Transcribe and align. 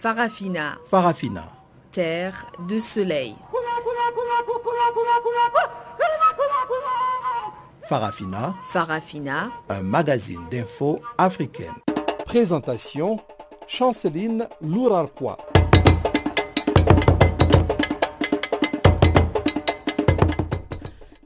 Farafina. 0.00 0.78
Farafina. 0.86 1.44
Terre 1.92 2.46
de 2.66 2.78
soleil. 2.78 3.36
Farafina. 7.86 8.54
Farafina. 8.70 9.50
Un 9.68 9.82
magazine 9.82 10.40
d'infos 10.50 11.02
africaine. 11.18 11.74
Présentation 12.24 13.20
Chanceline 13.68 14.48
Lourarquois. 14.62 15.36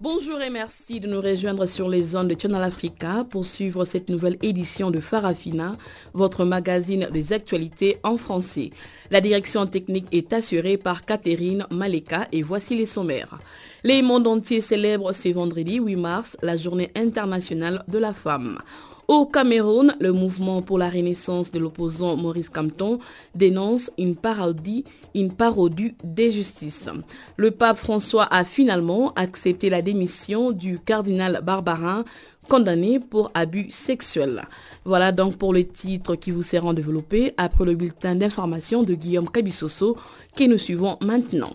Bonjour 0.05 0.39
et 0.43 0.50
merci 0.50 1.01
de 1.01 1.09
nous 1.09 1.23
rejoindre 1.23 1.65
sur 1.65 1.88
les 1.88 2.05
zones 2.05 2.28
de 2.28 2.38
Channel 2.38 2.62
Africa 2.62 3.24
pour 3.30 3.47
suivre 3.47 3.87
cette 3.87 4.11
nouvelle 4.11 4.37
édition 4.42 4.91
de 4.91 5.01
Farafina, 5.01 5.78
votre 6.12 6.45
magazine 6.45 7.09
des 7.11 7.33
actualités 7.33 8.01
en 8.02 8.19
français. 8.19 8.69
La 9.11 9.23
direction 9.23 9.66
technique 9.66 10.05
est 10.12 10.34
assurée 10.34 10.77
par 10.77 11.06
Catherine 11.06 11.66
Maleka 11.70 12.28
et 12.33 12.42
voici 12.42 12.77
les 12.77 12.84
sommaires. 12.84 13.38
Les 13.83 14.02
mondes 14.02 14.27
entiers 14.27 14.61
célèbrent 14.61 15.14
ce 15.14 15.30
vendredi 15.30 15.78
8 15.78 15.97
mars 15.97 16.36
la 16.42 16.59
journée 16.59 16.91
internationale 16.95 17.83
de 17.89 17.97
la 17.97 18.12
femme. 18.12 18.59
Au 19.06 19.26
Cameroun, 19.26 19.94
le 20.00 20.12
mouvement 20.12 20.62
pour 20.62 20.78
la 20.78 20.88
renaissance 20.88 21.52
de 21.52 21.58
l'opposant 21.58 22.16
Maurice 22.16 22.48
Campton 22.48 22.98
dénonce 23.34 23.90
une 23.98 24.16
parodie, 24.16 24.84
une 25.14 25.30
parodie 25.30 25.94
des 26.02 26.30
justices. 26.30 26.88
Le 27.36 27.50
pape 27.50 27.77
François 27.77 28.27
a 28.30 28.44
finalement 28.44 29.12
accepté 29.14 29.68
la 29.68 29.82
démission 29.82 30.52
du 30.52 30.78
cardinal 30.78 31.40
Barbarin 31.42 32.06
condamné 32.48 32.98
pour 32.98 33.30
abus 33.34 33.70
sexuels. 33.70 34.44
Voilà 34.86 35.12
donc 35.12 35.36
pour 35.36 35.52
le 35.52 35.66
titre 35.66 36.14
qui 36.16 36.30
vous 36.30 36.42
sera 36.42 36.72
développé 36.72 37.34
après 37.36 37.66
le 37.66 37.74
bulletin 37.74 38.14
d'information 38.14 38.84
de 38.84 38.94
Guillaume 38.94 39.28
Cabissoso 39.28 39.98
que 40.34 40.44
nous 40.44 40.58
suivons 40.58 40.96
maintenant. 41.02 41.52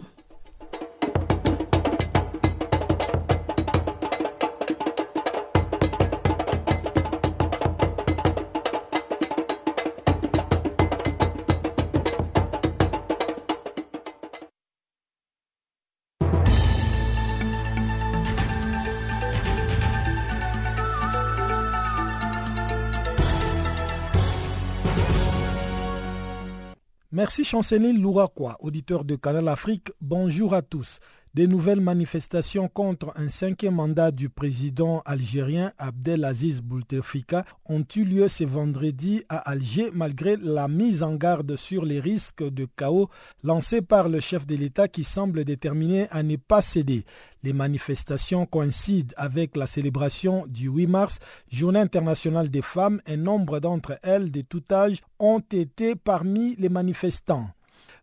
Merci 27.29 27.43
Chanceline 27.43 28.01
Louraquois, 28.01 28.57
auditeur 28.59 29.05
de 29.05 29.15
Canal 29.15 29.49
Afrique. 29.49 29.91
Bonjour 30.01 30.55
à 30.55 30.63
tous. 30.63 30.99
Des 31.35 31.45
nouvelles 31.45 31.79
manifestations 31.79 32.67
contre 32.67 33.13
un 33.15 33.29
cinquième 33.29 33.75
mandat 33.75 34.09
du 34.09 34.29
président 34.29 35.03
algérien 35.05 35.73
Abdelaziz 35.77 36.61
Bouteflika 36.61 37.45
ont 37.65 37.85
eu 37.95 38.03
lieu 38.03 38.27
ce 38.27 38.45
vendredi 38.45 39.23
à 39.29 39.37
Alger 39.37 39.91
malgré 39.93 40.37
la 40.37 40.67
mise 40.67 41.03
en 41.03 41.13
garde 41.13 41.55
sur 41.55 41.85
les 41.85 41.99
risques 41.99 42.43
de 42.43 42.65
chaos 42.75 43.09
lancés 43.43 43.83
par 43.83 44.09
le 44.09 44.19
chef 44.19 44.47
de 44.47 44.55
l'État 44.55 44.87
qui 44.87 45.03
semble 45.03 45.45
déterminé 45.45 46.07
à 46.09 46.23
ne 46.23 46.35
pas 46.35 46.63
céder. 46.63 47.05
Les 47.43 47.53
manifestations 47.53 48.47
coïncident 48.47 49.13
avec 49.15 49.55
la 49.55 49.67
célébration 49.67 50.47
du 50.47 50.67
8 50.67 50.87
mars, 50.87 51.19
journée 51.51 51.79
internationale 51.79 52.49
des 52.49 52.63
femmes, 52.63 53.01
et 53.05 53.17
nombre 53.17 53.59
d'entre 53.59 53.99
elles 54.01 54.31
de 54.31 54.41
tout 54.41 54.63
âge 54.71 54.97
ont 55.19 55.43
été 55.51 55.93
parmi 55.95 56.55
les 56.55 56.69
manifestants 56.69 57.49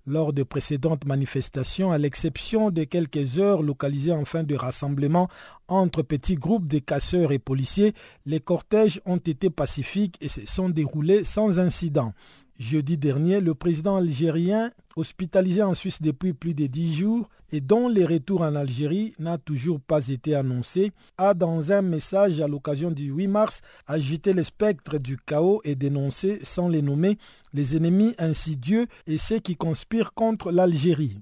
lors 0.06 0.32
de 0.32 0.42
précédentes 0.42 1.04
manifestations, 1.04 1.90
à 1.90 1.98
l'exception 1.98 2.70
de 2.70 2.84
quelques 2.84 3.38
heures 3.38 3.62
localisées 3.62 4.12
en 4.12 4.24
fin 4.24 4.44
de 4.44 4.54
rassemblement 4.54 5.28
entre 5.68 6.02
petits 6.02 6.36
groupes 6.36 6.68
de 6.68 6.78
casseurs 6.78 7.32
et 7.32 7.38
policiers, 7.38 7.92
les 8.24 8.40
cortèges 8.40 9.00
ont 9.04 9.16
été 9.16 9.50
pacifiques 9.50 10.16
et 10.20 10.28
se 10.28 10.46
sont 10.46 10.68
déroulés 10.68 11.24
sans 11.24 11.58
incident. 11.58 12.12
Jeudi 12.58 12.96
dernier, 12.96 13.40
le 13.42 13.54
président 13.54 13.96
algérien, 13.96 14.70
hospitalisé 14.96 15.62
en 15.62 15.74
Suisse 15.74 16.00
depuis 16.00 16.32
plus 16.32 16.54
de 16.54 16.66
dix 16.66 16.94
jours 16.94 17.28
et 17.52 17.60
dont 17.60 17.90
le 17.90 18.04
retour 18.06 18.40
en 18.40 18.54
Algérie 18.54 19.14
n'a 19.18 19.36
toujours 19.36 19.78
pas 19.78 20.08
été 20.08 20.34
annoncé, 20.34 20.92
a 21.18 21.34
dans 21.34 21.70
un 21.70 21.82
message 21.82 22.40
à 22.40 22.48
l'occasion 22.48 22.90
du 22.90 23.10
8 23.10 23.26
mars 23.26 23.60
agité 23.86 24.32
le 24.32 24.42
spectre 24.42 24.96
du 24.96 25.18
chaos 25.18 25.60
et 25.64 25.74
dénoncé, 25.74 26.40
sans 26.44 26.68
les 26.68 26.80
nommer, 26.80 27.18
les 27.52 27.76
ennemis 27.76 28.14
insidieux 28.18 28.86
et 29.06 29.18
ceux 29.18 29.38
qui 29.38 29.54
conspirent 29.54 30.14
contre 30.14 30.50
l'Algérie. 30.50 31.18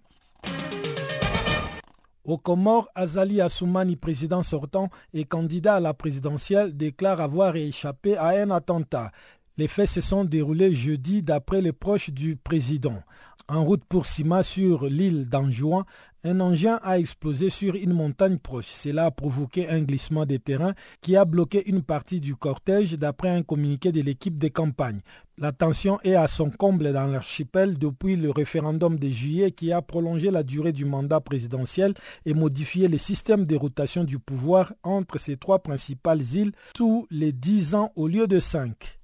Au 2.24 2.38
Comores, 2.38 2.88
Azali 2.94 3.42
Assoumani, 3.42 3.96
président 3.96 4.42
sortant 4.42 4.88
et 5.12 5.24
candidat 5.24 5.74
à 5.74 5.80
la 5.80 5.92
présidentielle, 5.92 6.74
déclare 6.74 7.20
avoir 7.20 7.54
échappé 7.56 8.16
à 8.16 8.28
un 8.28 8.50
attentat. 8.50 9.10
Les 9.56 9.68
faits 9.68 9.88
se 9.88 10.00
sont 10.00 10.24
déroulés 10.24 10.72
jeudi 10.72 11.22
d'après 11.22 11.62
les 11.62 11.72
proches 11.72 12.10
du 12.10 12.34
président. 12.34 13.00
En 13.46 13.62
route 13.62 13.84
pour 13.84 14.04
Sima 14.04 14.42
sur 14.42 14.86
l'île 14.86 15.28
d'Anjouan, 15.28 15.84
un 16.24 16.40
engin 16.40 16.80
a 16.82 16.98
explosé 16.98 17.50
sur 17.50 17.76
une 17.76 17.92
montagne 17.92 18.38
proche. 18.38 18.66
Cela 18.66 19.04
a 19.04 19.10
provoqué 19.12 19.68
un 19.68 19.82
glissement 19.82 20.26
des 20.26 20.40
terrains 20.40 20.74
qui 21.02 21.16
a 21.16 21.24
bloqué 21.24 21.68
une 21.68 21.82
partie 21.82 22.20
du 22.20 22.34
cortège 22.34 22.94
d'après 22.94 23.28
un 23.28 23.44
communiqué 23.44 23.92
de 23.92 24.00
l'équipe 24.00 24.38
de 24.38 24.48
campagne. 24.48 25.02
La 25.38 25.52
tension 25.52 26.00
est 26.02 26.16
à 26.16 26.26
son 26.26 26.50
comble 26.50 26.92
dans 26.92 27.06
l'archipel 27.06 27.78
depuis 27.78 28.16
le 28.16 28.30
référendum 28.30 28.98
de 28.98 29.08
juillet 29.08 29.52
qui 29.52 29.70
a 29.70 29.82
prolongé 29.82 30.32
la 30.32 30.42
durée 30.42 30.72
du 30.72 30.84
mandat 30.84 31.20
présidentiel 31.20 31.94
et 32.24 32.34
modifié 32.34 32.88
le 32.88 32.98
système 32.98 33.46
de 33.46 33.54
rotation 33.54 34.02
du 34.02 34.18
pouvoir 34.18 34.72
entre 34.82 35.20
ces 35.20 35.36
trois 35.36 35.60
principales 35.60 36.22
îles 36.34 36.52
tous 36.74 37.06
les 37.10 37.30
dix 37.30 37.76
ans 37.76 37.92
au 37.94 38.08
lieu 38.08 38.26
de 38.26 38.40
cinq. 38.40 38.98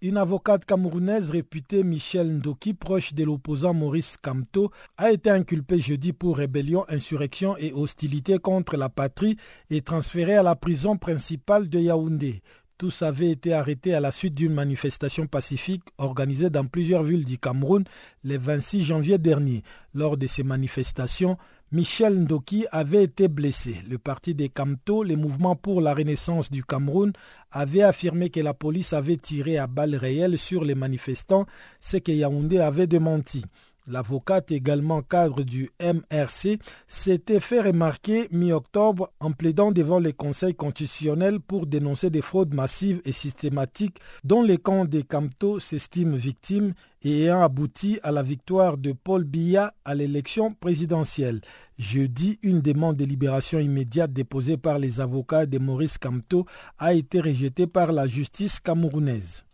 Une 0.00 0.16
avocate 0.16 0.64
camerounaise 0.64 1.32
réputée 1.32 1.82
Michel 1.82 2.36
Ndoki, 2.36 2.72
proche 2.72 3.14
de 3.14 3.24
l'opposant 3.24 3.74
Maurice 3.74 4.16
Kamto, 4.16 4.70
a 4.96 5.10
été 5.10 5.28
inculpée 5.28 5.80
jeudi 5.80 6.12
pour 6.12 6.36
rébellion, 6.36 6.84
insurrection 6.88 7.56
et 7.56 7.72
hostilité 7.72 8.38
contre 8.38 8.76
la 8.76 8.88
patrie 8.88 9.36
et 9.70 9.82
transférée 9.82 10.36
à 10.36 10.44
la 10.44 10.54
prison 10.54 10.96
principale 10.96 11.68
de 11.68 11.80
Yaoundé. 11.80 12.42
Tous 12.78 13.02
avaient 13.02 13.32
été 13.32 13.54
arrêtés 13.54 13.92
à 13.92 13.98
la 13.98 14.12
suite 14.12 14.36
d'une 14.36 14.54
manifestation 14.54 15.26
pacifique 15.26 15.82
organisée 15.98 16.48
dans 16.48 16.64
plusieurs 16.64 17.02
villes 17.02 17.24
du 17.24 17.36
Cameroun 17.36 17.82
le 18.22 18.38
26 18.38 18.84
janvier 18.84 19.18
dernier. 19.18 19.64
Lors 19.94 20.16
de 20.16 20.28
ces 20.28 20.44
manifestations, 20.44 21.38
Michel 21.72 22.20
Ndoki 22.20 22.66
avait 22.70 23.02
été 23.02 23.26
blessé. 23.26 23.78
Le 23.90 23.98
parti 23.98 24.32
des 24.32 24.48
Kamto, 24.48 25.02
le 25.02 25.16
mouvement 25.16 25.56
pour 25.56 25.80
la 25.80 25.92
renaissance 25.92 26.52
du 26.52 26.62
Cameroun, 26.62 27.12
avait 27.50 27.82
affirmé 27.82 28.30
que 28.30 28.38
la 28.38 28.54
police 28.54 28.92
avait 28.92 29.16
tiré 29.16 29.58
à 29.58 29.66
balles 29.66 29.96
réelles 29.96 30.38
sur 30.38 30.62
les 30.62 30.76
manifestants, 30.76 31.46
ce 31.80 31.96
que 31.96 32.12
Yaoundé 32.12 32.60
avait 32.60 32.86
démenti. 32.86 33.44
L'avocate, 33.88 34.52
également 34.52 35.00
cadre 35.00 35.42
du 35.42 35.70
MRC, 35.80 36.58
s'était 36.86 37.40
fait 37.40 37.62
remarquer 37.62 38.28
mi-octobre 38.30 39.10
en 39.18 39.32
plaidant 39.32 39.72
devant 39.72 39.98
le 39.98 40.12
Conseil 40.12 40.54
constitutionnel 40.54 41.40
pour 41.40 41.66
dénoncer 41.66 42.10
des 42.10 42.20
fraudes 42.20 42.52
massives 42.52 43.00
et 43.06 43.12
systématiques 43.12 43.98
dont 44.24 44.42
les 44.42 44.58
camps 44.58 44.84
des 44.84 45.04
Camto 45.04 45.58
s'estiment 45.58 46.16
victimes 46.16 46.74
et 47.02 47.22
ayant 47.22 47.40
abouti 47.40 47.98
à 48.02 48.12
la 48.12 48.22
victoire 48.22 48.76
de 48.76 48.92
Paul 48.92 49.24
Biya 49.24 49.72
à 49.86 49.94
l'élection 49.94 50.52
présidentielle. 50.52 51.40
Jeudi, 51.78 52.38
une 52.42 52.60
demande 52.60 52.96
de 52.96 53.06
libération 53.06 53.58
immédiate 53.58 54.12
déposée 54.12 54.58
par 54.58 54.78
les 54.78 55.00
avocats 55.00 55.46
de 55.46 55.58
Maurice 55.58 55.96
Camto 55.96 56.44
a 56.78 56.92
été 56.92 57.20
rejetée 57.20 57.66
par 57.66 57.92
la 57.92 58.06
justice 58.06 58.60
camerounaise. 58.60 59.44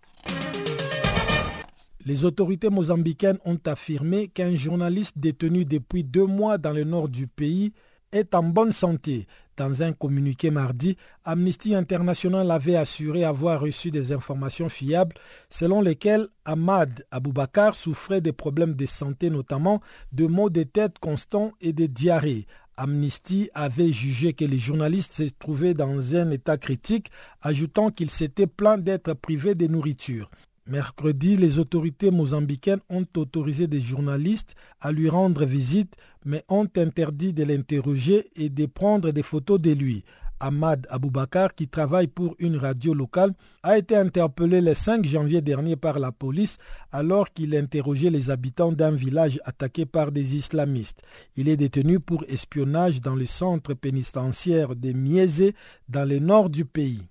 Les 2.07 2.27
autorités 2.27 2.69
mozambicaines 2.69 3.39
ont 3.47 3.59
affirmé 3.65 4.29
qu'un 4.29 4.55
journaliste 4.55 5.17
détenu 5.17 5.65
depuis 5.65 6.05
deux 6.05 6.27
mois 6.27 6.59
dans 6.59 6.73
le 6.73 6.85
nord 6.85 7.09
du 7.09 7.27
pays 7.27 7.73
est 8.13 8.35
en 8.35 8.43
bonne 8.43 8.73
santé. 8.73 9.27
Dans 9.57 9.83
un 9.83 9.95
communiqué 9.95 10.51
mardi, 10.51 10.99
Amnesty 11.25 11.75
International 11.75 12.51
avait 12.51 12.77
assuré 12.77 13.25
avoir 13.25 13.61
reçu 13.61 13.91
des 13.91 14.13
informations 14.13 14.69
fiables 14.69 15.17
selon 15.49 15.81
lesquelles 15.81 16.29
Ahmad 16.45 17.07
Aboubakar 17.11 17.75
souffrait 17.75 18.21
des 18.21 18.33
problèmes 18.33 18.75
de 18.75 18.85
santé, 18.85 19.31
notamment 19.31 19.81
de 20.13 20.27
maux 20.27 20.51
de 20.51 20.65
tête 20.65 20.99
constants 20.99 21.53
et 21.63 21.73
de 21.73 21.87
diarrhée. 21.87 22.47
Amnesty 22.77 23.49
avait 23.55 23.93
jugé 23.93 24.35
que 24.35 24.45
les 24.45 24.59
journalistes 24.59 25.15
se 25.15 25.31
trouvaient 25.39 25.75
dans 25.75 26.17
un 26.17 26.31
état 26.33 26.59
critique, 26.59 27.11
ajoutant 27.41 27.91
qu'ils 27.91 28.11
s'étaient 28.11 28.47
plaints 28.47 28.79
d'être 28.79 29.15
privés 29.15 29.55
de 29.55 29.69
nourriture. 29.69 30.29
Mercredi, 30.67 31.37
les 31.37 31.59
autorités 31.59 32.11
mozambicaines 32.11 32.81
ont 32.89 33.05
autorisé 33.19 33.67
des 33.67 33.81
journalistes 33.81 34.55
à 34.81 34.93
lui 34.93 35.11
rendre 35.11 35.45
visite, 35.45 35.95
mais 36.25 36.43
ont 36.49 36.69
interdit 36.77 37.35
de 37.35 37.45
l'interroger 37.45 38.31
et 38.35 38.49
de 38.49 38.65
prendre 38.65 39.11
des 39.11 39.23
photos 39.23 39.61
de 39.61 39.73
lui. 39.73 40.05
Ahmad 40.41 40.87
Aboubakar, 40.89 41.55
qui 41.55 41.69
travaille 41.69 42.07
pour 42.07 42.35
une 42.39 42.57
radio 42.57 42.95
locale, 42.95 43.35
a 43.63 43.77
été 43.77 43.95
interpellé 43.95 44.63
le 44.63 44.73
5 44.73 45.05
janvier 45.05 45.43
dernier 45.43 45.77
par 45.77 45.99
la 45.99 46.13
police 46.13 46.57
alors 46.93 47.31
qu'il 47.33 47.55
interrogeait 47.55 48.11
les 48.11 48.31
habitants 48.31 48.73
d'un 48.73 48.93
village 48.93 49.41
attaqué 49.45 49.85
par 49.85 50.13
des 50.13 50.35
islamistes. 50.35 51.03
Il 51.37 51.49
est 51.49 51.59
détenu 51.59 52.01
pour 52.01 52.25
espionnage 52.29 53.03
dans 53.03 53.15
le 53.15 53.27
centre 53.27 53.75
pénitentiaire 53.75 54.75
de 54.75 54.93
Miezé, 54.93 55.55
dans 55.91 56.09
le 56.09 56.21
nord 56.21 56.49
du 56.49 56.65
pays. 56.65 57.03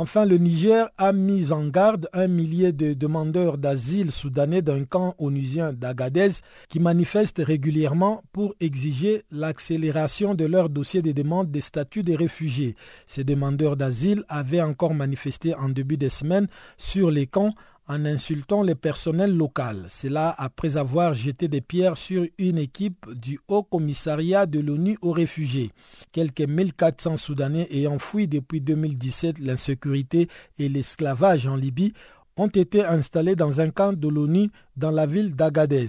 Enfin, 0.00 0.26
le 0.26 0.38
Niger 0.38 0.88
a 0.96 1.12
mis 1.12 1.50
en 1.50 1.66
garde 1.66 2.08
un 2.12 2.28
millier 2.28 2.70
de 2.70 2.94
demandeurs 2.94 3.58
d'asile 3.58 4.12
soudanais 4.12 4.62
d'un 4.62 4.84
camp 4.84 5.16
onusien 5.18 5.72
d'Agadez 5.72 6.30
qui 6.68 6.78
manifestent 6.78 7.42
régulièrement 7.44 8.22
pour 8.32 8.54
exiger 8.60 9.24
l'accélération 9.32 10.36
de 10.36 10.44
leur 10.44 10.68
dossier 10.68 11.02
de 11.02 11.10
demande 11.10 11.50
des 11.50 11.60
statuts 11.60 12.04
des 12.04 12.14
réfugiés. 12.14 12.76
Ces 13.08 13.24
demandeurs 13.24 13.76
d'asile 13.76 14.22
avaient 14.28 14.62
encore 14.62 14.94
manifesté 14.94 15.52
en 15.56 15.68
début 15.68 15.96
de 15.96 16.08
semaine 16.08 16.46
sur 16.76 17.10
les 17.10 17.26
camps 17.26 17.54
en 17.88 18.04
insultant 18.04 18.62
les 18.62 18.74
personnels 18.74 19.34
local. 19.34 19.86
Cela 19.88 20.34
après 20.36 20.76
avoir 20.76 21.14
jeté 21.14 21.48
des 21.48 21.62
pierres 21.62 21.96
sur 21.96 22.26
une 22.38 22.58
équipe 22.58 23.06
du 23.14 23.38
Haut 23.48 23.62
Commissariat 23.62 24.46
de 24.46 24.60
l'ONU 24.60 24.98
aux 25.00 25.12
réfugiés. 25.12 25.72
Quelques 26.12 26.42
1400 26.42 27.16
Soudanais 27.16 27.66
ayant 27.70 27.98
fui 27.98 28.28
depuis 28.28 28.60
2017 28.60 29.38
l'insécurité 29.38 30.28
et 30.58 30.68
l'esclavage 30.68 31.46
en 31.46 31.56
Libye 31.56 31.94
ont 32.36 32.48
été 32.48 32.84
installés 32.84 33.34
dans 33.34 33.60
un 33.60 33.70
camp 33.70 33.92
de 33.92 34.08
l'ONU 34.08 34.50
dans 34.76 34.92
la 34.92 35.06
ville 35.06 35.34
d'Agadez. 35.34 35.88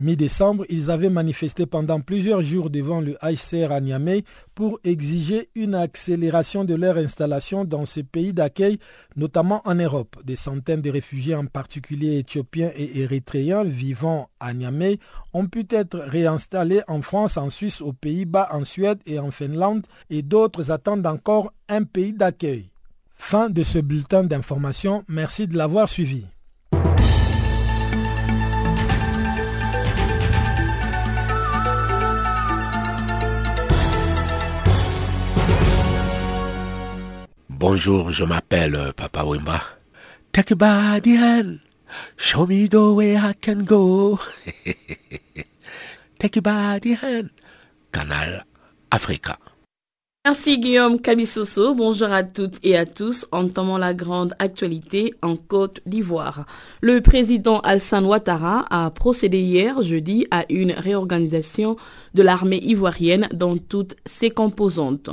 Mi-décembre, 0.00 0.64
ils 0.68 0.92
avaient 0.92 1.10
manifesté 1.10 1.66
pendant 1.66 2.00
plusieurs 2.00 2.40
jours 2.40 2.70
devant 2.70 3.00
le 3.00 3.16
HCR 3.20 3.72
à 3.72 3.80
Niamey 3.80 4.22
pour 4.54 4.78
exiger 4.84 5.48
une 5.56 5.74
accélération 5.74 6.64
de 6.64 6.76
leur 6.76 6.98
installation 6.98 7.64
dans 7.64 7.84
ces 7.84 8.04
pays 8.04 8.32
d'accueil, 8.32 8.78
notamment 9.16 9.60
en 9.64 9.74
Europe. 9.74 10.16
Des 10.22 10.36
centaines 10.36 10.82
de 10.82 10.90
réfugiés, 10.90 11.34
en 11.34 11.46
particulier 11.46 12.18
éthiopiens 12.18 12.70
et 12.76 13.00
érythréens 13.00 13.64
vivant 13.64 14.30
à 14.38 14.54
Niamey, 14.54 15.00
ont 15.32 15.46
pu 15.48 15.66
être 15.70 15.98
réinstallés 15.98 16.82
en 16.86 17.02
France, 17.02 17.36
en 17.36 17.50
Suisse, 17.50 17.80
aux 17.80 17.92
Pays-Bas, 17.92 18.50
en 18.52 18.62
Suède 18.62 19.00
et 19.04 19.18
en 19.18 19.32
Finlande, 19.32 19.84
et 20.10 20.22
d'autres 20.22 20.70
attendent 20.70 21.06
encore 21.08 21.52
un 21.68 21.82
pays 21.82 22.12
d'accueil. 22.12 22.70
Fin 23.16 23.50
de 23.50 23.64
ce 23.64 23.80
bulletin 23.80 24.22
d'information. 24.22 25.02
Merci 25.08 25.48
de 25.48 25.56
l'avoir 25.56 25.88
suivi. 25.88 26.24
Bonjour, 37.58 38.12
je 38.12 38.22
m'appelle 38.22 38.76
euh, 38.76 38.92
Papa 38.92 39.24
Wimba. 39.24 39.60
Take 40.30 40.52
a 40.52 40.54
body 40.54 41.16
hand. 41.16 41.58
Show 42.16 42.46
me 42.46 42.68
the 42.68 42.94
way 42.94 43.16
I 43.16 43.32
can 43.40 43.64
go. 43.64 44.20
Take 46.20 46.36
a 46.36 46.40
body 46.40 46.94
hand. 46.94 47.30
Canal 47.90 48.44
Africa. 48.92 49.38
Merci 50.28 50.58
Guillaume 50.58 51.00
Kabissoso. 51.00 51.74
Bonjour 51.74 52.12
à 52.12 52.22
toutes 52.22 52.58
et 52.62 52.76
à 52.76 52.84
tous. 52.84 53.26
Entamons 53.32 53.78
la 53.78 53.94
grande 53.94 54.34
actualité 54.38 55.14
en 55.22 55.36
Côte 55.36 55.80
d'Ivoire. 55.86 56.44
Le 56.82 57.00
président 57.00 57.60
Alsan 57.60 58.04
Ouattara 58.04 58.66
a 58.68 58.90
procédé 58.90 59.38
hier 59.40 59.80
jeudi 59.80 60.26
à 60.30 60.44
une 60.50 60.72
réorganisation 60.72 61.76
de 62.12 62.22
l'armée 62.22 62.60
ivoirienne 62.62 63.28
dans 63.32 63.56
toutes 63.56 63.96
ses 64.04 64.28
composantes. 64.28 65.08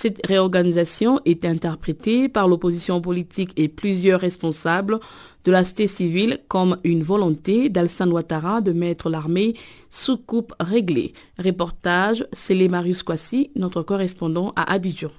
Cette 0.00 0.24
réorganisation 0.24 1.18
est 1.24 1.44
interprétée 1.44 2.28
par 2.28 2.46
l'opposition 2.46 3.00
politique 3.00 3.50
et 3.56 3.66
plusieurs 3.66 4.20
responsables 4.20 5.00
de 5.42 5.50
la 5.50 5.64
société 5.64 5.88
civile 5.88 6.38
comme 6.46 6.78
une 6.84 7.02
volonté 7.02 7.68
d'Alsan 7.68 8.08
Ouattara 8.08 8.60
de 8.60 8.70
mettre 8.70 9.10
l'armée 9.10 9.54
sous 9.90 10.16
coupe 10.16 10.54
réglée. 10.60 11.14
Reportage, 11.36 12.24
c'est 12.32 12.68
Marius 12.68 13.02
Kwasi, 13.02 13.50
notre 13.56 13.82
correspondant 13.82 14.52
à 14.54 14.72
Abidjan. 14.72 15.10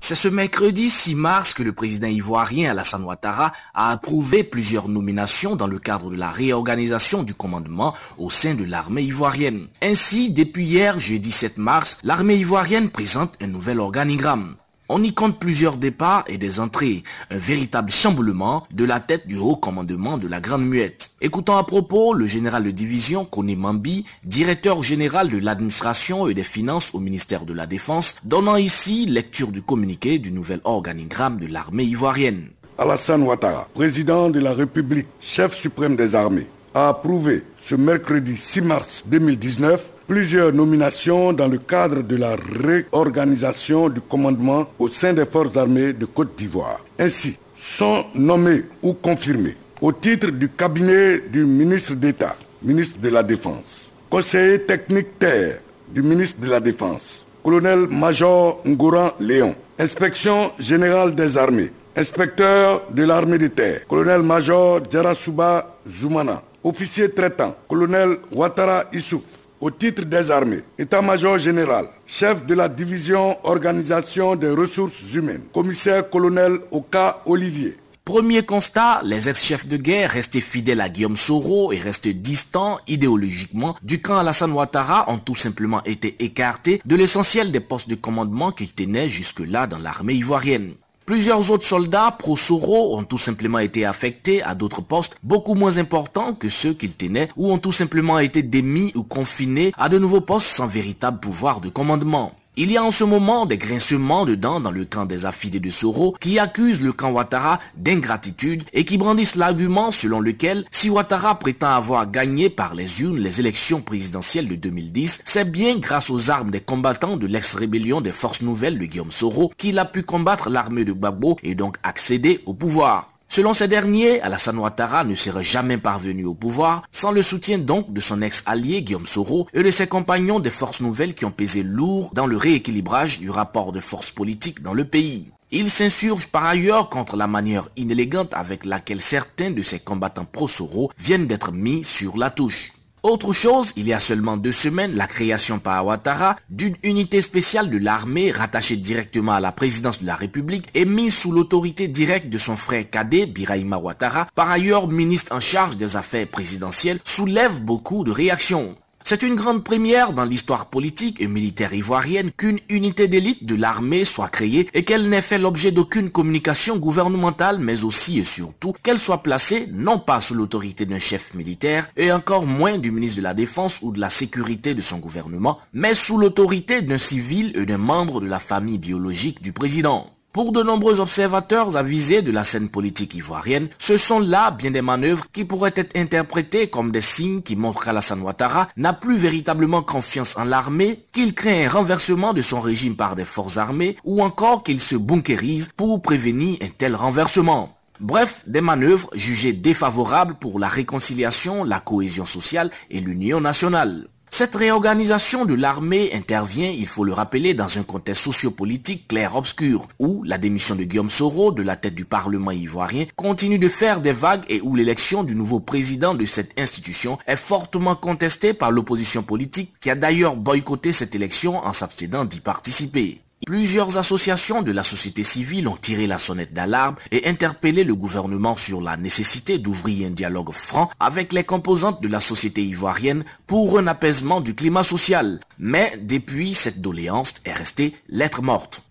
C'est 0.00 0.14
ce 0.14 0.28
mercredi 0.28 0.90
6 0.90 1.14
mars 1.14 1.54
que 1.54 1.62
le 1.62 1.72
président 1.72 2.06
ivoirien 2.06 2.70
Alassane 2.70 3.04
Ouattara 3.04 3.52
a 3.74 3.90
approuvé 3.90 4.44
plusieurs 4.44 4.88
nominations 4.88 5.56
dans 5.56 5.66
le 5.66 5.78
cadre 5.78 6.10
de 6.10 6.16
la 6.16 6.30
réorganisation 6.30 7.22
du 7.22 7.34
commandement 7.34 7.94
au 8.16 8.30
sein 8.30 8.54
de 8.54 8.64
l'armée 8.64 9.02
ivoirienne. 9.02 9.68
Ainsi, 9.82 10.30
depuis 10.30 10.66
hier, 10.66 10.98
jeudi 10.98 11.32
7 11.32 11.58
mars, 11.58 11.98
l'armée 12.02 12.36
ivoirienne 12.36 12.90
présente 12.90 13.34
un 13.42 13.48
nouvel 13.48 13.80
organigramme. 13.80 14.56
On 14.90 15.02
y 15.02 15.12
compte 15.12 15.38
plusieurs 15.38 15.76
départs 15.76 16.24
et 16.28 16.38
des 16.38 16.60
entrées, 16.60 17.02
un 17.30 17.36
véritable 17.36 17.90
chamboulement 17.90 18.66
de 18.72 18.86
la 18.86 19.00
tête 19.00 19.26
du 19.26 19.36
haut 19.36 19.54
commandement 19.54 20.16
de 20.16 20.26
la 20.26 20.40
Grande 20.40 20.66
Muette. 20.66 21.10
Écoutons 21.20 21.58
à 21.58 21.64
propos 21.64 22.14
le 22.14 22.24
général 22.24 22.64
de 22.64 22.70
division 22.70 23.26
Kone 23.26 23.54
Mambi, 23.54 24.06
directeur 24.24 24.82
général 24.82 25.28
de 25.28 25.36
l'administration 25.36 26.26
et 26.26 26.32
des 26.32 26.42
finances 26.42 26.94
au 26.94 27.00
ministère 27.00 27.44
de 27.44 27.52
la 27.52 27.66
Défense, 27.66 28.16
donnant 28.24 28.56
ici 28.56 29.04
lecture 29.04 29.52
du 29.52 29.60
communiqué 29.60 30.18
du 30.18 30.32
nouvel 30.32 30.60
organigramme 30.64 31.38
de 31.38 31.48
l'armée 31.48 31.84
ivoirienne. 31.84 32.48
Alassane 32.78 33.24
Ouattara, 33.24 33.68
président 33.74 34.30
de 34.30 34.40
la 34.40 34.54
République, 34.54 35.08
chef 35.20 35.54
suprême 35.54 35.96
des 35.96 36.14
armées, 36.14 36.46
a 36.72 36.88
approuvé 36.88 37.44
ce 37.58 37.74
mercredi 37.74 38.38
6 38.38 38.62
mars 38.62 39.02
2019 39.04 39.97
plusieurs 40.08 40.54
nominations 40.54 41.34
dans 41.34 41.46
le 41.46 41.58
cadre 41.58 42.02
de 42.02 42.16
la 42.16 42.34
réorganisation 42.64 43.90
du 43.90 44.00
commandement 44.00 44.66
au 44.78 44.88
sein 44.88 45.12
des 45.12 45.26
forces 45.26 45.56
armées 45.56 45.92
de 45.92 46.06
Côte 46.06 46.34
d'Ivoire. 46.36 46.80
Ainsi, 46.98 47.36
sont 47.54 48.06
nommés 48.14 48.62
ou 48.82 48.94
confirmés 48.94 49.56
au 49.80 49.92
titre 49.92 50.30
du 50.30 50.48
cabinet 50.48 51.20
du 51.30 51.44
ministre 51.44 51.94
d'État, 51.94 52.36
ministre 52.62 52.98
de 53.00 53.08
la 53.10 53.22
Défense, 53.22 53.92
conseiller 54.08 54.60
technique 54.62 55.18
terre 55.18 55.60
du 55.88 56.02
ministre 56.02 56.40
de 56.40 56.48
la 56.48 56.60
Défense, 56.60 57.26
colonel-major 57.44 58.62
Ngouran 58.66 59.10
Léon, 59.20 59.54
inspection 59.78 60.52
générale 60.58 61.14
des 61.14 61.36
armées, 61.36 61.70
inspecteur 61.94 62.82
de 62.90 63.02
l'armée 63.02 63.38
de 63.38 63.48
terre, 63.48 63.86
colonel-major 63.86 64.80
Djarasuba 64.90 65.76
Zoumana, 65.86 66.42
officier 66.64 67.10
traitant, 67.10 67.54
colonel 67.68 68.16
Ouattara 68.32 68.84
Issouf, 68.92 69.37
au 69.60 69.70
titre 69.70 70.04
des 70.04 70.30
armées, 70.30 70.62
état-major 70.78 71.38
général, 71.38 71.86
chef 72.06 72.46
de 72.46 72.54
la 72.54 72.68
division 72.68 73.36
organisation 73.44 74.36
des 74.36 74.50
ressources 74.50 75.12
humaines, 75.14 75.44
commissaire 75.52 76.08
colonel 76.08 76.58
Oka 76.70 77.22
Olivier. 77.26 77.76
Premier 78.04 78.42
constat, 78.42 79.02
les 79.04 79.28
ex-chefs 79.28 79.66
de 79.66 79.76
guerre 79.76 80.12
restés 80.12 80.40
fidèles 80.40 80.80
à 80.80 80.88
Guillaume 80.88 81.18
Soro 81.18 81.72
et 81.72 81.78
restés 81.78 82.14
distants 82.14 82.78
idéologiquement 82.86 83.76
du 83.82 84.00
camp 84.00 84.16
Alassane 84.16 84.52
Ouattara 84.52 85.10
ont 85.10 85.18
tout 85.18 85.34
simplement 85.34 85.84
été 85.84 86.16
écartés 86.18 86.80
de 86.86 86.96
l'essentiel 86.96 87.52
des 87.52 87.60
postes 87.60 87.90
de 87.90 87.96
commandement 87.96 88.50
qu'ils 88.50 88.72
tenaient 88.72 89.10
jusque-là 89.10 89.66
dans 89.66 89.78
l'armée 89.78 90.14
ivoirienne. 90.14 90.74
Plusieurs 91.08 91.50
autres 91.50 91.64
soldats 91.64 92.14
pro-Soro 92.18 92.94
ont 92.98 93.02
tout 93.02 93.16
simplement 93.16 93.60
été 93.60 93.86
affectés 93.86 94.42
à 94.42 94.54
d'autres 94.54 94.82
postes 94.82 95.16
beaucoup 95.22 95.54
moins 95.54 95.78
importants 95.78 96.34
que 96.34 96.50
ceux 96.50 96.74
qu'ils 96.74 96.96
tenaient 96.96 97.30
ou 97.34 97.50
ont 97.50 97.56
tout 97.56 97.72
simplement 97.72 98.18
été 98.18 98.42
démis 98.42 98.92
ou 98.94 99.04
confinés 99.04 99.72
à 99.78 99.88
de 99.88 99.98
nouveaux 99.98 100.20
postes 100.20 100.48
sans 100.48 100.66
véritable 100.66 101.18
pouvoir 101.18 101.62
de 101.62 101.70
commandement. 101.70 102.32
Il 102.60 102.72
y 102.72 102.76
a 102.76 102.82
en 102.82 102.90
ce 102.90 103.04
moment 103.04 103.46
des 103.46 103.56
grincements 103.56 104.26
de 104.26 104.34
dents 104.34 104.58
dans 104.58 104.72
le 104.72 104.84
camp 104.84 105.06
des 105.06 105.26
affidés 105.26 105.60
de 105.60 105.70
Soro 105.70 106.16
qui 106.18 106.40
accusent 106.40 106.80
le 106.80 106.92
camp 106.92 107.12
Ouattara 107.12 107.60
d'ingratitude 107.76 108.64
et 108.72 108.84
qui 108.84 108.98
brandissent 108.98 109.36
l'argument 109.36 109.92
selon 109.92 110.18
lequel 110.18 110.64
si 110.72 110.90
Ouattara 110.90 111.38
prétend 111.38 111.68
avoir 111.68 112.10
gagné 112.10 112.50
par 112.50 112.74
les 112.74 113.00
urnes 113.00 113.20
les 113.20 113.38
élections 113.38 113.80
présidentielles 113.80 114.48
de 114.48 114.56
2010, 114.56 115.20
c'est 115.24 115.48
bien 115.48 115.78
grâce 115.78 116.10
aux 116.10 116.32
armes 116.32 116.50
des 116.50 116.58
combattants 116.58 117.16
de 117.16 117.28
l'ex-rébellion 117.28 118.00
des 118.00 118.10
forces 118.10 118.42
nouvelles 118.42 118.80
de 118.80 118.86
Guillaume 118.86 119.12
Soro 119.12 119.52
qu'il 119.56 119.78
a 119.78 119.84
pu 119.84 120.02
combattre 120.02 120.50
l'armée 120.50 120.84
de 120.84 120.92
Gbagbo 120.92 121.36
et 121.44 121.54
donc 121.54 121.76
accéder 121.84 122.40
au 122.44 122.54
pouvoir. 122.54 123.17
Selon 123.30 123.52
ces 123.52 123.68
derniers, 123.68 124.22
Alassane 124.22 124.58
Ouattara 124.58 125.04
ne 125.04 125.14
serait 125.14 125.44
jamais 125.44 125.76
parvenu 125.76 126.24
au 126.24 126.34
pouvoir 126.34 126.82
sans 126.90 127.12
le 127.12 127.20
soutien 127.20 127.58
donc 127.58 127.92
de 127.92 128.00
son 128.00 128.22
ex-allié 128.22 128.82
Guillaume 128.82 129.06
Soro 129.06 129.46
et 129.52 129.62
de 129.62 129.70
ses 129.70 129.86
compagnons 129.86 130.40
des 130.40 130.50
forces 130.50 130.80
nouvelles 130.80 131.14
qui 131.14 131.26
ont 131.26 131.30
pesé 131.30 131.62
lourd 131.62 132.10
dans 132.14 132.26
le 132.26 132.38
rééquilibrage 132.38 133.20
du 133.20 133.28
rapport 133.28 133.72
de 133.72 133.80
force 133.80 134.10
politique 134.10 134.62
dans 134.62 134.72
le 134.72 134.86
pays. 134.86 135.26
Il 135.50 135.70
s'insurge 135.70 136.28
par 136.28 136.46
ailleurs 136.46 136.88
contre 136.88 137.16
la 137.16 137.26
manière 137.26 137.68
inélégante 137.76 138.32
avec 138.32 138.64
laquelle 138.64 139.00
certains 139.00 139.50
de 139.50 139.62
ses 139.62 139.78
combattants 139.78 140.26
pro-Soro 140.30 140.90
viennent 140.98 141.26
d'être 141.26 141.52
mis 141.52 141.84
sur 141.84 142.16
la 142.16 142.30
touche. 142.30 142.72
Autre 143.04 143.32
chose, 143.32 143.72
il 143.76 143.86
y 143.86 143.92
a 143.92 144.00
seulement 144.00 144.36
deux 144.36 144.52
semaines, 144.52 144.96
la 144.96 145.06
création 145.06 145.60
par 145.60 145.86
Ouattara 145.86 146.34
d'une 146.50 146.76
unité 146.82 147.20
spéciale 147.20 147.70
de 147.70 147.78
l'armée 147.78 148.32
rattachée 148.32 148.76
directement 148.76 149.32
à 149.32 149.40
la 149.40 149.52
présidence 149.52 150.02
de 150.02 150.06
la 150.06 150.16
République 150.16 150.68
et 150.74 150.84
mise 150.84 151.16
sous 151.16 151.30
l'autorité 151.30 151.86
directe 151.86 152.28
de 152.28 152.38
son 152.38 152.56
frère 152.56 152.90
cadet, 152.90 153.26
Biraima 153.26 153.78
Ouattara, 153.78 154.26
par 154.34 154.50
ailleurs 154.50 154.88
ministre 154.88 155.32
en 155.32 155.40
charge 155.40 155.76
des 155.76 155.94
affaires 155.94 156.28
présidentielles, 156.28 156.98
soulève 157.04 157.60
beaucoup 157.60 158.02
de 158.02 158.10
réactions. 158.10 158.76
C'est 159.04 159.22
une 159.22 159.36
grande 159.36 159.64
première 159.64 160.12
dans 160.12 160.24
l'histoire 160.24 160.66
politique 160.66 161.20
et 161.20 161.28
militaire 161.28 161.72
ivoirienne 161.72 162.30
qu'une 162.30 162.60
unité 162.68 163.08
d'élite 163.08 163.46
de 163.46 163.54
l'armée 163.54 164.04
soit 164.04 164.28
créée 164.28 164.68
et 164.74 164.84
qu'elle 164.84 165.08
n'ait 165.08 165.22
fait 165.22 165.38
l'objet 165.38 165.72
d'aucune 165.72 166.10
communication 166.10 166.76
gouvernementale, 166.76 167.58
mais 167.58 167.84
aussi 167.84 168.18
et 168.18 168.24
surtout 168.24 168.74
qu'elle 168.82 168.98
soit 168.98 169.22
placée 169.22 169.68
non 169.72 169.98
pas 169.98 170.20
sous 170.20 170.34
l'autorité 170.34 170.84
d'un 170.84 170.98
chef 170.98 171.32
militaire 171.34 171.88
et 171.96 172.12
encore 172.12 172.46
moins 172.46 172.76
du 172.76 172.90
ministre 172.90 173.18
de 173.18 173.22
la 173.22 173.34
Défense 173.34 173.78
ou 173.80 173.92
de 173.92 174.00
la 174.00 174.10
Sécurité 174.10 174.74
de 174.74 174.82
son 174.82 174.98
gouvernement, 174.98 175.58
mais 175.72 175.94
sous 175.94 176.18
l'autorité 176.18 176.82
d'un 176.82 176.98
civil 176.98 177.52
et 177.56 177.64
d'un 177.64 177.78
membre 177.78 178.20
de 178.20 178.26
la 178.26 178.38
famille 178.38 178.78
biologique 178.78 179.40
du 179.40 179.52
président. 179.52 180.17
Pour 180.38 180.52
de 180.52 180.62
nombreux 180.62 181.00
observateurs 181.00 181.76
avisés 181.76 182.22
de 182.22 182.30
la 182.30 182.44
scène 182.44 182.68
politique 182.68 183.16
ivoirienne, 183.16 183.68
ce 183.76 183.96
sont 183.96 184.20
là 184.20 184.52
bien 184.52 184.70
des 184.70 184.82
manœuvres 184.82 185.24
qui 185.32 185.44
pourraient 185.44 185.72
être 185.74 185.96
interprétées 185.96 186.70
comme 186.70 186.92
des 186.92 187.00
signes 187.00 187.42
qui 187.42 187.56
montrent 187.56 187.84
qu'Alassane 187.84 188.22
Ouattara 188.22 188.68
n'a 188.76 188.92
plus 188.92 189.16
véritablement 189.16 189.82
confiance 189.82 190.36
en 190.36 190.44
l'armée, 190.44 191.06
qu'il 191.10 191.34
craint 191.34 191.66
un 191.66 191.68
renversement 191.68 192.34
de 192.34 192.40
son 192.40 192.60
régime 192.60 192.94
par 192.94 193.16
des 193.16 193.24
forces 193.24 193.56
armées 193.56 193.96
ou 194.04 194.22
encore 194.22 194.62
qu'il 194.62 194.80
se 194.80 194.94
bunkérise 194.94 195.70
pour 195.76 196.00
prévenir 196.00 196.56
un 196.62 196.68
tel 196.68 196.94
renversement. 196.94 197.76
Bref, 197.98 198.44
des 198.46 198.60
manœuvres 198.60 199.10
jugées 199.14 199.52
défavorables 199.52 200.36
pour 200.36 200.60
la 200.60 200.68
réconciliation, 200.68 201.64
la 201.64 201.80
cohésion 201.80 202.24
sociale 202.24 202.70
et 202.92 203.00
l'union 203.00 203.40
nationale. 203.40 204.06
Cette 204.30 204.54
réorganisation 204.54 205.46
de 205.46 205.54
l'armée 205.54 206.10
intervient, 206.14 206.70
il 206.70 206.86
faut 206.86 207.04
le 207.04 207.12
rappeler, 207.12 207.54
dans 207.54 207.78
un 207.78 207.82
contexte 207.82 208.24
sociopolitique 208.24 209.08
clair-obscur, 209.08 209.88
où 209.98 210.22
la 210.24 210.38
démission 210.38 210.76
de 210.76 210.84
Guillaume 210.84 211.10
Soro 211.10 211.50
de 211.50 211.62
la 211.62 211.76
tête 211.76 211.94
du 211.94 212.04
Parlement 212.04 212.50
ivoirien 212.50 213.06
continue 213.16 213.58
de 213.58 213.68
faire 213.68 214.00
des 214.00 214.12
vagues 214.12 214.44
et 214.48 214.60
où 214.60 214.76
l'élection 214.76 215.24
du 215.24 215.34
nouveau 215.34 215.60
président 215.60 216.14
de 216.14 216.24
cette 216.24 216.58
institution 216.58 217.18
est 217.26 217.36
fortement 217.36 217.96
contestée 217.96 218.54
par 218.54 218.70
l'opposition 218.70 219.22
politique 219.22 219.72
qui 219.80 219.90
a 219.90 219.94
d'ailleurs 219.94 220.36
boycotté 220.36 220.92
cette 220.92 221.14
élection 221.14 221.56
en 221.56 221.72
s'abstenant 221.72 222.24
d'y 222.24 222.40
participer. 222.40 223.20
Plusieurs 223.48 223.96
associations 223.96 224.60
de 224.60 224.72
la 224.72 224.82
société 224.82 225.22
civile 225.22 225.68
ont 225.68 225.76
tiré 225.78 226.06
la 226.06 226.18
sonnette 226.18 226.52
d'alarme 226.52 226.96
et 227.10 227.26
interpellé 227.26 227.82
le 227.82 227.94
gouvernement 227.94 228.56
sur 228.56 228.82
la 228.82 228.98
nécessité 228.98 229.56
d'ouvrir 229.56 230.06
un 230.06 230.10
dialogue 230.10 230.52
franc 230.52 230.90
avec 231.00 231.32
les 231.32 231.44
composantes 231.44 232.02
de 232.02 232.08
la 232.08 232.20
société 232.20 232.62
ivoirienne 232.62 233.24
pour 233.46 233.78
un 233.78 233.86
apaisement 233.86 234.42
du 234.42 234.54
climat 234.54 234.84
social. 234.84 235.40
Mais 235.58 235.98
depuis, 236.02 236.52
cette 236.52 236.82
doléance 236.82 237.32
est 237.46 237.54
restée 237.54 237.94
lettre 238.10 238.42
morte. 238.42 238.82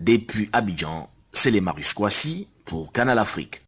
Depuis 0.00 0.50
Abidjan, 0.52 1.08
c'est 1.32 1.52
les 1.52 1.62
Kwasi 1.94 2.48
pour 2.64 2.90
Canal 2.90 3.20
Afrique. 3.20 3.61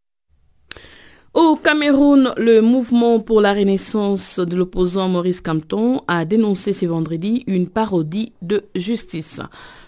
Au 1.34 1.56
Cameroun, 1.56 2.32
le 2.36 2.60
mouvement 2.60 3.18
pour 3.18 3.40
la 3.40 3.54
renaissance 3.54 4.38
de 4.38 4.54
l'opposant 4.54 5.08
Maurice 5.08 5.40
Campton 5.40 6.00
a 6.06 6.24
dénoncé 6.24 6.72
ce 6.72 6.86
vendredi 6.86 7.42
une 7.48 7.68
parodie 7.68 8.32
de 8.40 8.62
justice. 8.76 9.40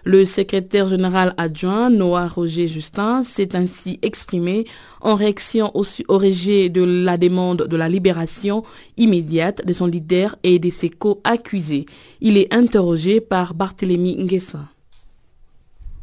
Le 0.02 0.24
secrétaire 0.24 0.88
général 0.88 1.34
adjoint 1.36 1.88
Noah 1.88 2.26
Roger 2.26 2.66
Justin 2.66 3.22
s'est 3.22 3.54
ainsi 3.54 4.00
exprimé 4.02 4.64
en 5.00 5.14
réaction 5.14 5.70
au, 5.76 5.84
rejet 6.08 6.68
de 6.68 6.82
la 6.82 7.16
demande 7.16 7.68
de 7.68 7.76
la 7.76 7.88
libération 7.88 8.64
immédiate 8.96 9.64
de 9.64 9.72
son 9.72 9.86
leader 9.86 10.34
et 10.42 10.58
de 10.58 10.68
ses 10.68 10.90
co-accusés. 10.90 11.86
Il 12.20 12.38
est 12.38 12.52
interrogé 12.52 13.20
par 13.20 13.54
Barthélemy 13.54 14.16
Nguessa. 14.16 14.64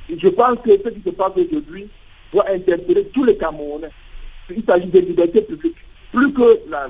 Je 0.08 0.30
pense 0.30 0.60
que 0.64 0.72
ce 0.72 0.90
qui 0.90 1.02
se 1.02 1.10
passe 1.10 1.34
aujourd'hui 1.36 1.90
doit 2.32 2.50
interpeller 2.50 3.10
tous 3.14 3.26
les 3.26 3.36
Camerounais 3.36 3.90
il 4.50 4.64
s'agit 4.68 4.88
de 4.88 5.00
liberté 5.00 5.42
publique. 5.42 5.76
Plus 6.12 6.32
que 6.34 6.60
la, 6.70 6.88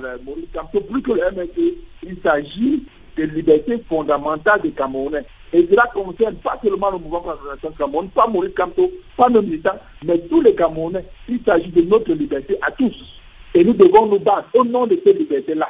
plus 0.80 1.02
que 1.02 1.12
le 1.12 1.20
MSC, 1.32 1.74
il 2.02 2.16
s'agit 2.22 2.82
des 3.16 3.26
libertés 3.26 3.82
fondamentales 3.88 4.60
des 4.62 4.70
Camerounais. 4.70 5.24
Et 5.52 5.66
cela 5.70 5.84
concerne 5.94 6.34
pas 6.36 6.58
seulement 6.62 6.90
le 6.90 6.98
mouvement 6.98 7.24
de 7.62 7.78
Cameroun, 7.78 8.08
pas 8.10 8.26
Maurice 8.26 8.54
Camto, 8.56 8.90
pas 9.16 9.28
nos 9.28 9.40
militants, 9.40 9.78
mais 10.04 10.18
tous 10.28 10.40
les 10.42 10.54
Camerounais. 10.54 11.04
Il 11.28 11.40
s'agit 11.46 11.70
de 11.70 11.82
notre 11.82 12.12
liberté 12.12 12.58
à 12.60 12.70
tous. 12.72 13.20
Et 13.54 13.64
nous 13.64 13.72
devons 13.72 14.06
nous 14.06 14.18
battre 14.18 14.48
au 14.54 14.64
nom 14.64 14.86
de 14.86 15.00
ces 15.06 15.12
libertés-là. 15.12 15.68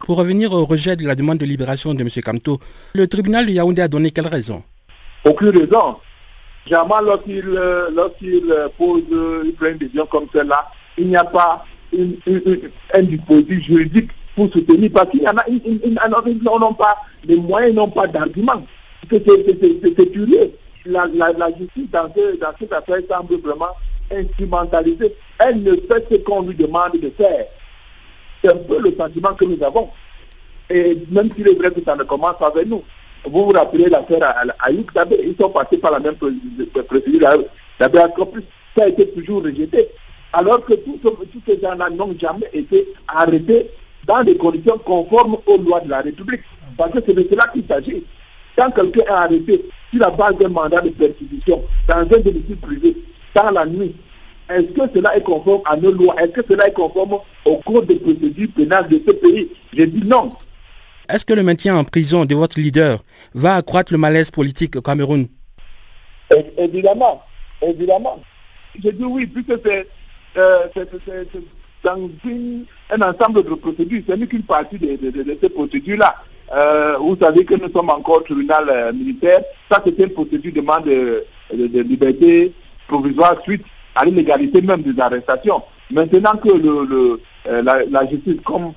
Pour 0.00 0.18
revenir 0.18 0.52
au 0.52 0.64
rejet 0.64 0.96
de 0.96 1.06
la 1.06 1.14
demande 1.14 1.38
de 1.38 1.44
libération 1.46 1.94
de 1.94 2.00
M. 2.02 2.08
Camto, 2.24 2.58
le 2.92 3.06
tribunal 3.06 3.46
de 3.46 3.52
Yaoundé 3.52 3.82
a 3.82 3.88
donné 3.88 4.10
quelle 4.10 4.26
raison? 4.26 4.62
Aucune 5.24 5.50
raison. 5.50 5.96
Jamais 6.66 6.94
lorsqu'il 7.02 7.48
euh, 7.56 7.90
euh, 7.90 8.68
pose 8.76 9.02
une 9.10 9.78
décision 9.78 10.06
comme 10.06 10.26
celle-là, 10.32 10.66
il 10.98 11.08
n'y 11.08 11.16
a 11.16 11.24
pas 11.24 11.64
un 12.94 13.02
dispositif 13.02 13.64
juridique 13.64 14.10
pour 14.34 14.52
soutenir, 14.52 14.90
parce 14.92 15.10
qu'il 15.10 15.22
y 15.22 15.28
en 15.28 15.36
a, 15.36 16.58
n'ont 16.58 16.74
pas 16.74 16.96
les 17.24 17.36
moyens, 17.36 17.72
ils 17.72 17.76
n'ont 17.76 17.88
pas 17.88 18.06
d'argument. 18.06 18.62
C'est 19.10 20.12
curieux. 20.12 20.52
La, 20.86 21.06
la, 21.06 21.48
justice 21.58 21.90
dans, 21.90 22.08
cette 22.58 22.72
affaire 22.72 22.98
semble 23.10 23.36
vraiment 23.40 23.74
instrumentalisée. 24.10 25.14
Elle 25.38 25.62
ne 25.62 25.72
fait 25.72 26.06
ce 26.10 26.16
qu'on 26.18 26.42
lui 26.42 26.54
demande 26.54 26.92
de 26.92 27.10
faire. 27.10 27.46
C'est 28.42 28.50
un 28.50 28.56
peu 28.56 28.80
le 28.80 28.94
sentiment 28.96 29.34
que 29.34 29.44
nous 29.44 29.62
avons. 29.62 29.90
Et 30.70 30.96
même 31.10 31.30
s'il 31.34 31.48
est 31.48 31.54
vrai 31.54 31.70
que 31.72 31.82
ça 31.84 31.96
ne 31.96 32.04
commence 32.04 32.40
avec 32.40 32.66
nous. 32.66 32.82
Vous 33.24 33.46
vous 33.46 33.50
rappelez 33.50 33.88
l'affaire 33.90 34.22
à, 34.22 34.44
à, 34.60 34.70
ils 34.70 35.36
sont 35.38 35.50
passés 35.50 35.78
par 35.78 35.90
la 35.90 36.00
même 36.00 36.14
procédure. 36.14 37.44
D'abord, 37.78 38.30
ça 38.76 38.84
a 38.84 38.88
été 38.88 39.08
toujours 39.10 39.42
rejeté 39.42 39.88
alors 40.32 40.64
que 40.64 40.74
tous, 40.74 41.00
ces 41.46 41.60
gens-là 41.60 41.90
n'ont 41.90 42.14
jamais 42.18 42.48
été 42.52 42.88
arrêtés 43.06 43.70
dans 44.06 44.22
des 44.22 44.36
conditions 44.36 44.78
conformes 44.78 45.38
aux 45.46 45.58
lois 45.58 45.80
de 45.80 45.90
la 45.90 46.00
République. 46.00 46.42
Parce 46.76 46.92
que 46.92 46.98
c'est 47.04 47.14
de 47.14 47.26
cela 47.30 47.46
qu'il 47.52 47.64
s'agit. 47.66 48.04
Quand 48.56 48.70
quelqu'un 48.70 49.00
est 49.00 49.08
arrêté 49.08 49.64
sur 49.90 50.00
la 50.00 50.10
base 50.10 50.36
d'un 50.38 50.48
mandat 50.48 50.80
de 50.80 50.90
perquisition 50.90 51.64
dans 51.88 51.96
un 51.96 52.04
domicile 52.04 52.56
privé, 52.60 52.96
dans 53.34 53.50
la 53.50 53.66
nuit, 53.66 53.94
est-ce 54.50 54.72
que 54.72 54.80
cela 54.94 55.16
est 55.16 55.22
conforme 55.22 55.62
à 55.66 55.76
nos 55.76 55.92
lois? 55.92 56.14
Est-ce 56.20 56.32
que 56.32 56.40
cela 56.48 56.68
est 56.68 56.72
conforme 56.72 57.18
au 57.44 57.56
code 57.58 57.86
de 57.86 57.94
procédure 57.94 58.48
pénale 58.56 58.88
de 58.88 59.00
ce 59.06 59.12
pays? 59.12 59.50
Je 59.76 59.84
dis 59.84 60.02
non. 60.04 60.32
Est-ce 61.08 61.24
que 61.24 61.34
le 61.34 61.42
maintien 61.42 61.76
en 61.76 61.84
prison 61.84 62.24
de 62.24 62.34
votre 62.34 62.58
leader 62.58 63.02
va 63.34 63.56
accroître 63.56 63.92
le 63.92 63.98
malaise 63.98 64.30
politique 64.30 64.76
au 64.76 64.82
Cameroun? 64.82 65.26
Évidemment, 66.58 67.22
évidemment. 67.62 68.20
Je 68.82 68.90
dis 68.90 69.04
oui, 69.04 69.26
puisque 69.26 69.58
c'est 69.64 69.86
euh, 70.38 70.68
c'est 70.74 70.88
dans 71.84 72.08
un 72.90 73.02
ensemble 73.02 73.42
de 73.44 73.54
procédures. 73.54 74.02
Ce 74.08 74.14
n'est 74.14 74.26
qu'une 74.26 74.42
partie 74.42 74.78
de, 74.78 75.38
ces 75.40 75.48
procédures-là. 75.48 76.14
Euh, 76.54 76.96
vous 76.98 77.16
savez 77.20 77.44
que 77.44 77.54
nous 77.54 77.70
sommes 77.72 77.90
encore 77.90 78.18
au 78.18 78.20
tribunal 78.20 78.64
euh, 78.70 78.92
militaire. 78.92 79.40
Ça, 79.70 79.82
c'était 79.84 80.04
une 80.04 80.12
procédure 80.12 80.52
de 80.52 80.60
demande 80.60 80.84
de, 80.84 81.24
liberté 81.82 82.52
provisoire 82.86 83.36
suite 83.42 83.64
à 83.94 84.04
l'illégalité 84.04 84.62
même 84.62 84.82
des 84.82 84.98
arrestations. 85.00 85.62
Maintenant 85.90 86.36
que 86.36 86.48
le, 86.48 87.20
la, 87.62 88.06
justice, 88.06 88.40
comme 88.44 88.72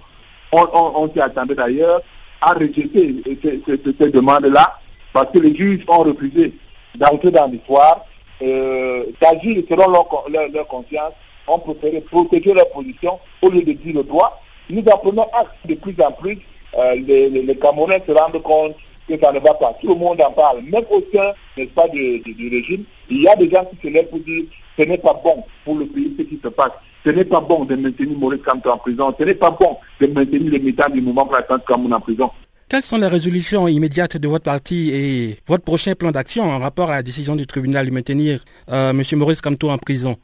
on, 0.52 1.10
s'y 1.14 1.20
attendait 1.20 1.56
d'ailleurs, 1.56 2.02
a 2.42 2.54
rejeté 2.54 3.16
ces, 3.42 4.10
demandes-là 4.12 4.80
parce 5.14 5.32
que 5.32 5.40
les 5.40 5.56
juges 5.56 5.84
ont 5.88 6.00
refusé 6.04 6.54
d'entrer 6.96 7.32
dans 7.32 7.48
l'histoire, 7.48 8.06
d'agir 8.42 9.64
selon 9.70 9.92
leur 9.92 10.68
conscience 10.68 11.14
ont 11.48 11.60
préféré 11.60 12.02
protéger 12.02 12.54
leur 12.54 12.70
position 12.70 13.20
au 13.42 13.50
lieu 13.50 13.62
de 13.64 13.74
dire 13.74 13.96
le 13.96 14.04
droit. 14.04 14.42
Nous 14.70 14.84
apprenons 14.92 15.26
de 15.66 15.74
plus 15.76 15.96
en 16.04 16.12
plus, 16.12 16.38
euh, 16.78 16.96
les, 16.96 17.56
Camerounais 17.62 18.02
se 18.08 18.12
rendent 18.12 18.42
compte 18.42 18.76
que 19.08 19.20
ça 19.20 19.32
ne 19.32 19.40
va 19.40 19.54
pas. 19.56 19.76
Tout 19.82 19.90
le 19.90 19.96
monde 19.96 20.22
en 20.22 20.32
parle, 20.32 20.62
même 20.62 20.86
au 20.90 21.02
sein, 21.14 21.34
n'est-ce 21.58 21.72
pas, 21.72 21.88
du, 21.90 22.22
régime. 22.50 22.84
Il 23.10 23.22
y 23.22 23.28
a 23.28 23.36
des 23.36 23.50
gens 23.50 23.66
qui 23.66 23.88
se 23.88 23.94
lèvent 23.94 24.08
pour 24.10 24.20
dire 24.20 24.44
ce 24.78 24.84
n'est 24.84 24.98
pas 24.98 25.14
bon 25.14 25.44
pour 25.66 25.76
le 25.78 25.86
pays 25.86 26.16
ce 26.18 26.24
qui 26.24 26.40
se 26.42 26.48
passe. 26.48 26.72
Ce 27.04 27.10
n'est 27.10 27.26
pas 27.26 27.42
bon 27.42 27.66
de 27.66 27.76
maintenir 27.76 28.18
Maurice 28.18 28.42
Kamto 28.44 28.70
en 28.70 28.78
prison. 28.78 29.14
Ce 29.20 29.24
n'est 29.26 29.36
pas 29.36 29.52
bon 29.52 29.78
de 30.00 30.08
maintenir 30.08 30.52
les 30.52 30.60
militants 30.60 30.90
du 30.90 31.02
mouvement 31.02 31.26
pour 31.26 31.36
la 31.36 31.60
Cameroun 31.60 31.94
en 31.94 32.00
prison. 32.00 32.30
Quelles 32.70 32.84
sont 32.84 32.98
les 33.00 33.08
résolutions 33.08 33.68
immédiates 33.68 34.16
de 34.16 34.28
votre 34.30 34.46
parti 34.46 34.92
et 34.94 35.38
votre 35.46 35.64
prochain 35.66 35.94
plan 35.94 36.12
d'action 36.12 36.44
en 36.44 36.58
rapport 36.58 36.90
à 36.90 36.96
la 36.96 37.04
décision 37.04 37.36
du 37.36 37.46
tribunal 37.46 37.88
de 37.88 37.92
maintenir 37.92 38.46
euh, 38.70 38.92
M. 38.92 39.02
Maurice 39.18 39.42
Kamto 39.42 39.70
en 39.70 39.78
prison? 39.78 40.16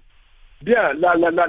Bien, 0.64 0.94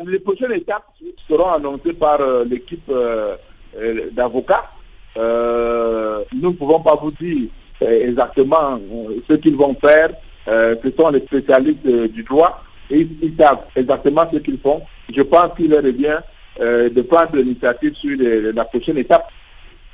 les 0.06 0.18
prochaines 0.18 0.52
étapes 0.52 0.84
seront 1.28 1.52
annoncées 1.52 1.94
par 1.94 2.20
euh, 2.20 2.44
l'équipe 2.44 2.88
euh, 2.90 3.36
euh, 3.80 4.10
d'avocats. 4.12 4.70
nous 5.16 6.50
ne 6.50 6.54
pouvons 6.54 6.80
pas 6.80 6.94
vous 6.96 7.10
dire 7.12 7.48
exactement 7.80 8.78
ce 9.28 9.34
qu'ils 9.34 9.56
vont 9.56 9.74
faire. 9.80 10.10
ce 10.46 10.90
sont 10.96 11.10
les 11.10 11.20
spécialistes 11.20 11.86
du 11.86 12.22
droit 12.22 12.62
et 12.90 13.08
ils, 13.22 13.34
savent 13.38 13.64
exactement 13.74 14.26
ce 14.30 14.38
qu'ils 14.38 14.58
font. 14.58 14.82
Je 15.14 15.22
pense 15.22 15.56
qu'il 15.56 15.70
leur 15.70 15.82
revient 15.82 16.18
de 16.60 17.02
prendre 17.02 17.36
l'initiative 17.36 17.94
sur 17.94 18.16
la 18.18 18.64
prochaine 18.64 18.98
étape. 18.98 19.30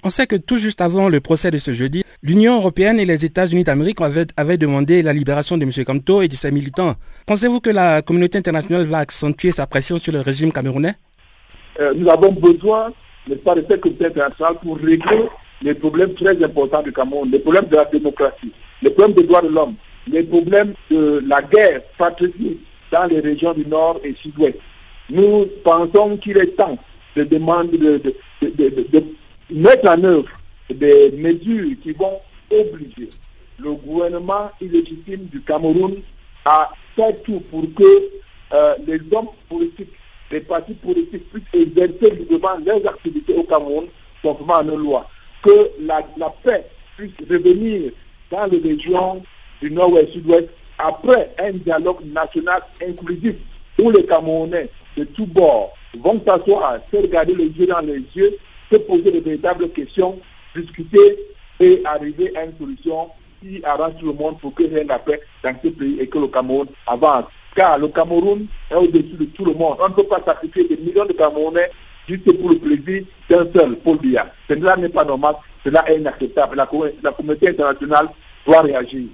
On 0.07 0.11
sait 0.11 0.27
que 0.27 0.37
tout 0.37 0.59
juste 0.59 0.83
avant 0.83 1.09
le 1.09 1.19
procès 1.21 1.51
de 1.51 1.57
ce 1.57 1.73
jeudi, 1.73 2.05
l'Union 2.23 2.57
européenne 2.57 3.01
et 3.01 3.07
les 3.07 3.25
États-Unis 3.25 3.65
d'Amérique 3.65 4.03
avaient, 4.37 4.59
demandé 4.59 5.01
la 5.03 5.15
libération 5.15 5.57
de 5.57 5.63
M. 5.63 5.71
Kamto 5.83 6.21
et 6.21 6.29
de 6.29 6.35
ses 6.35 6.51
militants. 6.51 6.97
Pensez-vous 7.25 7.61
que 7.61 7.71
la 7.71 8.03
communauté 8.03 8.37
internationale 8.37 8.85
va 8.85 8.99
accentuer 8.99 9.51
sa 9.51 9.67
pression 9.67 9.97
sur 9.97 10.13
le 10.13 10.21
régime 10.21 10.53
camerounais? 10.53 10.97
Euh, 11.81 11.95
Nous 11.97 12.07
avons 12.11 12.33
besoin, 12.33 12.93
n'est-ce 13.27 13.41
pas, 13.41 13.55
de 13.55 13.65
cette 13.67 13.81
communauté 13.81 14.05
internationale 14.05 14.57
pour 14.63 14.77
régler 14.77 15.25
les 15.63 15.73
problèmes 15.73 16.13
très 16.13 16.45
importants 16.45 16.83
du 16.83 16.93
Cameroun, 16.93 17.31
les 17.31 17.39
problèmes 17.39 17.69
de 17.69 17.77
la 17.77 17.87
démocratie, 17.87 18.53
les 18.83 18.91
problèmes 18.91 19.17
des 19.17 19.23
droits 19.27 19.41
de 19.41 19.49
l'homme, 19.49 19.75
les 20.07 20.23
problèmes 20.23 20.75
de 20.91 21.25
la 21.27 21.41
guerre 21.41 21.81
patriotique 21.97 22.61
dans 22.93 23.07
les 23.07 23.21
régions 23.21 23.55
du 23.55 23.65
nord 23.65 24.01
et 24.05 24.15
sud-ouest. 24.21 24.59
Nous 25.09 25.47
pensons 25.65 26.19
qu'il 26.19 26.37
est 26.37 26.55
temps 26.59 26.77
de 27.17 27.25
demander 27.25 27.79
de, 27.79 28.03
de, 28.43 29.05
mettre 29.55 29.89
en 29.89 30.03
œuvre 30.03 30.29
des 30.69 31.13
mesures 31.13 31.77
qui 31.83 31.93
vont 31.93 32.21
obliger 32.51 33.09
le 33.59 33.73
gouvernement 33.75 34.51
illégitime 34.61 35.27
du 35.27 35.41
Cameroun 35.43 35.95
à 36.45 36.71
faire 36.97 37.15
tout 37.23 37.41
pour 37.51 37.63
que 37.75 38.11
euh, 38.53 38.75
les 38.87 39.01
hommes 39.13 39.29
politiques, 39.49 39.93
les 40.31 40.41
partis 40.41 40.75
politiques 40.75 41.31
puissent 41.31 41.63
exercer 41.63 42.11
librement 42.17 42.59
leurs 42.67 42.87
activités 42.87 43.35
au 43.35 43.45
Cameroun 43.45 43.87
conformément 44.23 44.57
à 44.57 44.63
nos 44.65 44.77
lois. 44.77 45.09
Que 45.43 45.71
la, 45.81 46.03
paix 46.43 46.67
puisse 46.97 47.13
revenir 47.31 47.93
dans 48.31 48.47
les 48.47 48.59
régions 48.59 49.23
du 49.63 49.71
nord-ouest, 49.71 50.11
sud-ouest, 50.13 50.49
après 50.79 51.33
un 51.39 51.53
dialogue 51.53 52.05
national 52.07 52.63
inclusif 52.83 53.37
où 53.81 53.91
les 53.91 54.05
Camerounais 54.05 54.69
de 54.97 55.05
tous 55.05 55.27
bords 55.27 55.75
vont 55.97 56.21
s'asseoir, 56.27 56.79
se 56.93 56.97
regarder 56.97 57.35
les 57.35 57.49
yeux 57.49 57.67
dans 57.67 57.81
les 57.81 58.03
yeux, 58.17 58.37
se 58.71 58.77
poser 58.79 59.11
de 59.11 59.21
véritables 59.21 59.69
questions, 59.71 60.19
discuter 60.55 61.19
et 61.61 61.83
arriver 61.85 62.37
à 62.37 62.45
une 62.45 62.57
solution 62.59 63.11
qui 63.41 63.63
arrange 63.65 63.97
tout 64.01 64.07
le 64.07 64.13
monde 64.13 64.39
pour 64.41 64.55
que 64.55 64.65
rien 64.65 64.87
paix 64.99 65.21
dans 65.43 65.55
ce 65.63 65.69
pays 65.69 65.99
et 66.01 66.09
que 66.09 66.19
le 66.19 66.29
Cameroun 66.29 66.67
avance. 66.87 67.25
Car 67.55 67.79
le 67.79 67.89
Cameroun 67.89 68.47
est 68.71 68.75
au-dessus 68.75 69.17
de 69.17 69.27
tout 69.27 69.45
le 69.45 69.53
monde. 69.55 69.77
On 69.81 69.89
ne 69.89 69.95
peut 69.95 70.05
pas 70.05 70.21
sacrifier 70.25 70.65
des 70.65 70.77
millions 70.77 71.05
de 71.05 71.13
Camerounais 71.13 71.71
juste 72.09 72.25
pour 72.41 72.51
le 72.51 72.59
plaisir 72.59 73.05
d'un 73.29 73.47
seul, 73.55 73.77
Paul 73.77 73.99
Biya. 73.99 74.33
Cela 74.49 74.77
n'est 74.77 74.89
pas 74.89 75.05
normal, 75.05 75.37
cela 75.65 75.89
est 75.89 75.99
inacceptable. 75.99 76.57
La, 76.57 76.69
la 77.03 77.13
communauté 77.13 77.49
internationale 77.49 78.09
doit 78.47 78.63
réagir. 78.63 79.09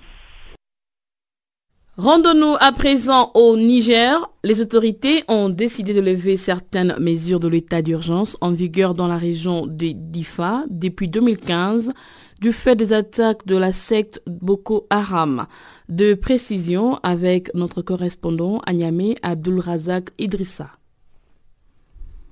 Rendons-nous 2.03 2.55
à 2.61 2.73
présent 2.73 3.31
au 3.35 3.59
Niger. 3.59 4.31
Les 4.43 4.63
autorités 4.63 5.23
ont 5.29 5.51
décidé 5.51 5.93
de 5.93 6.01
lever 6.01 6.39
certaines 6.39 6.97
mesures 6.99 7.41
de 7.41 7.47
l'état 7.49 7.83
d'urgence 7.83 8.39
en 8.41 8.53
vigueur 8.53 8.95
dans 8.95 9.07
la 9.07 9.19
région 9.19 9.67
de 9.67 9.93
Difa 9.95 10.65
depuis 10.71 11.09
2015 11.09 11.91
du 12.41 12.53
fait 12.55 12.75
des 12.75 12.95
attaques 12.95 13.45
de 13.47 13.55
la 13.55 13.73
secte 13.73 14.23
Boko 14.27 14.87
Haram. 14.89 15.47
De 15.91 16.15
précision 16.15 16.99
avec 17.03 17.53
notre 17.55 17.83
correspondant 17.83 18.63
à 18.65 18.73
Niamey, 18.73 19.17
Abdul 19.23 19.61
Razak 19.61 20.09
Idrissa. 20.19 20.80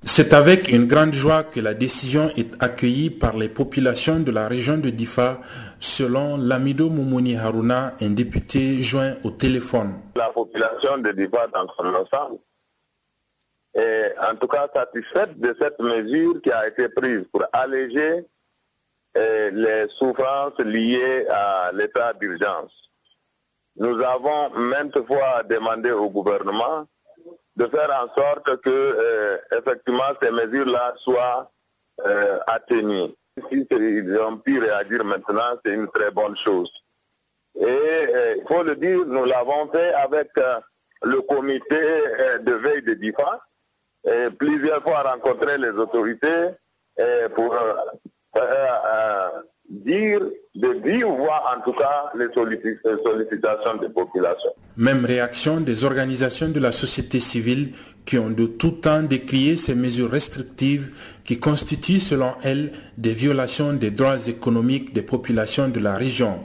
C'est 0.05 0.33
avec 0.33 0.69
une 0.71 0.85
grande 0.85 1.13
joie 1.13 1.43
que 1.43 1.59
la 1.59 1.73
décision 1.73 2.29
est 2.37 2.51
accueillie 2.63 3.09
par 3.09 3.35
les 3.35 3.49
populations 3.49 4.21
de 4.21 4.31
la 4.31 4.47
région 4.47 4.77
de 4.77 4.89
Difa, 4.89 5.41
selon 5.79 6.37
Lamido 6.37 6.89
Moumouni 6.89 7.35
Haruna, 7.35 7.95
un 8.01 8.09
député 8.11 8.81
joint 8.81 9.15
au 9.25 9.31
téléphone. 9.31 9.99
La 10.15 10.29
population 10.29 10.97
de 10.99 11.11
Difa 11.11 11.47
dans 11.47 11.67
son 11.77 11.93
ensemble 11.93 12.39
est 13.73 14.15
en 14.19 14.35
tout 14.35 14.47
cas 14.47 14.67
satisfaite 14.73 15.37
de 15.37 15.53
cette 15.59 15.79
mesure 15.79 16.41
qui 16.41 16.51
a 16.51 16.67
été 16.67 16.87
prise 16.89 17.25
pour 17.31 17.43
alléger 17.51 18.25
eh, 19.15 19.51
les 19.51 19.87
souffrances 19.89 20.57
liées 20.59 21.27
à 21.29 21.71
l'état 21.73 22.13
d'urgence. 22.13 22.71
Nous 23.75 23.99
avons 24.01 24.49
maintes 24.55 25.05
fois 25.05 25.43
demandé 25.49 25.91
au 25.91 26.09
gouvernement 26.09 26.87
de 27.59 27.67
faire 27.67 27.89
en 28.01 28.07
sorte 28.19 28.61
que 28.61 28.69
euh, 28.69 29.37
effectivement 29.51 30.11
ces 30.21 30.31
mesures-là 30.31 30.93
soient 30.97 31.51
euh, 32.05 32.39
atteignées. 32.47 33.13
Si 33.51 33.67
ils 33.69 34.17
ont 34.19 34.37
pu 34.37 34.59
réagir 34.59 35.03
maintenant, 35.03 35.51
c'est 35.63 35.73
une 35.73 35.89
très 35.89 36.09
bonne 36.11 36.37
chose. 36.37 36.71
Et 37.59 37.65
euh, 37.65 38.35
il 38.37 38.43
faut 38.47 38.63
le 38.63 38.75
dire, 38.77 39.05
nous 39.05 39.25
l'avons 39.25 39.69
fait 39.71 39.93
avec 39.93 40.29
le 41.01 41.21
comité 41.21 41.81
de 42.41 42.53
veille 42.53 42.81
de 42.81 42.93
DIFA, 42.93 43.39
et 44.05 44.29
plusieurs 44.31 44.81
fois 44.81 45.03
rencontré 45.03 45.57
les 45.57 45.71
autorités 45.71 46.49
pour 47.35 47.55
dire 49.69 50.21
de 50.55 50.67
vive 50.83 51.05
voix 51.05 51.43
en 51.55 51.61
tout 51.63 51.73
cas 51.77 52.11
les 52.17 52.27
sollicitations 52.33 53.77
des 53.79 53.89
populations. 53.89 54.49
Même 54.77 55.05
réaction 55.05 55.61
des 55.61 55.83
organisations 55.83 56.49
de 56.49 56.59
la 56.59 56.71
société 56.71 57.19
civile 57.19 57.73
qui 58.05 58.17
ont 58.17 58.31
de 58.31 58.45
tout 58.47 58.71
temps 58.71 59.03
décrié 59.03 59.57
ces 59.57 59.75
mesures 59.75 60.09
restrictives 60.09 60.91
qui 61.23 61.39
constituent 61.39 61.99
selon 61.99 62.33
elles 62.43 62.71
des 62.97 63.13
violations 63.13 63.73
des 63.73 63.91
droits 63.91 64.27
économiques 64.27 64.93
des 64.93 65.03
populations 65.03 65.69
de 65.69 65.79
la 65.79 65.95
région. 65.95 66.39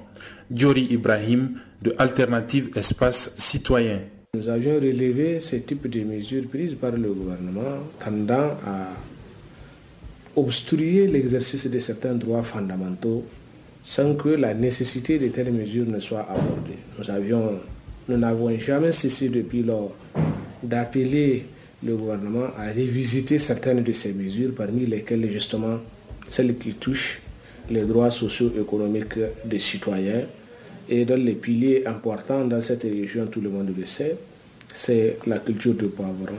Diori 0.51 0.89
Ibrahim 0.91 1.55
de 1.83 1.95
Alternative 1.99 2.71
Espace 2.77 3.35
Citoyen. 3.39 4.01
Nous 4.35 4.49
avions 4.49 4.75
relevé 4.75 5.41
ce 5.41 5.57
type 5.57 5.89
de 5.89 6.05
mesures 6.05 6.47
prises 6.49 6.75
par 6.75 6.93
le 6.93 7.13
gouvernement 7.13 7.79
tendant 8.05 8.59
à 8.67 8.89
obstruer 10.37 11.07
l'exercice 11.07 11.67
de 11.67 11.79
certains 11.79 12.15
droits 12.15 12.43
fondamentaux 12.43 13.25
sans 13.83 14.15
que 14.15 14.31
la 14.31 14.55
nécessité 14.55 15.19
de 15.19 15.29
telles 15.29 15.53
mesures 15.53 15.87
ne 15.87 16.01
soit 16.01 16.27
abordée. 16.29 16.79
Nous 18.09 18.19
n'avons 18.19 18.59
jamais 18.59 18.93
cessé 18.93 19.29
depuis 19.29 19.63
lors 19.63 19.95
d'appeler 20.63 21.45
le 21.83 21.97
gouvernement 21.97 22.47
à 22.59 22.65
révisiter 22.71 23.39
certaines 23.39 23.83
de 23.83 23.93
ces 23.93 24.13
mesures, 24.13 24.55
parmi 24.55 24.87
lesquelles 24.87 25.31
justement 25.31 25.79
celles 26.29 26.57
qui 26.57 26.75
touchent 26.75 27.21
les 27.71 27.83
droits 27.83 28.11
socio-économiques 28.11 29.19
des 29.45 29.59
citoyens. 29.59 30.23
Et 30.89 31.05
dans 31.05 31.23
les 31.23 31.33
piliers 31.33 31.87
importants 31.87 32.45
dans 32.45 32.61
cette 32.61 32.83
région, 32.83 33.27
tout 33.27 33.41
le 33.41 33.49
monde 33.49 33.75
le 33.77 33.85
sait, 33.87 34.17
c'est 34.73 35.19
la 35.27 35.39
culture 35.39 35.75
de 35.75 35.87
poivron, 35.87 36.37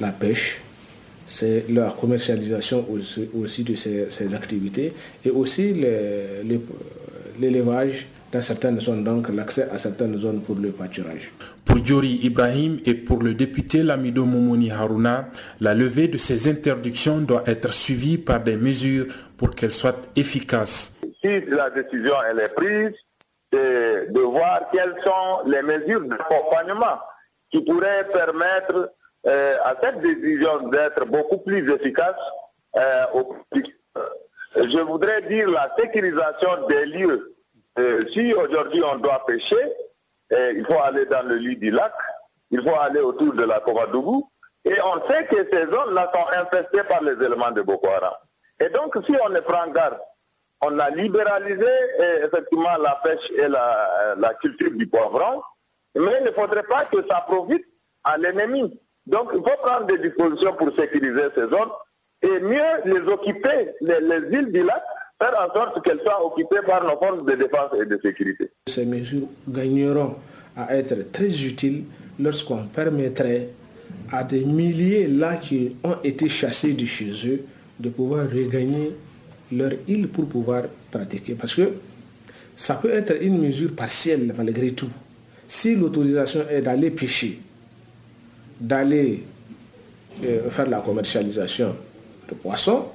la 0.00 0.12
pêche, 0.12 0.60
c'est 1.26 1.64
la 1.68 1.94
commercialisation 1.98 2.86
aussi, 2.90 3.64
de 3.64 3.74
ces, 3.74 4.34
activités 4.34 4.92
et 5.24 5.30
aussi 5.30 5.74
l'élevage 7.38 8.06
dans 8.32 8.40
certaines 8.40 8.80
zones, 8.80 9.04
donc 9.04 9.28
l'accès 9.28 9.68
à 9.70 9.78
certaines 9.78 10.18
zones 10.18 10.40
pour 10.42 10.56
le 10.56 10.70
pâturage. 10.70 11.32
Pour 11.64 11.76
Diori 11.76 12.20
Ibrahim 12.22 12.80
et 12.84 12.94
pour 12.94 13.22
le 13.22 13.34
député 13.34 13.82
Lamido 13.82 14.24
Momoni 14.24 14.70
Haruna, 14.70 15.28
la 15.60 15.74
levée 15.74 16.08
de 16.08 16.16
ces 16.16 16.48
interdictions 16.48 17.18
doit 17.20 17.44
être 17.46 17.72
suivie 17.72 18.18
par 18.18 18.40
des 18.40 18.56
mesures 18.56 19.06
pour 19.36 19.54
qu'elles 19.54 19.72
soient 19.72 20.00
efficaces. 20.16 20.96
Si 21.22 21.40
la 21.48 21.70
décision 21.70 22.14
elle 22.28 22.40
est 22.40 22.48
prise, 22.48 22.92
c'est 23.52 24.12
de 24.12 24.20
voir 24.20 24.60
quelles 24.72 24.94
sont 25.04 25.48
les 25.48 25.62
mesures 25.62 26.02
d'accompagnement 26.02 26.98
qui 27.50 27.60
pourraient 27.62 28.06
permettre 28.12 28.92
à 29.26 29.74
cette 29.82 30.00
décision 30.00 30.68
d'être 30.68 31.04
beaucoup 31.06 31.38
plus 31.38 31.68
efficace 31.72 32.14
euh, 32.76 33.04
au 33.14 33.36
Je 34.56 34.78
voudrais 34.80 35.22
dire 35.22 35.50
la 35.50 35.74
sécurisation 35.78 36.66
des 36.68 36.86
lieux. 36.86 37.36
Euh, 37.78 38.04
si 38.12 38.32
aujourd'hui 38.34 38.82
on 38.82 38.96
doit 38.96 39.24
pêcher, 39.26 39.56
il 40.30 40.64
faut 40.66 40.80
aller 40.80 41.06
dans 41.06 41.26
le 41.26 41.36
lit 41.36 41.56
du 41.56 41.70
lac, 41.70 41.92
il 42.50 42.62
faut 42.62 42.78
aller 42.80 43.00
autour 43.00 43.32
de 43.34 43.44
la 43.44 43.60
Kovadougou, 43.60 44.28
et 44.64 44.74
on 44.82 45.08
sait 45.08 45.24
que 45.26 45.36
ces 45.52 45.66
zones-là 45.66 46.10
sont 46.12 46.26
infestées 46.40 46.82
par 46.88 47.02
les 47.02 47.12
éléments 47.12 47.52
de 47.52 47.62
Boko 47.62 47.88
Haram. 47.88 48.14
Et 48.60 48.68
donc, 48.70 48.96
si 49.06 49.14
on 49.24 49.28
ne 49.28 49.40
prend 49.40 49.68
garde, 49.70 49.98
on 50.62 50.78
a 50.78 50.90
libéralisé 50.90 51.66
effectivement 52.24 52.76
la 52.80 52.98
pêche 53.04 53.30
et 53.36 53.46
la, 53.46 54.14
la 54.16 54.34
culture 54.34 54.70
du 54.72 54.86
poivron, 54.88 55.42
mais 55.94 56.12
il 56.20 56.24
ne 56.24 56.32
faudrait 56.32 56.64
pas 56.64 56.86
que 56.86 56.98
ça 57.08 57.20
profite 57.26 57.64
à 58.02 58.16
l'ennemi. 58.18 58.80
Donc, 59.06 59.28
il 59.32 59.38
faut 59.38 59.58
prendre 59.62 59.86
des 59.86 59.98
dispositions 59.98 60.52
pour 60.54 60.70
sécuriser 60.76 61.22
ces 61.34 61.42
zones 61.42 61.70
et 62.22 62.40
mieux 62.40 62.58
les 62.84 63.00
occuper, 63.12 63.70
les, 63.80 64.38
îles 64.38 64.50
du 64.52 64.62
lac, 64.62 64.82
faire 65.20 65.34
en 65.40 65.52
sorte 65.54 65.84
qu'elles 65.84 66.00
soient 66.00 66.24
occupées 66.24 66.64
par 66.66 66.82
nos 66.82 66.98
forces 66.98 67.24
de 67.24 67.34
défense 67.34 67.70
et 67.80 67.86
de 67.86 67.98
sécurité. 68.02 68.50
Ces 68.66 68.84
mesures 68.84 69.28
gagneront 69.48 70.16
à 70.56 70.76
être 70.76 71.12
très 71.12 71.28
utiles 71.44 71.84
lorsqu'on 72.18 72.64
permettrait 72.64 73.50
à 74.10 74.24
des 74.24 74.44
milliers 74.44 75.06
là 75.06 75.36
qui 75.36 75.76
ont 75.84 75.96
été 76.02 76.28
chassés 76.28 76.72
de 76.72 76.84
chez 76.84 77.12
eux 77.26 77.44
de 77.78 77.88
pouvoir 77.90 78.28
regagner 78.28 78.96
leur 79.52 79.72
île 79.86 80.08
pour 80.08 80.28
pouvoir 80.28 80.62
pratiquer. 80.90 81.34
Parce 81.34 81.54
que 81.54 81.74
ça 82.54 82.74
peut 82.74 82.90
être 82.90 83.14
une 83.20 83.38
mesure 83.38 83.74
partielle 83.74 84.34
malgré 84.36 84.72
tout. 84.72 84.90
Si 85.46 85.76
l'autorisation 85.76 86.48
est 86.50 86.62
d'aller 86.62 86.90
pêcher, 86.90 87.40
d'aller 88.60 89.24
euh, 90.24 90.50
faire 90.50 90.68
la 90.68 90.80
commercialisation 90.80 91.74
de 92.28 92.34
poissons, 92.34 92.86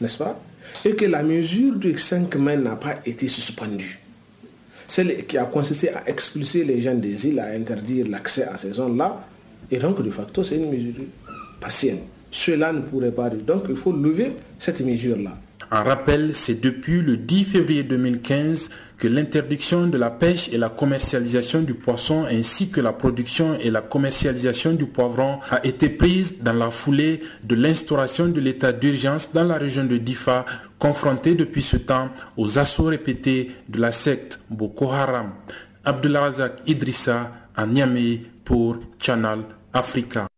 n'est-ce 0.00 0.18
pas? 0.18 0.38
Et 0.84 0.94
que 0.94 1.04
la 1.04 1.22
mesure 1.22 1.76
de 1.76 1.96
5 1.96 2.34
mai 2.36 2.56
n'a 2.56 2.76
pas 2.76 2.96
été 3.06 3.28
suspendue. 3.28 4.00
Celle 4.86 5.26
qui 5.26 5.36
a 5.38 5.44
consisté 5.44 5.90
à 5.90 6.08
expulser 6.08 6.64
les 6.64 6.80
gens 6.80 6.94
des 6.94 7.26
îles, 7.26 7.40
à 7.40 7.48
interdire 7.48 8.06
l'accès 8.08 8.44
à 8.44 8.56
ces 8.56 8.72
zones-là. 8.72 9.24
Et 9.70 9.78
donc, 9.78 10.02
de 10.02 10.10
facto, 10.10 10.42
c'est 10.44 10.56
une 10.56 10.70
mesure 10.70 10.94
partielle. 11.60 11.98
Cela 12.30 12.72
ne 12.72 12.80
pourrait 12.80 13.12
pas. 13.12 13.30
Donc, 13.30 13.64
il 13.68 13.76
faut 13.76 13.92
lever 13.92 14.32
cette 14.58 14.80
mesure-là. 14.80 15.36
En 15.70 15.82
rappel, 15.84 16.34
c'est 16.34 16.60
depuis 16.60 17.02
le 17.02 17.16
10 17.18 17.44
février 17.44 17.82
2015 17.82 18.70
que 18.96 19.06
l'interdiction 19.06 19.86
de 19.86 19.98
la 19.98 20.10
pêche 20.10 20.48
et 20.50 20.56
la 20.56 20.70
commercialisation 20.70 21.60
du 21.62 21.74
poisson 21.74 22.24
ainsi 22.24 22.70
que 22.70 22.80
la 22.80 22.92
production 22.92 23.54
et 23.60 23.70
la 23.70 23.82
commercialisation 23.82 24.72
du 24.72 24.86
poivron 24.86 25.40
a 25.50 25.64
été 25.66 25.88
prise 25.90 26.42
dans 26.42 26.54
la 26.54 26.70
foulée 26.70 27.20
de 27.44 27.54
l'instauration 27.54 28.28
de 28.28 28.40
l'état 28.40 28.72
d'urgence 28.72 29.32
dans 29.32 29.44
la 29.44 29.56
région 29.58 29.84
de 29.84 29.98
Difa, 29.98 30.46
confrontée 30.78 31.34
depuis 31.34 31.62
ce 31.62 31.76
temps 31.76 32.08
aux 32.36 32.58
assauts 32.58 32.84
répétés 32.86 33.50
de 33.68 33.78
la 33.80 33.92
secte 33.92 34.40
Boko 34.48 34.90
Haram. 34.90 35.32
Abdulrazak 35.84 36.60
Idrissa 36.66 37.30
à 37.54 37.66
Niamey 37.66 38.22
pour 38.44 38.78
Channel 38.98 39.40
Africa. 39.72 40.28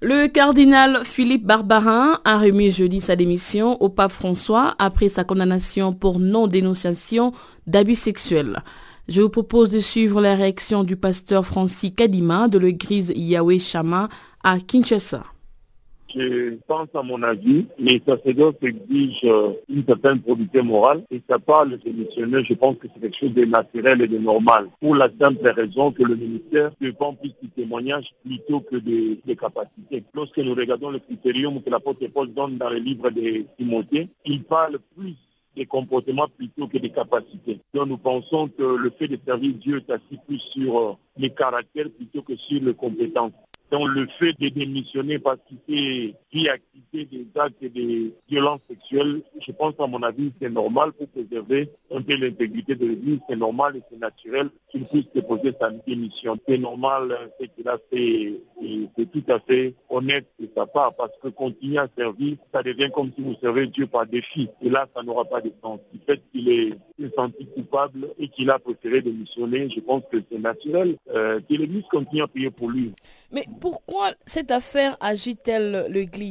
Le 0.00 0.26
cardinal 0.26 1.02
Philippe 1.04 1.46
Barbarin 1.46 2.20
a 2.24 2.38
remis 2.38 2.70
jeudi 2.70 3.00
sa 3.00 3.16
démission 3.16 3.80
au 3.80 3.88
pape 3.88 4.12
François 4.12 4.74
après 4.78 5.08
sa 5.08 5.24
condamnation 5.24 5.92
pour 5.92 6.18
non-dénonciation 6.18 7.32
d'abus 7.66 7.94
sexuels. 7.94 8.62
Je 9.08 9.20
vous 9.20 9.28
propose 9.28 9.70
de 9.70 9.80
suivre 9.80 10.20
la 10.20 10.34
réaction 10.34 10.82
du 10.82 10.96
pasteur 10.96 11.46
Francis 11.46 11.92
Kadima 11.94 12.48
de 12.48 12.58
l'église 12.58 13.12
Yahweh 13.14 13.58
Shama 13.58 14.08
à 14.42 14.58
Kinshasa 14.58 15.22
je 16.14 16.56
pense 16.66 16.88
à 16.94 17.02
mon 17.02 17.22
avis, 17.22 17.66
les 17.78 18.00
sacerdotes 18.06 18.62
exigent 18.62 19.24
euh, 19.24 19.52
une 19.68 19.84
certaine 19.84 20.20
probité 20.20 20.62
morale 20.62 21.02
et 21.10 21.20
ça 21.28 21.38
parle 21.38 21.78
de 21.78 21.90
missionnaires, 21.90 22.44
je 22.44 22.54
pense 22.54 22.76
que 22.76 22.86
c'est 22.92 23.00
quelque 23.00 23.16
chose 23.16 23.34
de 23.34 23.44
naturel 23.44 24.00
et 24.02 24.06
de 24.06 24.18
normal. 24.18 24.68
Pour 24.80 24.94
la 24.94 25.08
simple 25.20 25.48
raison 25.48 25.92
que 25.92 26.02
le 26.02 26.16
ministère 26.16 26.70
dépend 26.80 27.14
plus 27.14 27.34
du 27.42 27.48
témoignage 27.50 28.14
plutôt 28.24 28.60
que 28.60 28.76
des, 28.76 29.20
capacités. 29.36 30.04
Lorsque 30.14 30.38
nous 30.38 30.54
regardons 30.54 30.90
le 30.90 31.00
critérium 31.00 31.60
que 31.60 31.68
l'apôtre 31.68 32.06
Paul 32.06 32.32
donne 32.32 32.56
dans 32.56 32.70
le 32.70 32.78
livre 32.78 33.10
de 33.10 33.44
Timothée, 33.58 34.08
il 34.24 34.44
parle 34.44 34.78
plus 34.96 35.16
des 35.56 35.66
comportements 35.66 36.28
plutôt 36.28 36.66
que 36.68 36.78
des 36.78 36.90
capacités. 36.90 37.60
Donc 37.72 37.88
nous 37.88 37.98
pensons 37.98 38.48
que 38.48 38.62
le 38.62 38.90
fait 38.90 39.08
de 39.08 39.18
servir 39.26 39.54
Dieu 39.54 39.82
est 39.86 39.92
assis 39.92 40.18
plus 40.26 40.38
sur 40.38 40.78
euh, 40.78 40.92
les 41.16 41.30
caractères 41.30 41.90
plutôt 41.90 42.22
que 42.22 42.36
sur 42.36 42.62
les 42.62 42.74
compétences. 42.74 43.32
Donc 43.74 43.88
le 43.88 44.06
fait 44.20 44.32
de 44.38 44.50
démissionner 44.50 45.18
parce 45.18 45.38
qu'il 45.48 45.58
s'est 45.68 46.14
activité 46.48 47.04
des 47.04 47.26
actes 47.40 47.62
de 47.62 48.12
violence 48.28 48.60
sexuelle, 48.68 49.22
je 49.40 49.52
pense 49.52 49.74
à 49.78 49.86
mon 49.86 50.02
avis 50.02 50.32
c'est 50.40 50.50
normal 50.50 50.92
pour 50.92 51.08
préserver 51.08 51.70
un 51.90 52.02
peu 52.02 52.16
l'intégrité 52.16 52.74
de 52.74 52.86
l'Église, 52.86 53.20
c'est 53.28 53.36
normal 53.36 53.76
et 53.76 53.82
c'est 53.90 53.98
naturel 53.98 54.50
qu'il 54.70 54.84
puisse 54.86 55.06
déposer 55.14 55.52
sa 55.60 55.70
démission. 55.70 56.36
C'est 56.46 56.58
normal 56.58 57.16
ce 57.40 57.46
qu'il 57.46 57.68
a 57.68 57.78
fait 57.90 58.34
c'est 58.96 59.10
tout 59.10 59.24
à 59.28 59.38
fait 59.40 59.74
honnête 59.88 60.26
de 60.38 60.48
sa 60.56 60.66
part 60.66 60.94
parce 60.94 61.12
que 61.22 61.28
continuer 61.28 61.78
à 61.78 61.88
servir, 61.96 62.36
ça 62.52 62.62
devient 62.62 62.90
comme 62.92 63.10
si 63.14 63.22
vous 63.22 63.34
servez 63.40 63.66
Dieu 63.66 63.86
par 63.86 64.06
défi. 64.06 64.48
Et 64.62 64.70
là, 64.70 64.86
ça 64.94 65.02
n'aura 65.02 65.24
pas 65.24 65.40
de 65.40 65.52
sens. 65.62 65.80
Du 65.92 66.00
fait 66.06 66.20
qu'il 66.32 66.48
est 66.48 66.74
senti 67.16 67.46
coupable 67.46 68.08
et 68.18 68.28
qu'il 68.28 68.50
a 68.50 68.58
préféré 68.58 69.02
démissionner, 69.02 69.68
je 69.70 69.80
pense 69.80 70.02
que 70.10 70.18
c'est 70.30 70.38
naturel 70.38 70.96
euh, 71.10 71.40
que 71.40 71.54
l'Église 71.54 71.84
continue 71.90 72.22
à 72.22 72.28
prier 72.28 72.50
pour 72.50 72.70
lui. 72.70 72.92
Mais 73.32 73.44
pourquoi 73.60 74.12
cette 74.26 74.50
affaire 74.50 74.96
agite-t-elle 75.00 75.86
l'Église? 75.90 76.23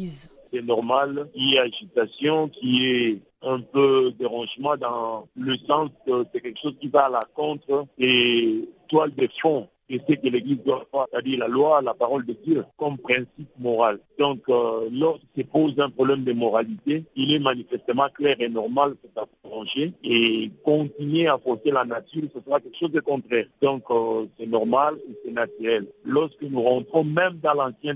C'est 0.51 0.61
normal 0.61 1.29
qu'il 1.33 1.49
y 1.49 1.55
ait 1.55 1.59
agitation, 1.59 2.49
qu'il 2.49 2.75
y 2.75 2.85
ait 2.85 3.21
un 3.41 3.59
peu 3.59 4.11
dérangement 4.17 4.77
dans 4.77 5.27
le 5.35 5.57
sens 5.67 5.89
que 6.05 6.25
c'est 6.31 6.41
quelque 6.41 6.59
chose 6.59 6.75
qui 6.79 6.87
va 6.87 7.05
à 7.05 7.09
la 7.09 7.23
contre 7.33 7.85
et 7.97 8.69
toile 8.87 9.13
de 9.15 9.27
fond 9.41 9.67
et 9.89 10.01
ce 10.07 10.15
que 10.15 10.27
l'Église 10.29 10.59
doit 10.65 10.85
faire, 10.91 11.05
c'est-à-dire 11.11 11.39
la 11.39 11.47
loi, 11.47 11.81
la 11.81 11.93
parole 11.93 12.25
de 12.25 12.35
Dieu, 12.45 12.65
comme 12.77 12.97
principe 12.97 13.49
moral. 13.59 13.99
Donc, 14.17 14.41
euh, 14.49 14.89
lorsqu'il 14.91 15.43
se 15.43 15.49
pose 15.49 15.79
un 15.79 15.89
problème 15.89 16.23
de 16.23 16.33
moralité, 16.33 17.03
il 17.15 17.33
est 17.33 17.39
manifestement 17.39 18.07
clair 18.13 18.35
et 18.39 18.49
normal 18.49 18.93
que 19.03 19.09
ça 19.15 19.25
changer 19.47 19.93
et 20.03 20.51
continuer 20.63 21.27
à 21.27 21.37
porter 21.37 21.71
la 21.71 21.85
nature, 21.85 22.23
ce 22.33 22.39
sera 22.41 22.59
quelque 22.59 22.77
chose 22.77 22.91
de 22.91 23.01
contraire. 23.01 23.45
Donc, 23.61 23.83
euh, 23.89 24.25
c'est 24.39 24.47
normal 24.47 24.95
et 25.07 25.13
c'est 25.23 25.31
naturel. 25.31 25.87
Lorsque 26.03 26.41
nous 26.41 26.61
rentrons 26.61 27.03
même 27.03 27.39
dans 27.41 27.53
l'Ancien 27.53 27.95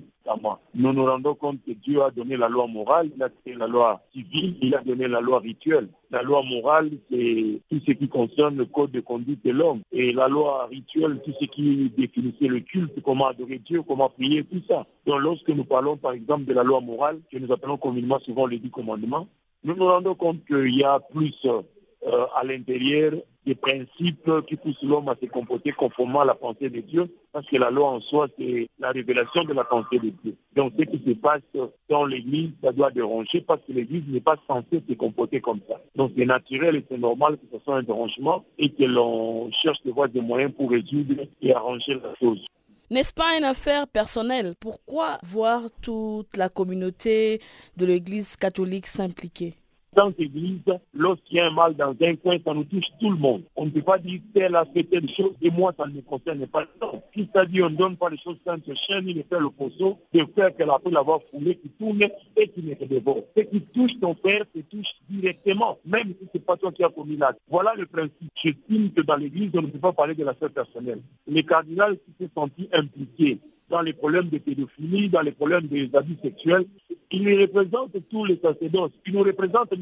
Nous 0.75 0.93
nous 0.93 1.05
rendons 1.05 1.35
compte 1.35 1.59
que 1.65 1.71
Dieu 1.71 2.01
a 2.01 2.11
donné 2.11 2.35
la 2.37 2.49
loi 2.49 2.67
morale, 2.67 3.09
il 3.15 3.23
a 3.23 3.29
donné 3.29 3.57
la 3.57 3.67
loi 3.67 4.01
civile, 4.13 4.55
il 4.61 4.75
a 4.75 4.79
donné 4.79 5.07
la 5.07 5.21
loi 5.21 5.39
rituelle. 5.39 5.87
La 6.11 6.21
loi 6.21 6.41
morale, 6.43 6.91
c'est 7.09 7.61
tout 7.69 7.81
ce 7.87 7.91
qui 7.93 8.07
concerne 8.07 8.57
le 8.57 8.65
code 8.65 8.91
de 8.91 8.99
conduite 8.99 9.43
de 9.45 9.51
l'homme. 9.51 9.81
Et 9.91 10.13
la 10.13 10.27
loi 10.27 10.67
rituelle, 10.69 11.21
tout 11.23 11.33
ce 11.39 11.45
qui 11.45 11.91
définissait 11.97 12.47
le 12.47 12.59
culte, 12.59 13.01
comment 13.03 13.27
adorer 13.27 13.59
Dieu, 13.59 13.81
comment 13.83 14.09
prier, 14.09 14.43
tout 14.43 14.61
ça. 14.69 14.85
Donc 15.05 15.21
lorsque 15.21 15.49
nous 15.49 15.65
parlons 15.65 15.97
par 15.97 16.11
exemple 16.11 16.45
de 16.45 16.53
la 16.53 16.63
loi 16.63 16.81
morale, 16.81 17.19
que 17.31 17.37
nous 17.37 17.51
appelons 17.51 17.77
communément 17.77 18.19
souvent 18.19 18.47
les 18.47 18.59
dix 18.59 18.69
commandements, 18.69 19.27
nous 19.63 19.75
nous 19.75 19.87
rendons 19.87 20.15
compte 20.15 20.45
qu'il 20.45 20.75
y 20.75 20.83
a 20.83 20.99
plus 20.99 21.35
euh, 21.45 22.25
à 22.35 22.43
l'intérieur 22.43 23.13
des 23.45 23.55
principes 23.55 24.29
qui 24.47 24.57
poussent 24.57 24.83
l'homme 24.83 25.07
à 25.07 25.15
se 25.21 25.25
comporter 25.25 25.71
conformément 25.71 26.19
à 26.19 26.25
la 26.25 26.35
pensée 26.35 26.69
de 26.69 26.81
Dieu, 26.81 27.09
parce 27.37 27.49
que 27.49 27.57
la 27.57 27.69
loi 27.69 27.91
en 27.91 28.01
soi, 28.01 28.27
c'est 28.39 28.67
la 28.79 28.89
révélation 28.89 29.43
de 29.43 29.53
la 29.53 29.63
pensée 29.63 29.99
de 29.99 30.09
Dieu. 30.09 30.35
Donc 30.55 30.73
ce 30.75 30.85
qui 30.85 30.99
se 31.07 31.13
passe 31.13 31.43
dans 31.87 32.03
l'Église, 32.03 32.49
ça 32.63 32.71
doit 32.71 32.89
déranger, 32.89 33.41
parce 33.41 33.61
que 33.67 33.73
l'Église 33.73 34.05
n'est 34.07 34.21
pas 34.21 34.37
censée 34.49 34.81
se 34.89 34.93
comporter 34.95 35.39
comme 35.39 35.59
ça. 35.69 35.79
Donc 35.95 36.13
c'est 36.17 36.25
naturel 36.25 36.77
et 36.77 36.85
c'est 36.89 36.97
normal 36.97 37.37
que 37.37 37.45
ce 37.53 37.63
soit 37.63 37.75
un 37.75 37.83
dérangement 37.83 38.43
et 38.57 38.69
que 38.69 38.85
l'on 38.85 39.51
cherche 39.51 39.83
de 39.83 39.91
voir 39.91 40.09
des 40.09 40.19
moyens 40.19 40.51
pour 40.51 40.71
résoudre 40.71 41.27
et 41.39 41.53
arranger 41.53 41.93
la 41.93 42.15
chose. 42.19 42.43
N'est-ce 42.89 43.13
pas 43.13 43.37
une 43.37 43.43
affaire 43.43 43.87
personnelle? 43.87 44.55
Pourquoi 44.59 45.19
voir 45.21 45.69
toute 45.83 46.35
la 46.35 46.49
communauté 46.49 47.39
de 47.75 47.85
l'Église 47.85 48.35
catholique 48.35 48.87
s'impliquer? 48.87 49.53
Dans 49.97 50.13
l'église, 50.17 50.61
lorsqu'il 50.93 51.37
y 51.37 51.39
a 51.39 51.47
un 51.47 51.51
mal 51.51 51.75
dans 51.75 51.89
un 51.89 52.15
coin, 52.15 52.37
ça 52.45 52.53
nous 52.53 52.63
touche 52.65 52.85
tout 52.99 53.09
le 53.09 53.17
monde. 53.17 53.41
On 53.55 53.65
ne 53.65 53.71
peut 53.71 53.81
pas 53.81 53.97
dire 53.97 54.21
tel 54.31 54.55
a 54.55 54.63
fait 54.65 54.83
telle 54.83 55.09
chose 55.09 55.33
et 55.41 55.49
moi, 55.49 55.73
ça 55.77 55.87
ne 55.87 55.93
me 55.93 56.01
concerne 56.01 56.45
pas. 56.45 56.65
Non. 56.79 57.01
Dit 57.15 57.61
on 57.63 57.69
ne 57.69 57.75
donne 57.75 57.97
pas 57.97 58.09
les 58.09 58.17
choses 58.17 58.37
sans 58.45 58.57
ce 58.65 58.75
chien, 58.75 59.01
il 59.05 59.17
ne 59.17 59.23
fait 59.23 59.39
le 59.39 59.49
poisson, 59.49 59.97
de 60.13 60.23
faire 60.35 60.55
qu'elle 60.55 60.69
a 60.69 60.77
pu 60.77 60.91
l'avoir 60.91 61.19
foulé, 61.31 61.55
qui 61.55 61.69
tourne 61.69 61.99
et 62.35 62.47
qui 62.47 62.61
ne 62.61 62.75
te 62.75 62.83
dévore. 62.85 63.23
Ce 63.35 63.41
qui 63.41 63.59
touche 63.61 63.99
ton 63.99 64.13
père 64.13 64.43
te 64.53 64.59
touche 64.59 64.93
directement, 65.09 65.79
même 65.83 66.09
si 66.09 66.27
ce 66.31 66.37
n'est 66.37 66.43
pas 66.43 66.57
toi 66.57 66.71
qui 66.71 66.83
as 66.83 66.89
commis 66.89 67.17
l'acte. 67.17 67.39
Voilà 67.49 67.73
le 67.75 67.87
principe. 67.87 68.29
J'estime 68.35 68.91
que 68.91 69.01
dans 69.01 69.17
l'église, 69.17 69.49
on 69.55 69.63
ne 69.63 69.67
peut 69.67 69.79
pas 69.79 69.93
parler 69.93 70.13
de 70.13 70.23
la 70.23 70.31
l'affaire 70.31 70.51
personnelle. 70.51 71.01
Les 71.25 71.43
cardinals 71.43 71.97
qui 71.97 72.23
se 72.23 72.29
sentis 72.35 72.69
impliqués 72.71 73.39
dans 73.69 73.81
les 73.81 73.93
problèmes 73.93 74.29
de 74.29 74.37
pédophilie, 74.37 75.09
dans 75.09 75.21
les 75.21 75.31
problèmes 75.31 75.67
des 75.67 75.89
abus 75.93 76.17
sexuels, 76.21 76.65
ils 77.11 77.41
représentent 77.41 77.97
tous 78.09 78.25
les 78.25 78.39
sacerdotes. 78.41 78.93
Ils 79.05 79.13
nous 79.13 79.23
représentent 79.23 79.73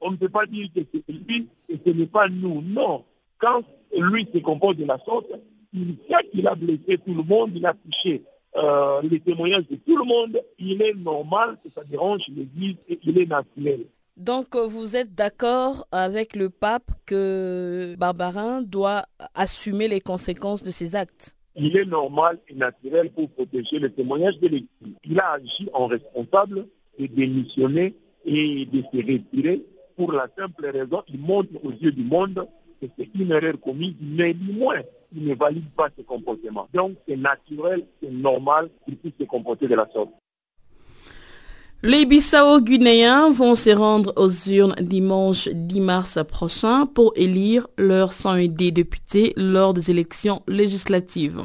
on 0.00 0.10
ne 0.10 0.16
peut 0.16 0.28
pas 0.28 0.46
dire 0.46 0.68
que 0.74 0.80
c'est 0.92 1.12
lui 1.12 1.48
et 1.68 1.78
ce 1.84 1.90
n'est 1.90 2.06
pas 2.06 2.28
nous. 2.28 2.62
Non. 2.62 3.04
Quand 3.38 3.62
lui 3.96 4.26
se 4.32 4.38
comporte 4.38 4.76
de 4.76 4.84
la 4.84 4.98
sorte, 5.04 5.30
il 5.72 5.96
sait 6.08 6.28
qu'il 6.30 6.46
a 6.46 6.54
blessé 6.54 6.98
tout 6.98 7.14
le 7.14 7.22
monde, 7.22 7.50
il 7.54 7.64
a 7.66 7.74
touché 7.74 8.22
euh, 8.56 9.00
les 9.02 9.20
témoignages 9.20 9.66
de 9.68 9.76
tout 9.76 9.96
le 9.96 10.04
monde. 10.04 10.40
Il 10.58 10.82
est 10.82 10.94
normal 10.94 11.58
que 11.62 11.70
ça 11.74 11.84
dérange 11.84 12.26
l'Église 12.28 12.76
et 12.88 12.96
qu'il 12.96 13.18
est 13.18 13.26
naturel. 13.26 13.86
Donc 14.16 14.56
vous 14.56 14.96
êtes 14.96 15.14
d'accord 15.14 15.86
avec 15.92 16.34
le 16.34 16.50
pape 16.50 16.90
que 17.06 17.94
Barbarin 17.96 18.62
doit 18.62 19.06
assumer 19.34 19.86
les 19.86 20.00
conséquences 20.00 20.64
de 20.64 20.72
ses 20.72 20.96
actes? 20.96 21.36
Il 21.54 21.76
est 21.76 21.84
normal 21.84 22.38
et 22.48 22.54
naturel 22.54 23.10
pour 23.10 23.30
protéger 23.30 23.78
les 23.78 23.90
témoignages 23.90 24.38
de 24.40 24.48
l'Église. 24.48 24.96
Il 25.04 25.20
a 25.20 25.32
agi 25.32 25.68
en 25.72 25.86
responsable 25.86 26.66
et 26.98 27.06
démissionné 27.06 27.94
et 28.28 28.66
de 28.66 28.82
se 28.82 28.96
retirer 28.96 29.64
pour 29.96 30.12
la 30.12 30.28
simple 30.38 30.66
raison 30.66 31.02
qu'il 31.06 31.18
montre 31.18 31.50
aux 31.64 31.72
yeux 31.72 31.92
du 31.92 32.04
monde 32.04 32.46
que 32.80 32.86
c'est 32.96 33.08
une 33.18 33.32
erreur 33.32 33.54
commise, 33.60 33.94
mais 34.00 34.34
du 34.34 34.52
moins, 34.52 34.80
il 35.14 35.24
ne 35.24 35.34
valide 35.34 35.68
pas 35.76 35.88
ce 35.96 36.02
comportement. 36.02 36.68
Donc 36.72 36.92
c'est 37.08 37.16
naturel, 37.16 37.84
c'est 38.00 38.12
normal 38.12 38.68
qu'il 38.84 38.96
puisse 38.96 39.14
se 39.18 39.24
comporter 39.24 39.66
de 39.66 39.74
la 39.74 39.88
sorte. 39.92 40.10
Les 41.82 42.06
Bissau-Guinéens 42.06 43.30
vont 43.30 43.54
se 43.54 43.70
rendre 43.70 44.12
aux 44.16 44.30
urnes 44.50 44.74
dimanche 44.80 45.48
10 45.48 45.80
mars 45.80 46.18
prochain 46.28 46.86
pour 46.86 47.12
élire 47.14 47.68
leurs 47.76 48.12
101 48.12 48.48
députés 48.48 49.32
lors 49.36 49.74
des 49.74 49.90
élections 49.90 50.42
législatives 50.48 51.44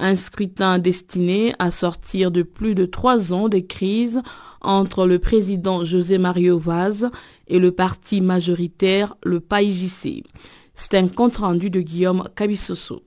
un 0.00 0.16
scrutin 0.16 0.78
destiné 0.78 1.54
à 1.58 1.70
sortir 1.70 2.30
de 2.30 2.42
plus 2.42 2.74
de 2.74 2.86
trois 2.86 3.32
ans 3.32 3.48
de 3.48 3.58
crise 3.58 4.20
entre 4.62 5.06
le 5.06 5.18
président 5.18 5.84
José 5.84 6.18
Mario 6.18 6.58
Vaz 6.58 7.10
et 7.46 7.58
le 7.58 7.70
parti 7.70 8.20
majoritaire, 8.20 9.14
le 9.22 9.40
PAIJC. 9.40 10.24
C'est 10.74 10.94
un 10.94 11.06
compte 11.08 11.36
rendu 11.36 11.70
de 11.70 11.80
Guillaume 11.80 12.28
Cabissoso. 12.34 13.02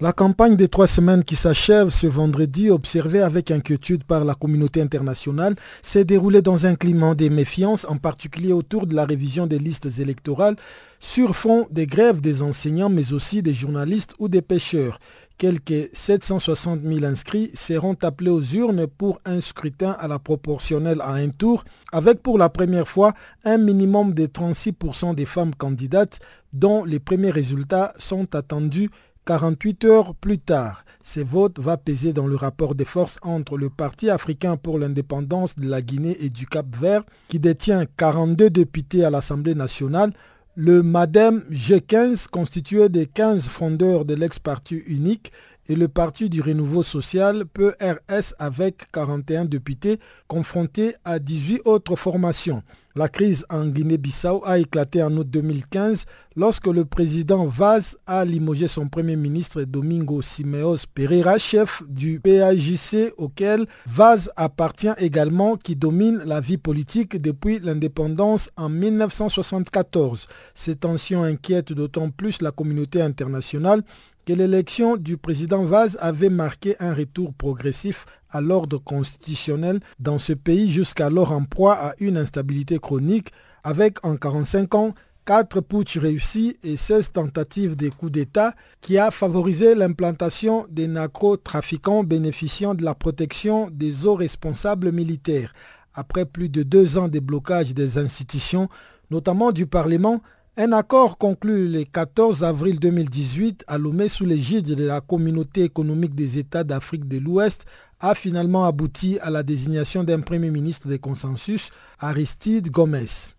La 0.00 0.12
campagne 0.12 0.56
des 0.56 0.66
trois 0.66 0.88
semaines 0.88 1.22
qui 1.22 1.36
s'achève 1.36 1.90
ce 1.90 2.08
vendredi, 2.08 2.68
observée 2.68 3.22
avec 3.22 3.52
inquiétude 3.52 4.02
par 4.02 4.24
la 4.24 4.34
communauté 4.34 4.82
internationale, 4.82 5.54
s'est 5.82 6.04
déroulée 6.04 6.42
dans 6.42 6.66
un 6.66 6.74
climat 6.74 7.14
de 7.14 7.28
méfiance, 7.28 7.86
en 7.88 7.98
particulier 7.98 8.52
autour 8.52 8.88
de 8.88 8.96
la 8.96 9.04
révision 9.04 9.46
des 9.46 9.60
listes 9.60 10.00
électorales, 10.00 10.56
sur 10.98 11.36
fond 11.36 11.68
des 11.70 11.86
grèves 11.86 12.20
des 12.20 12.42
enseignants, 12.42 12.88
mais 12.88 13.12
aussi 13.12 13.40
des 13.40 13.52
journalistes 13.52 14.14
ou 14.18 14.26
des 14.28 14.42
pêcheurs. 14.42 14.98
Quelques 15.38 15.90
760 15.92 16.80
000 16.82 17.04
inscrits 17.04 17.52
seront 17.54 17.96
appelés 18.02 18.30
aux 18.30 18.42
urnes 18.42 18.88
pour 18.88 19.20
un 19.24 19.40
scrutin 19.40 19.92
à 20.00 20.08
la 20.08 20.18
proportionnelle 20.18 21.02
à 21.02 21.12
un 21.12 21.28
tour, 21.28 21.62
avec 21.92 22.20
pour 22.20 22.36
la 22.36 22.48
première 22.48 22.88
fois 22.88 23.14
un 23.44 23.58
minimum 23.58 24.12
de 24.12 24.26
36% 24.26 25.14
des 25.14 25.24
femmes 25.24 25.54
candidates, 25.54 26.18
dont 26.52 26.84
les 26.84 26.98
premiers 26.98 27.30
résultats 27.30 27.94
sont 27.96 28.34
attendus 28.34 28.90
48 29.26 29.84
heures 29.86 30.14
plus 30.14 30.38
tard, 30.38 30.84
ce 31.02 31.20
vote 31.20 31.58
va 31.58 31.78
peser 31.78 32.12
dans 32.12 32.26
le 32.26 32.36
rapport 32.36 32.74
de 32.74 32.84
force 32.84 33.18
entre 33.22 33.56
le 33.56 33.70
Parti 33.70 34.10
africain 34.10 34.58
pour 34.58 34.78
l'indépendance 34.78 35.56
de 35.56 35.66
la 35.66 35.80
Guinée 35.80 36.16
et 36.20 36.28
du 36.28 36.46
Cap-Vert, 36.46 37.04
qui 37.28 37.38
détient 37.38 37.86
42 37.96 38.50
députés 38.50 39.02
à 39.02 39.08
l'Assemblée 39.08 39.54
nationale, 39.54 40.12
le 40.56 40.82
MADEM 40.82 41.42
G15, 41.50 42.28
constitué 42.28 42.90
des 42.90 43.06
15 43.06 43.48
fondeurs 43.48 44.04
de 44.04 44.14
l'ex-parti 44.14 44.76
unique, 44.86 45.32
et 45.68 45.74
le 45.74 45.88
Parti 45.88 46.28
du 46.28 46.42
Renouveau 46.42 46.82
Social, 46.82 47.46
PRS, 47.46 48.34
avec 48.38 48.92
41 48.92 49.46
députés, 49.46 49.98
confrontés 50.28 50.94
à 51.06 51.18
18 51.18 51.62
autres 51.64 51.96
formations. 51.96 52.62
La 52.96 53.08
crise 53.08 53.44
en 53.50 53.66
Guinée-Bissau 53.66 54.42
a 54.44 54.60
éclaté 54.60 55.02
en 55.02 55.16
août 55.16 55.28
2015 55.28 56.04
lorsque 56.36 56.68
le 56.68 56.84
président 56.84 57.44
Vaz 57.44 57.96
a 58.06 58.24
limogé 58.24 58.68
son 58.68 58.86
premier 58.88 59.16
ministre 59.16 59.64
Domingo 59.64 60.22
Simeos 60.22 60.76
Pereira, 60.94 61.36
chef 61.38 61.82
du 61.88 62.20
PAJC 62.20 63.12
auquel 63.16 63.66
Vaz 63.84 64.30
appartient 64.36 64.94
également, 64.98 65.56
qui 65.56 65.74
domine 65.74 66.22
la 66.24 66.40
vie 66.40 66.56
politique 66.56 67.20
depuis 67.20 67.58
l'indépendance 67.58 68.50
en 68.56 68.68
1974. 68.68 70.28
Ces 70.54 70.76
tensions 70.76 71.24
inquiètent 71.24 71.72
d'autant 71.72 72.10
plus 72.10 72.40
la 72.42 72.52
communauté 72.52 73.02
internationale 73.02 73.82
que 74.24 74.32
l'élection 74.32 74.96
du 74.96 75.16
président 75.16 75.64
Vaz 75.64 75.96
avait 76.00 76.30
marqué 76.30 76.76
un 76.80 76.94
retour 76.94 77.34
progressif 77.34 78.06
à 78.30 78.40
l'ordre 78.40 78.78
constitutionnel 78.78 79.80
dans 79.98 80.18
ce 80.18 80.32
pays 80.32 80.70
jusqu'alors 80.70 81.32
en 81.32 81.44
proie 81.44 81.74
à 81.74 81.94
une 81.98 82.16
instabilité 82.16 82.78
chronique 82.78 83.28
avec 83.62 84.04
en 84.04 84.16
45 84.16 84.74
ans 84.74 84.94
4 85.26 85.60
putsch 85.62 85.96
réussis 85.96 86.58
et 86.62 86.76
16 86.76 87.12
tentatives 87.12 87.76
de 87.76 87.88
coups 87.88 88.12
d'État 88.12 88.54
qui 88.82 88.98
a 88.98 89.10
favorisé 89.10 89.74
l'implantation 89.74 90.66
des 90.68 90.86
narcotrafiquants 90.86 92.04
bénéficiant 92.04 92.74
de 92.74 92.84
la 92.84 92.94
protection 92.94 93.70
des 93.70 94.04
hauts 94.04 94.16
responsables 94.16 94.92
militaires. 94.92 95.54
Après 95.94 96.26
plus 96.26 96.50
de 96.50 96.62
deux 96.62 96.98
ans 96.98 97.08
de 97.08 97.20
blocage 97.20 97.72
des 97.72 97.96
institutions, 97.96 98.68
notamment 99.10 99.52
du 99.52 99.66
Parlement, 99.66 100.20
un 100.56 100.70
accord 100.70 101.18
conclu 101.18 101.68
le 101.68 101.82
14 101.82 102.44
avril 102.44 102.78
2018 102.78 103.64
à 103.66 103.76
Lomé 103.76 104.08
sous 104.08 104.24
l'égide 104.24 104.66
de 104.66 104.84
la 104.84 105.00
Communauté 105.00 105.64
économique 105.64 106.14
des 106.14 106.38
États 106.38 106.62
d'Afrique 106.62 107.08
de 107.08 107.18
l'Ouest 107.18 107.64
a 107.98 108.14
finalement 108.14 108.64
abouti 108.64 109.18
à 109.20 109.30
la 109.30 109.42
désignation 109.42 110.04
d'un 110.04 110.20
Premier 110.20 110.50
ministre 110.50 110.86
de 110.86 110.96
consensus, 110.96 111.70
Aristide 111.98 112.70
Gomez. 112.70 113.32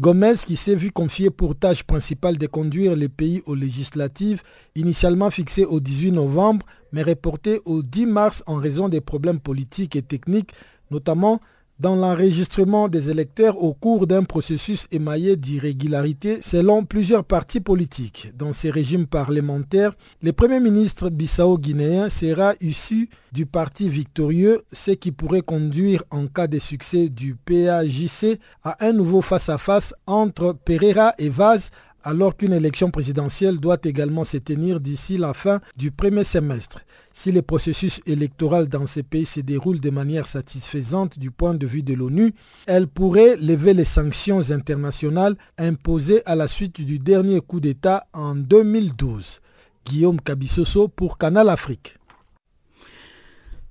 Gomez, 0.00 0.36
qui 0.46 0.56
s'est 0.56 0.74
vu 0.74 0.90
confier 0.90 1.28
pour 1.28 1.54
tâche 1.56 1.84
principale 1.84 2.38
de 2.38 2.46
conduire 2.46 2.96
les 2.96 3.10
pays 3.10 3.42
aux 3.44 3.54
législatives, 3.54 4.42
initialement 4.74 5.28
fixées 5.28 5.66
au 5.66 5.78
18 5.78 6.12
novembre, 6.12 6.64
mais 6.90 7.02
reportées 7.02 7.60
au 7.66 7.82
10 7.82 8.06
mars 8.06 8.42
en 8.46 8.56
raison 8.56 8.88
des 8.88 9.02
problèmes 9.02 9.40
politiques 9.40 9.94
et 9.94 10.02
techniques, 10.02 10.52
notamment 10.90 11.38
dans 11.82 11.96
l'enregistrement 11.96 12.86
des 12.86 13.10
électeurs 13.10 13.60
au 13.60 13.74
cours 13.74 14.06
d'un 14.06 14.22
processus 14.22 14.86
émaillé 14.92 15.34
d'irrégularités 15.34 16.40
selon 16.40 16.84
plusieurs 16.84 17.24
partis 17.24 17.60
politiques. 17.60 18.30
Dans 18.38 18.52
ces 18.52 18.70
régimes 18.70 19.08
parlementaires, 19.08 19.92
le 20.22 20.32
Premier 20.32 20.60
ministre 20.60 21.10
bissau-guinéen 21.10 22.08
sera 22.08 22.54
issu 22.60 23.10
du 23.32 23.46
parti 23.46 23.88
victorieux, 23.88 24.62
ce 24.70 24.92
qui 24.92 25.10
pourrait 25.10 25.42
conduire 25.42 26.04
en 26.12 26.28
cas 26.28 26.46
de 26.46 26.60
succès 26.60 27.08
du 27.08 27.34
PAJC 27.34 28.38
à 28.62 28.76
un 28.86 28.92
nouveau 28.92 29.20
face-à-face 29.20 29.92
entre 30.06 30.54
Pereira 30.64 31.14
et 31.18 31.30
Vaz 31.30 31.70
alors 32.04 32.36
qu'une 32.36 32.52
élection 32.52 32.90
présidentielle 32.90 33.58
doit 33.58 33.78
également 33.84 34.24
se 34.24 34.36
tenir 34.36 34.80
d'ici 34.80 35.18
la 35.18 35.34
fin 35.34 35.60
du 35.76 35.90
premier 35.90 36.24
semestre. 36.24 36.80
Si 37.12 37.30
le 37.32 37.42
processus 37.42 38.00
électoral 38.06 38.68
dans 38.68 38.86
ces 38.86 39.02
pays 39.02 39.26
se 39.26 39.40
déroule 39.40 39.80
de 39.80 39.90
manière 39.90 40.26
satisfaisante 40.26 41.18
du 41.18 41.30
point 41.30 41.54
de 41.54 41.66
vue 41.66 41.82
de 41.82 41.94
l'ONU, 41.94 42.34
elle 42.66 42.88
pourrait 42.88 43.36
lever 43.36 43.74
les 43.74 43.84
sanctions 43.84 44.50
internationales 44.50 45.36
imposées 45.58 46.22
à 46.26 46.34
la 46.34 46.48
suite 46.48 46.80
du 46.80 46.98
dernier 46.98 47.40
coup 47.40 47.60
d'État 47.60 48.06
en 48.12 48.34
2012. 48.34 49.40
Guillaume 49.84 50.20
Cabissoso 50.20 50.88
pour 50.88 51.18
Canal 51.18 51.48
Afrique. 51.48 51.96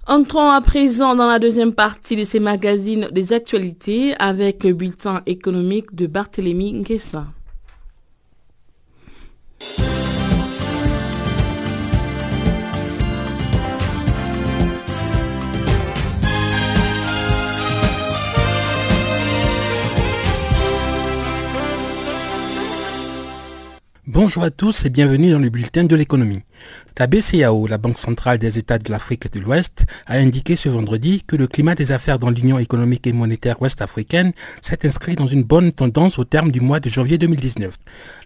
Entrons 0.07 0.49
à 0.49 0.61
présent 0.61 1.15
dans 1.15 1.27
la 1.29 1.39
deuxième 1.39 1.73
partie 1.73 2.15
de 2.15 2.23
ces 2.25 2.39
magazines 2.39 3.07
des 3.11 3.33
actualités 3.33 4.13
avec 4.19 4.63
le 4.63 4.73
bulletin 4.73 5.21
économique 5.25 5.93
de 5.95 6.07
Barthélemy 6.07 6.73
Nguessa. 6.73 7.27
Bonjour 24.13 24.43
à 24.43 24.51
tous 24.51 24.83
et 24.83 24.89
bienvenue 24.89 25.31
dans 25.31 25.39
le 25.39 25.49
bulletin 25.49 25.85
de 25.85 25.95
l'économie. 25.95 26.41
La 27.01 27.07
BCAO, 27.07 27.65
la 27.65 27.79
Banque 27.79 27.97
centrale 27.97 28.37
des 28.37 28.59
États 28.59 28.77
de 28.77 28.91
l'Afrique 28.91 29.31
de 29.33 29.39
l'Ouest, 29.39 29.85
a 30.05 30.17
indiqué 30.17 30.55
ce 30.55 30.69
vendredi 30.69 31.23
que 31.25 31.35
le 31.35 31.47
climat 31.47 31.73
des 31.73 31.91
affaires 31.91 32.19
dans 32.19 32.29
l'Union 32.29 32.59
économique 32.59 33.07
et 33.07 33.11
monétaire 33.11 33.59
ouest-africaine 33.59 34.33
s'est 34.61 34.85
inscrit 34.85 35.15
dans 35.15 35.25
une 35.25 35.41
bonne 35.41 35.71
tendance 35.71 36.19
au 36.19 36.25
terme 36.25 36.51
du 36.51 36.59
mois 36.59 36.79
de 36.79 36.89
janvier 36.89 37.17
2019. 37.17 37.75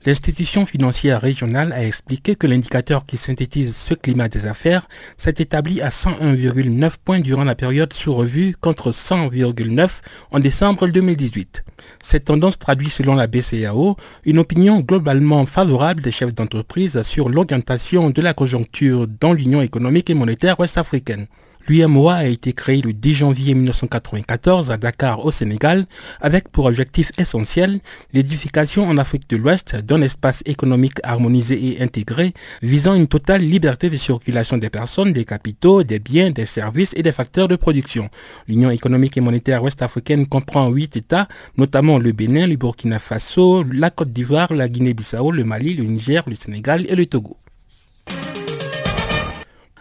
L'institution 0.06 0.65
financière 0.65 1.21
régionale 1.21 1.71
a 1.71 1.86
expliqué 1.86 2.36
que 2.36 2.48
l'indicateur 2.48 3.06
qui 3.06 3.15
synthétise 3.15 3.74
ce 3.76 3.93
climat 3.93 4.28
des 4.28 4.45
affaires 4.45 4.89
s'est 5.15 5.36
établi 5.38 5.80
à 5.82 5.88
101,9 5.88 6.95
points 7.04 7.21
durant 7.21 7.45
la 7.45 7.56
période 7.56 7.93
sous 7.93 8.13
revue 8.13 8.56
contre 8.60 8.91
100,9 8.91 9.89
en 10.32 10.39
décembre 10.39 10.88
2018. 10.88 11.63
Cette 12.02 12.26
tendance 12.26 12.60
traduit 12.60 12.89
selon 12.89 13.15
la 13.15 13.28
BCAO 13.28 13.95
une 14.26 14.39
opinion 14.39 14.80
globalement 14.80 15.45
favorable 15.45 16.02
des 16.02 16.12
chefs 16.12 16.34
d'entreprise 16.34 17.02
sur 17.04 17.30
l'orientation 17.30 18.10
de 18.10 18.21
la 18.26 18.34
conjoncture 18.34 19.08
dans 19.08 19.34
l'Union 19.34 19.62
économique 19.62 20.10
et 20.10 20.16
monétaire 20.16 20.60
ouest-africaine. 20.60 21.28
L'UMOA 21.68 22.14
a 22.14 22.26
été 22.26 22.54
créé 22.54 22.82
le 22.82 22.94
10 22.94 23.14
janvier 23.14 23.56
1994 23.56 24.70
à 24.70 24.78
Dakar 24.78 25.26
au 25.26 25.32
Sénégal 25.32 25.86
avec 26.22 26.50
pour 26.50 26.66
objectif 26.66 27.12
essentiel 27.18 27.80
l'édification 28.14 28.88
en 28.88 28.98
Afrique 28.98 29.28
de 29.30 29.38
l'Ouest 29.38 29.76
d'un 29.76 30.02
espace 30.02 30.44
économique 30.46 31.00
harmonisé 31.04 31.60
et 31.78 31.82
intégré 31.82 32.34
visant 32.62 32.94
une 32.94 33.08
totale 33.08 33.42
liberté 33.42 33.90
de 33.90 33.98
circulation 33.98 34.58
des 34.58 34.70
personnes, 34.70 35.12
des 35.14 35.26
capitaux, 35.26 35.84
des 35.84 36.00
biens, 36.00 36.30
des 36.30 36.46
services 36.46 36.94
et 36.96 37.02
des 37.04 37.12
facteurs 37.12 37.48
de 37.48 37.56
production. 37.56 38.10
L'Union 38.48 38.70
économique 38.70 39.18
et 39.18 39.22
monétaire 39.22 39.64
ouest-africaine 39.64 40.28
comprend 40.28 40.70
huit 40.70 40.96
États, 40.98 41.28
notamment 41.58 41.98
le 42.00 42.12
Bénin, 42.12 42.46
le 42.48 42.58
Burkina 42.58 43.00
Faso, 43.00 43.64
la 43.64 43.90
Côte 43.90 44.14
d'Ivoire, 44.14 44.54
la 44.54 44.68
Guinée-Bissau, 44.70 45.32
le 45.32 45.44
Mali, 45.44 45.74
le 45.76 45.84
Niger, 45.86 46.24
le 46.28 46.36
Sénégal 46.36 46.86
et 46.90 46.96
le 46.96 47.06
Togo. 47.08 47.38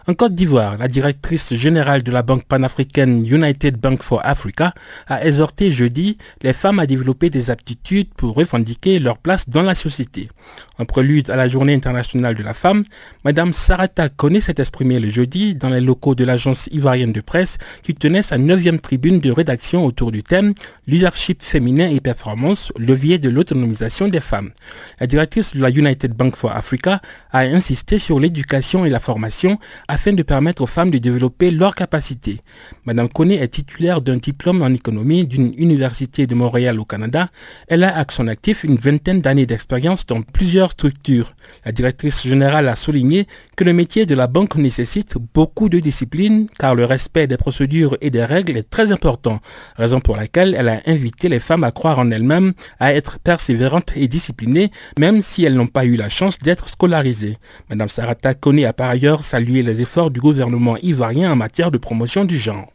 En 0.07 0.13
Côte 0.13 0.35
d'Ivoire, 0.35 0.77
la 0.77 0.87
directrice 0.87 1.55
générale 1.55 2.03
de 2.03 2.11
la 2.11 2.21
banque 2.21 2.45
panafricaine 2.45 3.25
United 3.25 3.77
Bank 3.77 4.03
for 4.03 4.21
Africa 4.23 4.75
a 5.07 5.25
exhorté 5.25 5.71
jeudi 5.71 6.19
les 6.43 6.53
femmes 6.53 6.77
à 6.77 6.85
développer 6.85 7.31
des 7.31 7.49
aptitudes 7.49 8.13
pour 8.15 8.35
revendiquer 8.35 8.99
leur 8.99 9.17
place 9.17 9.49
dans 9.49 9.63
la 9.63 9.73
société. 9.73 10.29
En 10.77 10.85
prélude 10.85 11.31
à 11.31 11.35
la 11.35 11.47
journée 11.47 11.73
internationale 11.73 12.35
de 12.35 12.43
la 12.43 12.53
femme, 12.53 12.83
Madame 13.23 13.51
Sarata 13.51 14.09
Kone 14.09 14.39
s'est 14.41 14.53
exprimée 14.59 14.99
le 14.99 15.09
jeudi 15.09 15.55
dans 15.55 15.69
les 15.69 15.81
locaux 15.81 16.13
de 16.13 16.23
l'agence 16.23 16.69
ivoirienne 16.71 17.11
de 17.11 17.21
presse 17.21 17.57
qui 17.81 17.95
tenait 17.95 18.21
sa 18.21 18.37
neuvième 18.37 18.79
tribune 18.79 19.19
de 19.19 19.31
rédaction 19.31 19.85
autour 19.85 20.11
du 20.11 20.21
thème 20.21 20.53
leadership 20.87 21.41
féminin 21.41 21.89
et 21.89 21.99
performance, 21.99 22.71
levier 22.77 23.17
de 23.17 23.29
l'autonomisation 23.29 24.07
des 24.07 24.19
femmes. 24.19 24.51
La 24.99 25.07
directrice 25.07 25.55
de 25.55 25.61
la 25.61 25.69
United 25.69 26.13
Bank 26.13 26.35
for 26.35 26.51
Africa 26.51 27.01
a 27.31 27.39
insisté 27.39 27.99
sur 27.99 28.19
l'éducation 28.19 28.85
et 28.85 28.89
la 28.89 28.99
formation 28.99 29.59
afin 29.87 30.13
de 30.13 30.23
permettre 30.23 30.61
aux 30.61 30.67
femmes 30.67 30.91
de 30.91 30.97
développer 30.97 31.51
leurs 31.51 31.75
capacités. 31.75 32.41
Madame 32.85 33.09
Kone 33.09 33.31
est 33.31 33.47
titulaire 33.47 34.01
d'un 34.01 34.17
diplôme 34.17 34.61
en 34.61 34.73
économie 34.73 35.25
d'une 35.25 35.53
université 35.57 36.27
de 36.27 36.35
Montréal 36.35 36.79
au 36.79 36.85
Canada. 36.85 37.29
Elle 37.67 37.83
a 37.83 37.97
à 37.97 38.05
son 38.09 38.27
actif 38.27 38.63
une 38.63 38.77
vingtaine 38.77 39.21
d'années 39.21 39.45
d'expérience 39.45 40.05
dans 40.05 40.21
plusieurs 40.21 40.71
structures. 40.71 41.35
La 41.65 41.71
directrice 41.71 42.23
générale 42.23 42.67
a 42.67 42.75
souligné 42.75 43.27
que 43.55 43.63
le 43.63 43.73
métier 43.73 44.05
de 44.05 44.15
la 44.15 44.27
banque 44.27 44.55
nécessite 44.55 45.15
beaucoup 45.33 45.69
de 45.69 45.79
discipline 45.79 46.47
car 46.59 46.75
le 46.75 46.85
respect 46.85 47.27
des 47.27 47.37
procédures 47.37 47.97
et 48.01 48.09
des 48.09 48.23
règles 48.23 48.57
est 48.57 48.69
très 48.69 48.91
important, 48.91 49.39
raison 49.75 49.99
pour 49.99 50.17
laquelle 50.17 50.55
elle 50.57 50.69
a 50.69 50.74
invité 50.85 51.29
les 51.29 51.39
femmes 51.39 51.63
à 51.63 51.71
croire 51.71 51.99
en 51.99 52.11
elles-mêmes, 52.11 52.53
à 52.79 52.93
être 52.93 53.19
persévérantes 53.19 53.93
et 53.95 54.07
disciplinées, 54.07 54.71
même 54.99 55.21
si 55.21 55.43
elles 55.43 55.55
n'ont 55.55 55.67
pas 55.67 55.85
eu 55.85 55.95
la 55.95 56.09
chance 56.09 56.39
d'être 56.39 56.69
scolarisées. 56.69 57.37
Madame 57.69 57.89
Sarata 57.89 58.33
Kone 58.33 58.65
a 58.65 58.73
par 58.73 58.89
ailleurs 58.89 59.23
salué 59.23 59.63
les 59.63 59.81
efforts 59.81 60.11
du 60.11 60.19
gouvernement 60.19 60.77
ivoirien 60.77 61.31
en 61.31 61.35
matière 61.35 61.71
de 61.71 61.77
promotion 61.77 62.25
du 62.25 62.37
genre. 62.37 62.74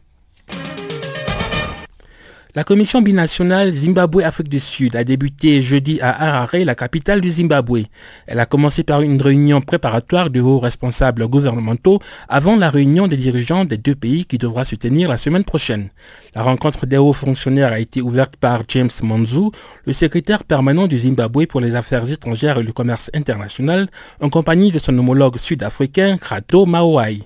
La 2.53 2.65
commission 2.65 3.01
binationale 3.01 3.71
Zimbabwe-Afrique 3.71 4.49
du 4.49 4.59
Sud 4.59 4.97
a 4.97 5.05
débuté 5.05 5.61
jeudi 5.61 6.01
à 6.01 6.09
Harare, 6.09 6.65
la 6.65 6.75
capitale 6.75 7.21
du 7.21 7.29
Zimbabwe. 7.29 7.83
Elle 8.27 8.41
a 8.41 8.45
commencé 8.45 8.83
par 8.83 9.01
une 9.01 9.21
réunion 9.21 9.61
préparatoire 9.61 10.29
de 10.29 10.41
hauts 10.41 10.59
responsables 10.59 11.29
gouvernementaux 11.29 11.99
avant 12.27 12.57
la 12.57 12.69
réunion 12.69 13.07
des 13.07 13.15
dirigeants 13.15 13.63
des 13.63 13.77
deux 13.77 13.95
pays 13.95 14.25
qui 14.25 14.37
devra 14.37 14.65
se 14.65 14.75
tenir 14.75 15.07
la 15.07 15.15
semaine 15.15 15.45
prochaine. 15.45 15.91
La 16.35 16.43
rencontre 16.43 16.85
des 16.85 16.97
hauts 16.97 17.13
fonctionnaires 17.13 17.71
a 17.71 17.79
été 17.79 18.01
ouverte 18.01 18.35
par 18.35 18.63
James 18.67 18.89
Manzu, 19.01 19.51
le 19.85 19.93
secrétaire 19.93 20.43
permanent 20.43 20.87
du 20.87 20.99
Zimbabwe 20.99 21.45
pour 21.45 21.61
les 21.61 21.75
affaires 21.75 22.09
étrangères 22.11 22.57
et 22.57 22.63
le 22.63 22.73
commerce 22.73 23.09
international, 23.13 23.87
en 24.19 24.29
compagnie 24.29 24.71
de 24.71 24.79
son 24.79 24.97
homologue 24.97 25.37
sud-africain 25.37 26.17
Krato 26.17 26.65
Maoai. 26.65 27.19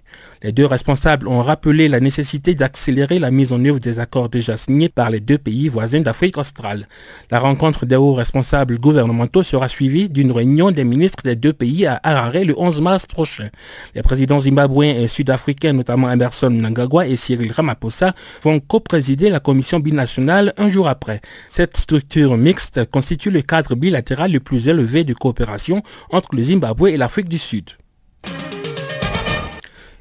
Les 0.45 0.51
deux 0.51 0.67
responsables 0.67 1.27
ont 1.27 1.41
rappelé 1.41 1.87
la 1.87 1.99
nécessité 1.99 2.53
d'accélérer 2.53 3.17
la 3.17 3.31
mise 3.31 3.51
en 3.51 3.65
œuvre 3.65 3.79
des 3.79 3.97
accords 3.97 4.29
déjà 4.29 4.57
signés 4.57 4.89
par 4.89 5.09
les 5.09 5.19
deux 5.19 5.39
pays 5.39 5.69
voisins 5.69 6.01
d'Afrique 6.01 6.37
australe. 6.37 6.87
La 7.31 7.39
rencontre 7.39 7.87
des 7.87 7.95
hauts 7.95 8.13
responsables 8.13 8.77
gouvernementaux 8.77 9.41
sera 9.41 9.67
suivie 9.67 10.07
d'une 10.07 10.31
réunion 10.31 10.69
des 10.69 10.83
ministres 10.83 11.23
des 11.23 11.35
deux 11.35 11.51
pays 11.51 11.87
à 11.87 11.99
Harare 12.03 12.43
le 12.45 12.53
11 12.55 12.79
mars 12.79 13.07
prochain. 13.07 13.49
Les 13.95 14.03
présidents 14.03 14.39
zimbabwéens 14.39 14.99
et 14.99 15.07
sud-africains, 15.07 15.73
notamment 15.73 16.11
Emerson 16.11 16.51
Mnangagwa 16.51 17.07
et 17.07 17.15
Cyril 17.15 17.51
Ramaphosa, 17.51 18.13
vont 18.43 18.59
co-présider 18.59 19.31
la 19.31 19.39
commission 19.39 19.79
binationale 19.79 20.53
un 20.57 20.67
jour 20.67 20.87
après. 20.87 21.21
Cette 21.49 21.75
structure 21.75 22.37
mixte 22.37 22.85
constitue 22.91 23.31
le 23.31 23.41
cadre 23.41 23.73
bilatéral 23.73 24.31
le 24.31 24.39
plus 24.39 24.67
élevé 24.67 25.05
de 25.05 25.15
coopération 25.15 25.81
entre 26.11 26.35
le 26.35 26.43
Zimbabwe 26.43 26.89
et 26.89 26.97
l'Afrique 26.97 27.29
du 27.29 27.39
Sud. 27.39 27.71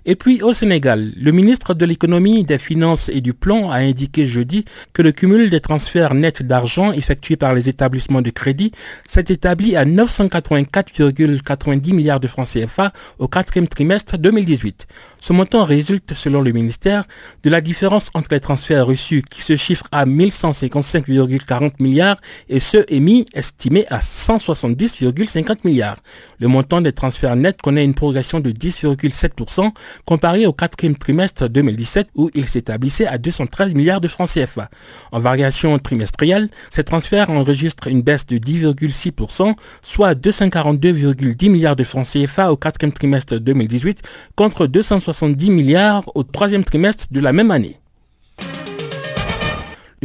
Et 0.07 0.17
puis 0.17 0.43
au 0.43 0.53
Sénégal, 0.53 1.13
le 1.17 1.33
ministre 1.33 1.73
de 1.73 1.87
l'économie, 1.87 2.45
des 2.45 2.59
finances 2.59 3.09
et 3.09 3.23
du 3.23 3.33
plan 3.33 3.71
a 3.71 3.77
indiqué 3.77 4.27
jeudi 4.27 4.67
que 4.93 5.01
le 5.01 5.13
cumul 5.13 5.49
des 5.49 5.61
transferts 5.61 6.13
nets 6.13 6.43
d'argent 6.43 6.93
effectués 6.93 7.37
par 7.37 7.55
les 7.55 7.71
établissements 7.71 8.21
de 8.21 8.29
crédit 8.29 8.71
s'est 9.07 9.25
établi 9.29 9.77
à 9.77 9.87
984,90 9.87 11.95
milliards 11.95 12.21
de 12.21 12.29
francs 12.29 12.49
CFA 12.53 12.93
au 13.19 13.29
quatrième 13.29 13.67
trimestre 13.67 14.19
2018. 14.19 14.87
Ce 15.21 15.33
montant 15.33 15.65
résulte, 15.65 16.13
selon 16.13 16.43
le 16.43 16.53
ministère, 16.53 17.05
de 17.43 17.49
la 17.49 17.63
différence 17.63 18.11
entre 18.13 18.29
les 18.33 18.41
transferts 18.41 18.87
reçus 18.87 19.23
qui 19.31 19.41
se 19.41 19.57
chiffrent 19.57 19.89
à 19.91 20.05
1155,40 20.05 21.81
milliards 21.81 22.21
et 22.51 22.61
ceux 22.61 22.85
émis 22.89 23.25
estimés 23.33 23.87
à 23.89 24.01
170,50 24.01 25.61
milliards. 25.65 25.97
Le 26.41 26.49
montant 26.49 26.83
des 26.83 26.93
transferts 26.93 27.37
nets 27.37 27.63
connaît 27.63 27.85
une 27.85 27.95
progression 27.95 28.41
de 28.41 28.51
10,7% 28.51 29.73
comparé 30.05 30.47
au 30.47 30.53
quatrième 30.53 30.97
trimestre 30.97 31.49
2017 31.49 32.09
où 32.15 32.31
il 32.35 32.47
s'établissait 32.47 33.07
à 33.07 33.19
213 33.19 33.75
milliards 33.75 34.01
de 34.01 34.09
francs 34.09 34.29
CFA. 34.29 34.71
En 35.13 35.19
variation 35.19 35.79
trimestrielle, 35.79 36.49
ces 36.71 36.85
transferts 36.85 37.31
enregistrent 37.31 37.89
une 37.89 38.03
baisse 38.03 38.27
de 38.27 38.39
10,6%, 38.39 39.55
soit 39.83 40.15
242,10 40.15 41.51
milliards 41.51 41.77
de 41.77 41.85
francs 41.85 42.07
CFA 42.07 42.53
au 42.53 42.57
quatrième 42.57 42.93
trimestre 42.93 43.39
2018 43.39 44.03
contre 44.37 44.67
270 44.67 45.51
milliards 45.51 46.05
au 46.15 46.23
troisième 46.23 46.65
trimestre 46.65 47.07
de 47.11 47.21
la 47.21 47.33
même 47.33 47.51
année. 47.51 47.79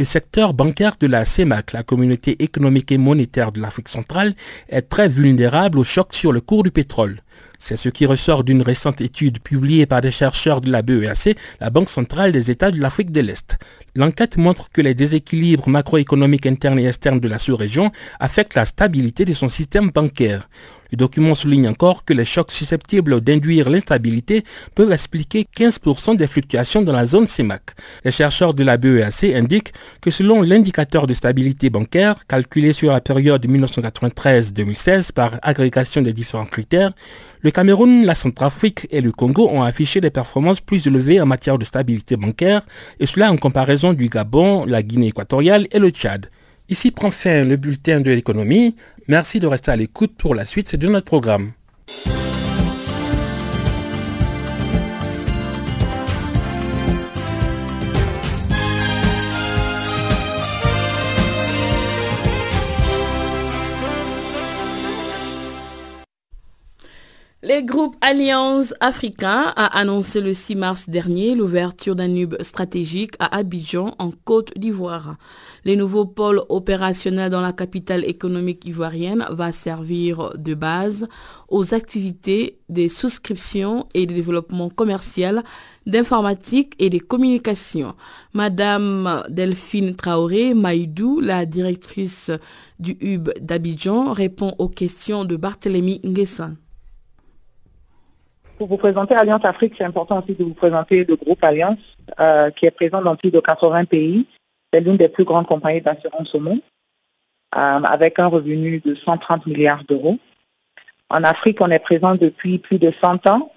Le 0.00 0.04
secteur 0.06 0.54
bancaire 0.54 0.94
de 0.98 1.06
la 1.06 1.26
CEMAC, 1.26 1.74
la 1.74 1.82
communauté 1.82 2.42
économique 2.42 2.90
et 2.90 2.96
monétaire 2.96 3.52
de 3.52 3.60
l'Afrique 3.60 3.90
centrale, 3.90 4.34
est 4.70 4.80
très 4.80 5.10
vulnérable 5.10 5.78
au 5.78 5.84
choc 5.84 6.14
sur 6.14 6.32
le 6.32 6.40
cours 6.40 6.62
du 6.62 6.70
pétrole. 6.70 7.20
C'est 7.62 7.76
ce 7.76 7.90
qui 7.90 8.06
ressort 8.06 8.42
d'une 8.42 8.62
récente 8.62 9.02
étude 9.02 9.38
publiée 9.38 9.84
par 9.84 10.00
des 10.00 10.10
chercheurs 10.10 10.62
de 10.62 10.72
la 10.72 10.80
BEAC, 10.80 11.36
la 11.60 11.68
Banque 11.68 11.90
centrale 11.90 12.32
des 12.32 12.50
États 12.50 12.70
de 12.70 12.80
l'Afrique 12.80 13.10
de 13.10 13.20
l'Est. 13.20 13.58
L'enquête 13.94 14.38
montre 14.38 14.70
que 14.72 14.80
les 14.80 14.94
déséquilibres 14.94 15.68
macroéconomiques 15.68 16.46
internes 16.46 16.78
et 16.78 16.86
externes 16.86 17.20
de 17.20 17.28
la 17.28 17.38
sous-région 17.38 17.92
affectent 18.18 18.54
la 18.54 18.64
stabilité 18.64 19.26
de 19.26 19.34
son 19.34 19.50
système 19.50 19.90
bancaire. 19.90 20.48
Le 20.92 20.96
document 20.96 21.34
souligne 21.34 21.68
encore 21.68 22.04
que 22.04 22.12
les 22.12 22.24
chocs 22.24 22.50
susceptibles 22.50 23.20
d'induire 23.20 23.70
l'instabilité 23.70 24.44
peuvent 24.74 24.92
expliquer 24.92 25.46
15% 25.56 26.16
des 26.16 26.26
fluctuations 26.26 26.82
dans 26.82 26.92
la 26.92 27.06
zone 27.06 27.26
CEMAC. 27.26 27.62
Les 28.04 28.10
chercheurs 28.10 28.54
de 28.54 28.64
la 28.64 28.76
BEAC 28.76 29.24
indiquent 29.34 29.72
que 30.00 30.10
selon 30.10 30.42
l'indicateur 30.42 31.06
de 31.06 31.14
stabilité 31.14 31.70
bancaire, 31.70 32.26
calculé 32.26 32.72
sur 32.72 32.92
la 32.92 33.00
période 33.00 33.46
1993-2016 33.46 35.12
par 35.12 35.38
agrégation 35.42 36.02
des 36.02 36.12
différents 36.12 36.46
critères, 36.46 36.92
le 37.42 37.50
Cameroun, 37.50 38.04
la 38.04 38.14
Centrafrique 38.14 38.86
et 38.90 39.00
le 39.00 39.12
Congo 39.12 39.48
ont 39.48 39.62
affiché 39.62 40.00
des 40.00 40.10
performances 40.10 40.60
plus 40.60 40.86
élevées 40.86 41.20
en 41.20 41.26
matière 41.26 41.58
de 41.58 41.64
stabilité 41.64 42.16
bancaire, 42.16 42.62
et 42.98 43.06
cela 43.06 43.32
en 43.32 43.36
comparaison 43.36 43.92
du 43.92 44.08
Gabon, 44.08 44.66
la 44.66 44.82
Guinée 44.82 45.08
équatoriale 45.08 45.66
et 45.70 45.78
le 45.78 45.88
Tchad. 45.88 46.26
Ici 46.70 46.92
prend 46.92 47.10
fin 47.10 47.44
le 47.44 47.56
bulletin 47.56 48.00
de 48.00 48.12
l'économie. 48.12 48.76
Merci 49.08 49.40
de 49.40 49.48
rester 49.48 49.72
à 49.72 49.76
l'écoute 49.76 50.14
pour 50.16 50.36
la 50.36 50.46
suite 50.46 50.76
de 50.76 50.86
notre 50.86 51.04
programme. 51.04 51.50
Le 67.52 67.62
groupe 67.62 67.96
Alliance 68.00 68.74
Africain 68.78 69.52
a 69.56 69.76
annoncé 69.76 70.20
le 70.20 70.34
6 70.34 70.54
mars 70.54 70.88
dernier 70.88 71.34
l'ouverture 71.34 71.96
d'un 71.96 72.14
hub 72.14 72.40
stratégique 72.42 73.14
à 73.18 73.36
Abidjan 73.36 73.96
en 73.98 74.12
Côte 74.12 74.56
d'Ivoire. 74.56 75.16
Le 75.64 75.74
nouveau 75.74 76.04
pôle 76.04 76.44
opérationnel 76.48 77.28
dans 77.28 77.40
la 77.40 77.52
capitale 77.52 78.04
économique 78.04 78.64
ivoirienne 78.66 79.26
va 79.30 79.50
servir 79.50 80.30
de 80.38 80.54
base 80.54 81.08
aux 81.48 81.74
activités 81.74 82.60
des 82.68 82.88
souscriptions 82.88 83.88
et 83.94 84.06
de 84.06 84.14
développement 84.14 84.70
commercial, 84.70 85.42
d'informatique 85.86 86.74
et 86.78 86.88
des 86.88 87.00
communications. 87.00 87.96
Madame 88.32 89.24
Delphine 89.28 89.96
Traoré 89.96 90.54
Maïdou, 90.54 91.18
la 91.18 91.46
directrice 91.46 92.30
du 92.78 92.96
hub 93.00 93.30
d'Abidjan, 93.40 94.12
répond 94.12 94.54
aux 94.58 94.68
questions 94.68 95.24
de 95.24 95.34
Barthélemy 95.34 96.00
Nguessan 96.04 96.54
pour 98.60 98.68
vous 98.68 98.76
présenter 98.76 99.14
Alliance 99.14 99.46
Afrique, 99.46 99.72
c'est 99.78 99.84
important 99.84 100.20
aussi 100.22 100.34
de 100.34 100.44
vous 100.44 100.52
présenter 100.52 101.02
le 101.06 101.16
groupe 101.16 101.42
Alliance, 101.42 101.78
euh, 102.20 102.50
qui 102.50 102.66
est 102.66 102.70
présent 102.70 103.00
dans 103.00 103.16
plus 103.16 103.30
de 103.30 103.40
80 103.40 103.86
pays. 103.86 104.26
C'est 104.70 104.82
l'une 104.82 104.98
des 104.98 105.08
plus 105.08 105.24
grandes 105.24 105.46
compagnies 105.46 105.80
d'assurance 105.80 106.34
au 106.34 106.40
monde, 106.40 106.60
euh, 107.56 107.58
avec 107.58 108.18
un 108.18 108.26
revenu 108.26 108.78
de 108.80 108.94
130 108.94 109.46
milliards 109.46 109.84
d'euros. 109.84 110.18
En 111.08 111.24
Afrique, 111.24 111.56
on 111.62 111.70
est 111.70 111.78
présent 111.78 112.16
depuis 112.16 112.58
plus 112.58 112.78
de 112.78 112.92
100 113.00 113.26
ans. 113.28 113.50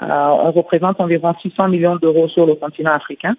Euh, 0.00 0.06
on 0.06 0.50
représente 0.50 0.98
environ 0.98 1.34
600 1.42 1.68
millions 1.68 1.96
d'euros 1.96 2.26
sur 2.28 2.46
le 2.46 2.54
continent 2.54 2.92
africain. 2.92 3.36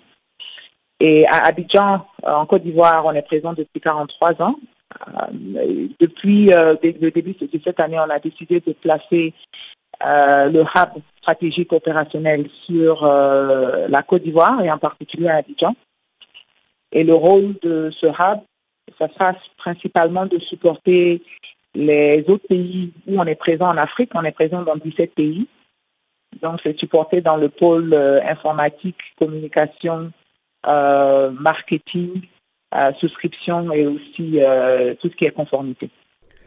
Et 0.99 1.25
à 1.25 1.45
Abidjan, 1.45 2.05
en 2.21 2.45
Côte 2.45 2.61
d'Ivoire, 2.61 3.03
on 3.07 3.13
est 3.13 3.23
présent 3.23 3.53
depuis 3.53 3.81
43 3.81 4.43
ans. 4.43 4.59
depuis 5.99 6.51
le 6.51 7.09
début 7.09 7.33
de 7.33 7.59
cette 7.63 7.79
année, 7.79 7.97
on 7.97 8.11
a 8.11 8.19
décidé 8.19 8.59
de 8.59 8.73
placer 8.73 9.33
le 10.01 10.61
hub 10.61 11.01
stratégique 11.21 11.73
opérationnel 11.73 12.49
sur 12.65 13.03
euh, 13.03 13.87
la 13.87 14.03
Côte 14.03 14.23
d'Ivoire 14.23 14.61
et 14.63 14.71
en 14.71 14.77
particulier 14.77 15.27
à 15.27 15.37
Abidjan. 15.37 15.75
Et 16.91 17.03
le 17.03 17.13
rôle 17.13 17.55
de 17.61 17.91
ce 17.91 18.07
hub, 18.07 18.39
ça 18.97 19.07
sera 19.13 19.33
principalement 19.57 20.25
de 20.25 20.39
supporter 20.39 21.21
les 21.75 22.25
autres 22.27 22.47
pays 22.47 22.91
où 23.07 23.19
on 23.19 23.25
est 23.25 23.35
présent 23.35 23.69
en 23.69 23.77
Afrique. 23.77 24.11
On 24.15 24.23
est 24.23 24.31
présent 24.31 24.63
dans 24.63 24.75
17 24.75 25.13
pays. 25.13 25.47
Donc, 26.41 26.59
c'est 26.63 26.77
supporté 26.79 27.21
dans 27.21 27.37
le 27.37 27.49
pôle 27.49 27.93
euh, 27.93 28.21
informatique, 28.23 28.97
communication, 29.17 30.11
marketing 30.65 32.21
souscription 32.99 33.71
et 33.71 33.87
aussi 33.87 34.39
tout 34.99 35.09
ce 35.09 35.15
qui 35.15 35.25
est 35.25 35.31
conformité. 35.31 35.89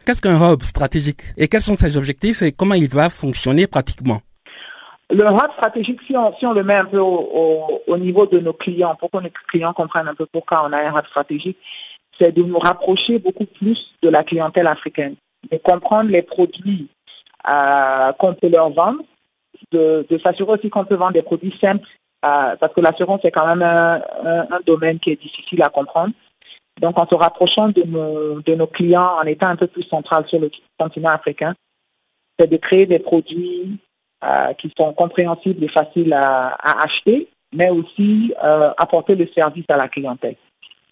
Qu'est-ce 0.05 0.21
qu'un 0.21 0.51
hub 0.51 0.63
stratégique 0.63 1.21
et 1.37 1.47
quels 1.47 1.61
sont 1.61 1.77
ses 1.77 1.95
objectifs 1.95 2.41
et 2.41 2.51
comment 2.51 2.75
il 2.75 2.89
va 2.89 3.09
fonctionner 3.09 3.67
pratiquement? 3.67 4.21
Le 5.09 5.23
hub 5.23 5.51
stratégique, 5.53 6.01
si 6.05 6.15
on, 6.17 6.53
le 6.53 6.63
met 6.63 6.75
un 6.75 6.85
peu 6.85 6.99
au, 6.99 7.97
niveau 7.97 8.25
de 8.25 8.39
nos 8.39 8.53
clients, 8.53 8.95
pour 8.95 9.11
que 9.11 9.17
nos 9.17 9.29
clients 9.47 9.71
comprennent 9.71 10.07
un 10.07 10.15
peu 10.15 10.25
pourquoi 10.25 10.65
on 10.67 10.73
a 10.73 10.79
un 10.79 10.97
hub 10.97 11.05
stratégique, 11.07 11.57
c'est 12.19 12.33
de 12.33 12.43
nous 12.43 12.59
rapprocher 12.59 13.19
beaucoup 13.19 13.45
plus 13.45 13.93
de 14.01 14.09
la 14.09 14.23
clientèle 14.23 14.67
africaine, 14.67 15.15
de 15.51 15.57
comprendre 15.57 16.09
les 16.09 16.21
produits 16.21 16.89
euh, 17.47 18.11
qu'on 18.13 18.33
peut 18.33 18.49
leur 18.49 18.71
vendre, 18.71 19.03
de, 19.71 20.05
s'assurer 20.23 20.51
aussi 20.53 20.69
qu'on 20.69 20.85
peut 20.85 20.95
vendre 20.95 21.13
des 21.13 21.21
produits 21.21 21.57
simples, 21.61 21.87
euh, 22.25 22.55
parce 22.57 22.73
que 22.73 22.81
l'assurance 22.81 23.21
est 23.23 23.31
quand 23.31 23.47
même 23.55 23.61
un, 23.61 24.59
domaine 24.65 24.99
qui 24.99 25.11
est 25.11 25.21
difficile 25.21 25.61
à 25.61 25.69
comprendre. 25.69 26.13
Donc 26.81 26.97
en 26.97 27.07
se 27.07 27.15
rapprochant 27.15 27.69
de 27.69 27.83
nos, 28.55 28.67
clients, 28.67 29.17
en 29.21 29.23
étant 29.23 29.47
un 29.47 29.55
peu 29.55 29.67
plus 29.67 29.83
central 29.83 30.27
sur 30.27 30.39
le 30.39 30.49
continent 30.77 31.09
africain, 31.09 31.53
c'est 32.37 32.49
de 32.49 32.57
créer 32.57 32.85
des 32.85 32.99
produits 32.99 33.77
euh, 34.23 34.53
qui 34.53 34.71
sont 34.77 34.93
compréhensibles 34.93 35.63
et 35.63 35.67
faciles 35.67 36.13
à, 36.13 36.81
acheter, 36.83 37.29
mais 37.53 37.69
aussi 37.69 38.33
euh, 38.43 38.71
apporter 38.77 39.15
le 39.15 39.27
service 39.35 39.65
à 39.69 39.77
la 39.77 39.87
clientèle. 39.87 40.35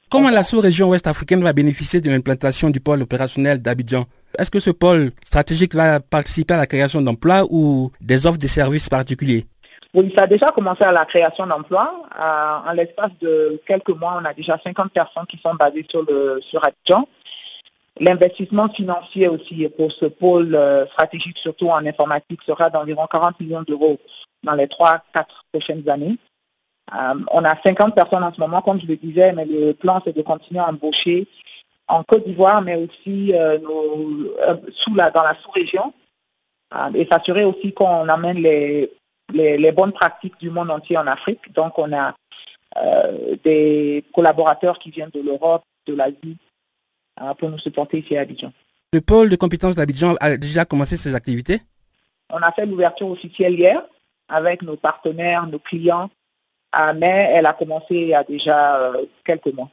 Comment 0.09 0.29
la 0.29 0.43
sous-région 0.43 0.89
ouest 0.89 1.07
africaine 1.07 1.41
va 1.41 1.53
bénéficier 1.53 2.01
de 2.01 2.09
l'implantation 2.09 2.69
du 2.69 2.82
pôle 2.82 3.01
opérationnel 3.01 3.61
d'Abidjan? 3.61 4.05
Est-ce 4.38 4.51
que 4.51 4.59
ce 4.59 4.69
pôle 4.69 5.13
stratégique 5.23 5.73
va 5.73 5.99
participer 5.99 6.53
à 6.53 6.57
la 6.57 6.67
création 6.67 7.01
d'emplois 7.01 7.45
ou 7.49 7.91
des 8.01 8.27
offres 8.27 8.38
de 8.38 8.47
services 8.47 8.89
particuliers? 8.89 9.45
Oui, 9.93 10.13
ça 10.15 10.23
a 10.23 10.27
déjà 10.27 10.51
commencé 10.51 10.83
à 10.83 10.93
la 10.93 11.03
création 11.05 11.45
d'emplois. 11.45 12.03
Euh, 12.17 12.69
en 12.69 12.73
l'espace 12.73 13.11
de 13.19 13.61
quelques 13.65 13.89
mois, 13.89 14.19
on 14.21 14.25
a 14.25 14.33
déjà 14.33 14.57
50 14.63 14.91
personnes 14.91 15.25
qui 15.27 15.37
sont 15.37 15.53
basées 15.55 15.85
sur, 15.89 16.03
le, 16.03 16.39
sur 16.41 16.63
Abidjan. 16.63 17.07
L'investissement 17.99 18.69
financier 18.69 19.27
aussi 19.27 19.67
pour 19.77 19.91
ce 19.91 20.05
pôle 20.05 20.55
euh, 20.55 20.85
stratégique, 20.87 21.37
surtout 21.37 21.67
en 21.67 21.85
informatique, 21.85 22.39
sera 22.45 22.69
d'environ 22.69 23.05
40 23.05 23.39
millions 23.41 23.63
d'euros 23.63 23.99
dans 24.43 24.55
les 24.55 24.67
3-4 24.67 24.99
prochaines 25.51 25.87
années. 25.89 26.17
Euh, 26.95 27.15
on 27.31 27.43
a 27.43 27.55
50 27.61 27.93
personnes 27.93 28.23
en 28.23 28.33
ce 28.33 28.39
moment, 28.39 28.61
comme 28.61 28.79
je 28.79 28.87
le 28.87 28.95
disais, 28.95 29.33
mais 29.33 29.45
le 29.45 29.73
plan, 29.73 30.01
c'est 30.05 30.15
de 30.15 30.21
continuer 30.21 30.61
à 30.61 30.69
embaucher 30.69 31.27
en 31.89 32.03
Côte 32.03 32.25
d'Ivoire, 32.25 32.61
mais 32.61 32.77
aussi 32.77 33.33
sous 34.73 34.95
la, 34.95 35.11
dans 35.11 35.23
la 35.23 35.35
sous-région, 35.43 35.93
et 36.95 37.05
s'assurer 37.05 37.43
aussi 37.43 37.73
qu'on 37.73 38.07
amène 38.07 38.37
les, 38.37 38.89
les, 39.34 39.71
bonnes 39.71 39.93
pratiques 39.93 40.39
du 40.39 40.49
monde 40.49 40.71
entier 40.71 40.97
en 40.97 41.07
Afrique. 41.07 41.53
Donc, 41.53 41.77
on 41.77 41.91
a 41.93 42.13
des 43.43 44.03
collaborateurs 44.13 44.79
qui 44.79 44.91
viennent 44.91 45.09
de 45.13 45.21
l'Europe, 45.21 45.63
de 45.88 45.93
l'Asie, 45.93 46.38
Hein, 47.17 47.36
pour 47.36 47.49
nous 47.49 47.57
supporter 47.57 47.99
ici 47.99 48.17
à 48.17 48.21
Abidjan. 48.21 48.51
Le 48.93 49.01
pôle 49.01 49.29
de 49.29 49.36
compétences 49.36 49.75
d'Abidjan 49.75 50.15
a 50.19 50.38
déjà 50.38 50.65
commencé 50.65 50.97
ses 50.97 51.13
activités? 51.13 51.61
On 52.29 52.38
a 52.38 52.51
fait 52.51 52.65
l'ouverture 52.65 53.09
officielle 53.09 53.53
hier 53.53 53.84
avec 54.27 54.61
nos 54.61 54.77
partenaires, 54.77 55.45
nos 55.45 55.59
clients, 55.59 56.09
ah, 56.71 56.93
mais 56.93 57.29
elle 57.34 57.45
a 57.45 57.53
commencé 57.53 57.95
il 57.95 58.07
y 58.07 58.13
a 58.13 58.23
déjà 58.23 58.77
euh, 58.77 59.05
quelques 59.25 59.53
mois. 59.53 59.69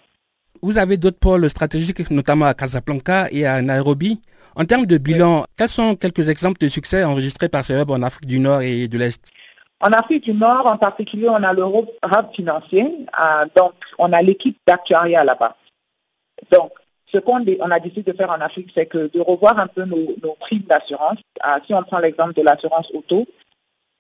Vous 0.60 0.76
avez 0.76 0.96
d'autres 0.96 1.18
pôles 1.18 1.48
stratégiques, 1.48 2.10
notamment 2.10 2.46
à 2.46 2.54
Casablanca 2.54 3.28
et 3.30 3.46
à 3.46 3.62
Nairobi. 3.62 4.20
En 4.56 4.64
termes 4.64 4.86
de 4.86 4.98
bilan, 4.98 5.46
quels 5.56 5.68
sont 5.68 5.94
quelques 5.94 6.28
exemples 6.28 6.58
de 6.60 6.68
succès 6.68 7.04
enregistrés 7.04 7.48
par 7.48 7.64
ce 7.64 7.72
hub 7.72 7.90
en 7.90 8.02
Afrique 8.02 8.26
du 8.26 8.40
Nord 8.40 8.62
et 8.62 8.88
de 8.88 8.98
l'Est? 8.98 9.22
En 9.80 9.92
Afrique 9.92 10.24
du 10.24 10.34
Nord, 10.34 10.66
en 10.66 10.76
particulier, 10.76 11.28
on 11.28 11.42
a 11.42 11.52
le 11.52 11.62
hub 11.62 12.32
financier. 12.32 13.06
Ah, 13.12 13.44
donc, 13.54 13.74
on 13.98 14.12
a 14.12 14.22
l'équipe 14.22 14.58
d'actuariat 14.66 15.22
là-bas. 15.24 15.56
Donc, 16.50 16.72
ce 17.12 17.18
qu'on 17.18 17.36
a 17.36 17.80
décidé 17.80 18.12
de 18.12 18.16
faire 18.16 18.30
en 18.30 18.40
Afrique, 18.40 18.70
c'est 18.74 18.86
que 18.86 19.08
de 19.08 19.20
revoir 19.20 19.58
un 19.58 19.66
peu 19.66 19.84
nos, 19.84 20.34
primes 20.40 20.62
d'assurance. 20.62 21.18
Ah, 21.40 21.58
si 21.64 21.72
on 21.74 21.82
prend 21.82 22.00
l'exemple 22.00 22.34
de 22.34 22.42
l'assurance 22.42 22.90
auto, 22.92 23.26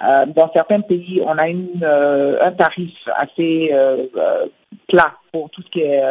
euh, 0.02 0.26
dans 0.26 0.52
certains 0.52 0.80
pays, 0.80 1.22
on 1.24 1.38
a 1.38 1.48
euh, 1.48 2.38
un 2.40 2.52
tarif 2.52 3.08
assez 3.14 3.70
euh, 3.72 4.06
plat 4.88 5.14
pour 5.32 5.50
tout 5.50 5.62
ce 5.62 5.68
qui 5.68 5.80
est 5.80 6.02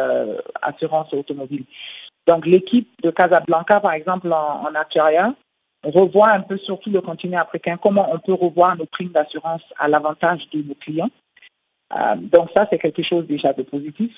assurance 0.62 1.12
automobile. 1.12 1.64
Donc 2.26 2.46
l'équipe 2.46 2.90
de 3.02 3.10
Casablanca, 3.10 3.80
par 3.80 3.92
exemple, 3.92 4.30
en, 4.32 4.62
en 4.62 4.74
actuariat, 4.74 5.32
revoit 5.84 6.30
un 6.30 6.40
peu 6.40 6.58
sur 6.58 6.78
tout 6.80 6.90
le 6.90 7.00
continent 7.00 7.38
africain 7.40 7.76
comment 7.80 8.12
on 8.12 8.18
peut 8.18 8.34
revoir 8.34 8.76
nos 8.76 8.86
primes 8.86 9.10
d'assurance 9.10 9.62
à 9.78 9.88
l'avantage 9.88 10.48
de 10.50 10.62
nos 10.62 10.74
clients. 10.74 11.10
donc 12.16 12.50
ça, 12.54 12.66
c'est 12.70 12.78
quelque 12.78 13.02
chose 13.02 13.26
déjà 13.26 13.52
de 13.52 13.62
positif. 13.62 14.12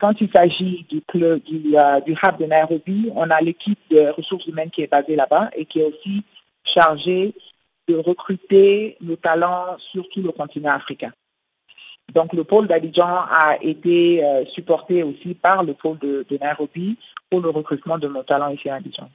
Quand 0.00 0.18
il 0.18 0.30
s'agit 0.32 0.86
du, 0.88 1.02
club, 1.02 1.42
du, 1.42 1.76
euh, 1.76 2.00
hub 2.06 2.38
de 2.38 2.46
Nairobi, 2.46 3.12
on 3.14 3.28
a 3.28 3.38
l'équipe 3.42 3.78
de 3.90 4.08
ressources 4.08 4.46
humaines 4.46 4.70
qui 4.70 4.80
est 4.80 4.90
basée 4.90 5.14
là-bas 5.14 5.50
et 5.54 5.66
qui 5.66 5.80
est 5.80 5.84
aussi 5.84 6.24
chargée 6.64 7.34
de 7.86 7.96
recruter 7.96 8.96
nos 9.02 9.16
talents 9.16 9.76
sur 9.78 10.08
tout 10.08 10.22
le 10.22 10.32
continent 10.32 10.70
africain. 10.70 11.12
Donc 12.14 12.32
le 12.32 12.44
pôle 12.44 12.66
d'Abidjan 12.66 13.26
a 13.30 13.58
été 13.60 14.24
euh, 14.24 14.46
supporté 14.46 15.02
aussi 15.02 15.34
par 15.34 15.64
le 15.64 15.74
pôle 15.74 15.98
de, 15.98 16.24
Nairobi 16.40 16.96
pour 17.28 17.40
le 17.42 17.50
recrutement 17.50 17.98
de 17.98 18.08
nos 18.08 18.22
talents 18.22 18.48
ici 18.48 18.70
à 18.70 18.76
Abidjan. 18.76 19.10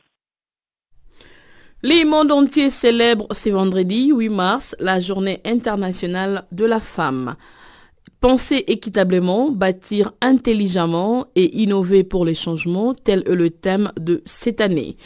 Les 1.86 2.04
mondes 2.04 2.32
entiers 2.32 2.72
célèbrent 2.72 3.28
ce 3.36 3.50
vendredi 3.50 4.12
8 4.12 4.30
mars 4.30 4.76
la 4.80 5.00
journée 5.00 5.40
internationale 5.46 6.48
de 6.52 6.66
la 6.66 6.80
femme. 6.80 7.36
Penser 8.20 8.64
équitablement, 8.66 9.52
bâtir 9.52 10.12
intelligemment 10.20 11.28
et 11.36 11.62
innover 11.62 12.04
pour 12.04 12.26
les 12.26 12.34
changements, 12.34 12.96
tel 12.96 13.22
est 13.28 13.36
le 13.36 13.52
thème 13.52 13.92
de 14.00 14.24
cette 14.26 14.62
année. 14.62 14.98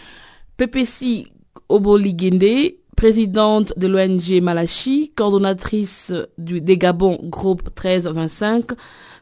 PPC 0.55 1.25
Oboligende, 1.67 2.75
présidente 2.95 3.73
de 3.75 3.87
l'ONG 3.87 4.41
Malachi, 4.41 5.11
coordonnatrice 5.17 6.13
du, 6.37 6.61
des 6.61 6.77
Gabon 6.77 7.19
Groupe 7.23 7.63
1325, 7.77 8.67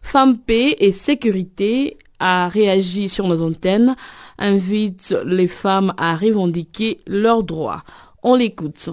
Femmes, 0.03 0.37
Paix 0.37 0.75
et 0.79 0.91
Sécurité, 0.91 1.97
a 2.19 2.47
réagi 2.49 3.09
sur 3.09 3.27
nos 3.27 3.41
antennes, 3.41 3.95
invite 4.37 5.15
les 5.25 5.47
femmes 5.47 5.93
à 5.97 6.15
revendiquer 6.15 6.99
leurs 7.07 7.43
droits. 7.43 7.83
On 8.23 8.35
l'écoute. 8.35 8.89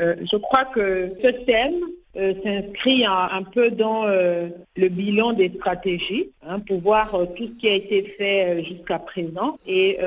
Euh, 0.00 0.16
je 0.20 0.36
crois 0.36 0.64
que 0.64 1.12
ce 1.22 1.28
thème 1.44 1.80
euh, 2.14 2.34
s'inscrit 2.44 3.06
un, 3.06 3.42
peu 3.42 3.70
dans 3.70 4.04
euh, 4.04 4.48
le 4.76 4.88
bilan 4.88 5.32
des 5.32 5.48
stratégies 5.48 6.28
hein, 6.46 6.60
pour 6.60 6.80
voir 6.82 7.14
euh, 7.14 7.24
tout 7.24 7.44
ce 7.44 7.58
qui 7.58 7.68
a 7.68 7.72
été 7.72 8.02
fait 8.18 8.62
jusqu'à 8.62 8.98
présent 8.98 9.58
et 9.66 9.98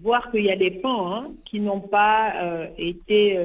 voir 0.00 0.30
qu'il 0.30 0.44
y 0.46 0.50
a 0.50 0.56
des 0.56 0.70
pans 0.70 1.12
hein, 1.12 1.30
qui 1.44 1.60
n'ont 1.60 1.80
pas 1.80 2.32
été 2.78 3.38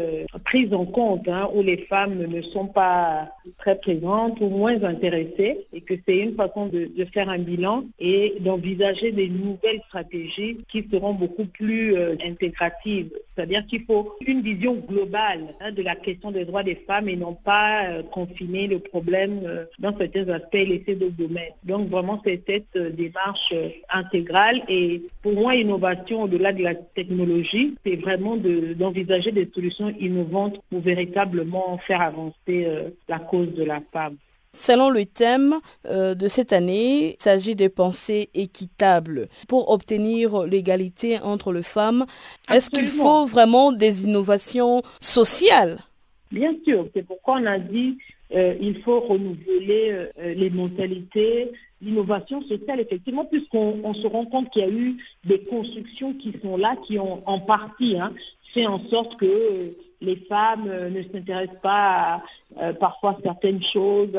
pris 0.46 0.74
en 0.74 0.86
compte, 0.86 1.28
hein, 1.28 1.50
où 1.54 1.62
les 1.62 1.78
femmes 1.78 2.18
ne 2.18 2.42
sont 2.42 2.68
pas 2.68 3.30
très 3.58 3.78
présentes 3.78 4.40
ou 4.40 4.50
moins 4.50 4.82
intéressées 4.84 5.66
et 5.74 5.82
que 5.82 5.96
c'est 6.08 6.20
une 6.20 6.36
façon 6.36 6.68
de, 6.68 6.90
de, 6.96 7.06
faire 7.06 7.30
un 7.30 7.40
bilan 7.40 7.84
et 8.00 8.36
d'envisager 8.40 9.12
des 9.12 9.28
nouvelles 9.28 9.82
stratégies 9.88 10.60
qui 10.70 10.88
seront 10.90 11.14
beaucoup 11.14 11.46
plus 11.46 11.98
intégratives. 12.26 13.12
C'est-à-dire 13.38 13.68
qu'il 13.68 13.86
faut 13.86 14.16
une 14.26 14.42
vision 14.42 14.74
globale 14.74 15.54
de 15.72 15.84
la 15.84 15.94
question 15.94 16.32
des 16.32 16.44
droits 16.44 16.64
des 16.64 16.74
femmes 16.88 17.08
et 17.08 17.16
non 17.16 17.36
pas 17.36 17.86
euh, 17.86 18.02
confiner 18.02 18.66
le 18.66 18.80
problème 18.80 19.42
euh, 19.46 19.66
dans 19.78 19.96
certains 19.96 20.28
aspects 20.30 20.56
et 20.56 20.66
laisser 20.66 20.96
d'autres 20.96 21.18
domaines. 21.18 21.52
Donc 21.64 21.88
vraiment, 21.88 22.20
c'est 22.26 22.42
cette 22.48 22.76
euh, 22.76 22.90
démarche 22.90 23.54
intégrale 23.90 24.64
et 24.68 25.04
pour 25.22 25.34
moi, 25.34 25.54
innovation 25.54 26.24
au-delà 26.24 26.52
de 26.52 26.64
la 26.64 26.74
technologie, 26.74 27.76
c'est 27.86 27.98
vraiment 27.98 28.38
d'envisager 28.38 29.32
des 29.32 29.48
solutions 29.54 29.94
innovantes 30.00 30.60
pour 30.72 30.82
véritablement 30.82 31.78
faire 31.78 32.02
avancer 32.02 32.68
la 33.08 33.20
cause 33.20 33.54
de 33.54 33.64
la 33.64 33.82
femme. 33.92 34.16
Selon 34.54 34.90
le 34.90 35.06
thème 35.06 35.56
de 35.86 36.28
cette 36.28 36.52
année, 36.52 37.16
il 37.20 37.24
s'agit 37.24 37.56
de 37.56 37.68
pensées 37.68 38.30
équitables. 38.34 39.30
Pour 39.48 39.70
obtenir 39.70 40.44
l'égalité 40.44 41.20
entre 41.20 41.54
les 41.54 41.64
femmes, 41.64 42.06
est-ce 42.50 42.70
qu'il 42.70 42.88
faut 42.88 43.26
vraiment 43.26 43.72
des 43.72 44.04
innovations 44.04 44.82
sociales? 45.00 45.80
Bien 46.32 46.54
sûr, 46.66 46.88
c'est 46.94 47.04
pourquoi 47.04 47.40
on 47.40 47.46
a 47.46 47.60
dit 47.60 47.98
euh, 48.36 48.56
il 48.60 48.82
faut 48.82 49.00
renouveler 49.00 49.92
euh, 49.92 50.34
les 50.34 50.50
mentalités, 50.50 51.52
l'innovation 51.82 52.42
sociale, 52.42 52.80
effectivement, 52.80 53.26
puisqu'on 53.26 53.94
se 53.94 54.08
rend 54.08 54.26
compte 54.26 54.50
qu'il 54.50 54.64
y 54.64 54.66
a 54.66 54.70
eu 54.70 54.98
des 55.24 55.40
constructions 55.40 56.14
qui 56.14 56.34
sont 56.42 56.58
là, 56.58 56.76
qui 56.86 57.00
ont 57.00 57.22
en 57.26 57.40
partie 57.40 57.98
hein, 57.98 58.14
fait 58.54 58.68
en 58.68 58.84
sorte 58.90 59.18
que 59.18 59.26
euh, 59.26 59.78
les 60.02 60.18
femmes 60.28 60.66
ne 60.66 61.04
s'intéressent 61.04 61.62
pas 61.62 62.22
à, 62.60 62.74
parfois 62.74 63.18
certaines 63.24 63.62
choses, 63.64 64.16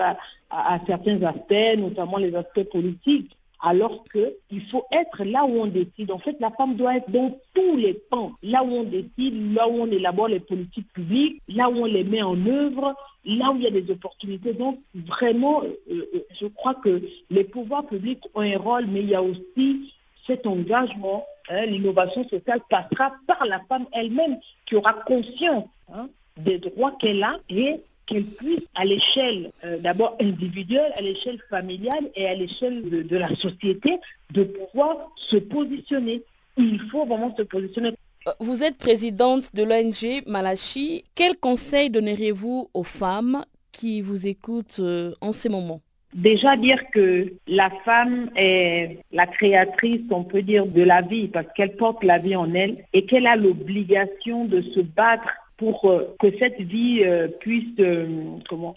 à, 0.51 0.81
certains 0.87 1.23
aspects, 1.23 1.79
notamment 1.79 2.19
les 2.19 2.35
aspects 2.35 2.65
politiques. 2.65 3.37
alors 3.61 4.05
qu'il 4.13 4.63
faut 4.71 4.85
être 4.93 5.25
là 5.25 5.45
où 5.45 5.63
on 5.63 5.67
décide. 5.67 6.13
En 6.13 6.19
fait, 6.19 6.37
la 6.39 6.51
femme 6.51 6.77
doit 6.77 6.97
être 6.97 7.11
dans 7.11 7.37
tous 7.55 7.77
les 7.77 7.95
pans, 7.95 8.33
là 8.43 8.63
où 8.63 8.69
on 8.69 8.85
décide, 8.85 9.55
là 9.55 9.69
où 9.69 9.83
on 9.83 9.91
élabore 9.91 10.29
les 10.29 10.41
politiques 10.41 10.93
publiques, 10.93 11.43
là 11.49 11.69
où 11.69 11.79
on 11.79 11.85
les 11.87 12.05
met 12.05 12.23
en 12.23 12.39
œuvre, 12.47 12.95
là 13.25 13.51
où 13.51 13.57
il 13.57 13.65
y 13.65 13.67
a 13.67 13.71
des 13.71 13.91
opportunités. 13.91 14.53
Donc, 14.53 14.79
vraiment, 14.95 15.63
euh, 15.63 15.75
euh, 15.91 16.25
je 16.41 16.47
crois 16.47 16.75
que 16.75 17.03
les 17.31 17.45
pouvoirs 17.45 17.87
publics 17.87 18.23
ont 18.35 18.43
un 18.43 18.59
rôle, 18.59 18.87
mais 18.87 19.01
il 19.01 19.11
y 19.11 19.15
a 19.15 19.23
aussi 19.23 19.93
cet 20.29 20.47
engagement. 20.47 21.27
Hein, 21.51 21.67
l'innovation 21.67 22.29
sociale 22.29 22.61
passera 22.69 23.15
par 23.27 23.45
la 23.47 23.61
femme 23.69 23.87
elle-même 23.93 24.39
qui 24.67 24.77
aura 24.77 24.93
conscience 24.93 25.65
hein, 25.93 26.09
des 26.37 26.59
droits 26.59 26.93
qu'elle 27.01 27.23
a 27.23 27.37
et 27.49 27.81
qu'elle 28.09 28.25
puisse, 28.25 28.61
à 28.75 28.85
l'échelle 28.85 29.53
euh, 29.65 29.79
d'abord 29.79 30.17
individuelle, 30.21 30.93
à 30.97 31.03
l'échelle 31.03 31.41
familiale 31.51 32.11
et 32.15 32.27
à 32.27 32.35
l'échelle 32.35 33.07
de, 33.07 33.17
la 33.17 33.35
société, 33.37 33.99
de 34.33 34.45
pouvoir 34.45 35.11
se 35.17 35.37
positionner. 35.37 36.23
Il 36.57 36.81
faut 36.91 37.07
vraiment 37.07 37.35
se 37.37 37.43
positionner. 37.43 37.95
Euh, 38.27 38.33
vous 38.41 38.63
êtes 38.63 38.79
présidente 38.79 39.55
de 39.55 39.63
l'ONG 39.63 40.23
Malachi. 40.27 41.05
Quel 41.15 41.37
conseil 41.37 41.91
donneriez-vous 41.91 42.71
aux 42.75 42.85
femmes 42.85 43.45
qui 43.73 44.01
vous 44.01 44.27
écoutent 44.27 44.81
euh, 44.81 45.15
en 45.21 45.33
ces 45.33 45.49
moments 45.49 45.81
Déjà 46.15 46.57
dire 46.57 46.91
que 46.91 47.33
la 47.47 47.71
femme 47.85 48.31
est 48.35 48.99
la 49.13 49.27
créatrice, 49.27 50.03
on 50.11 50.25
peut 50.25 50.43
dire, 50.43 50.67
de 50.67 50.83
la 50.83 51.03
vie 51.03 51.29
parce 51.29 51.47
qu'elle 51.55 51.77
porte 51.77 52.03
la 52.03 52.19
vie 52.19 52.37
en 52.37 52.55
elle 52.55 52.85
et 52.93 53.05
qu'elle 53.05 53.27
a 53.27 53.37
l'obligation 53.37 54.47
de 54.47 54.63
se 54.63 54.81
battre 54.81 55.35
pour 55.59 55.85
euh, 55.87 56.15
que 56.21 56.29
cette 56.39 56.61
vie 56.63 57.03
euh, 57.05 57.29
puisse 57.29 57.75
euh, 57.81 58.07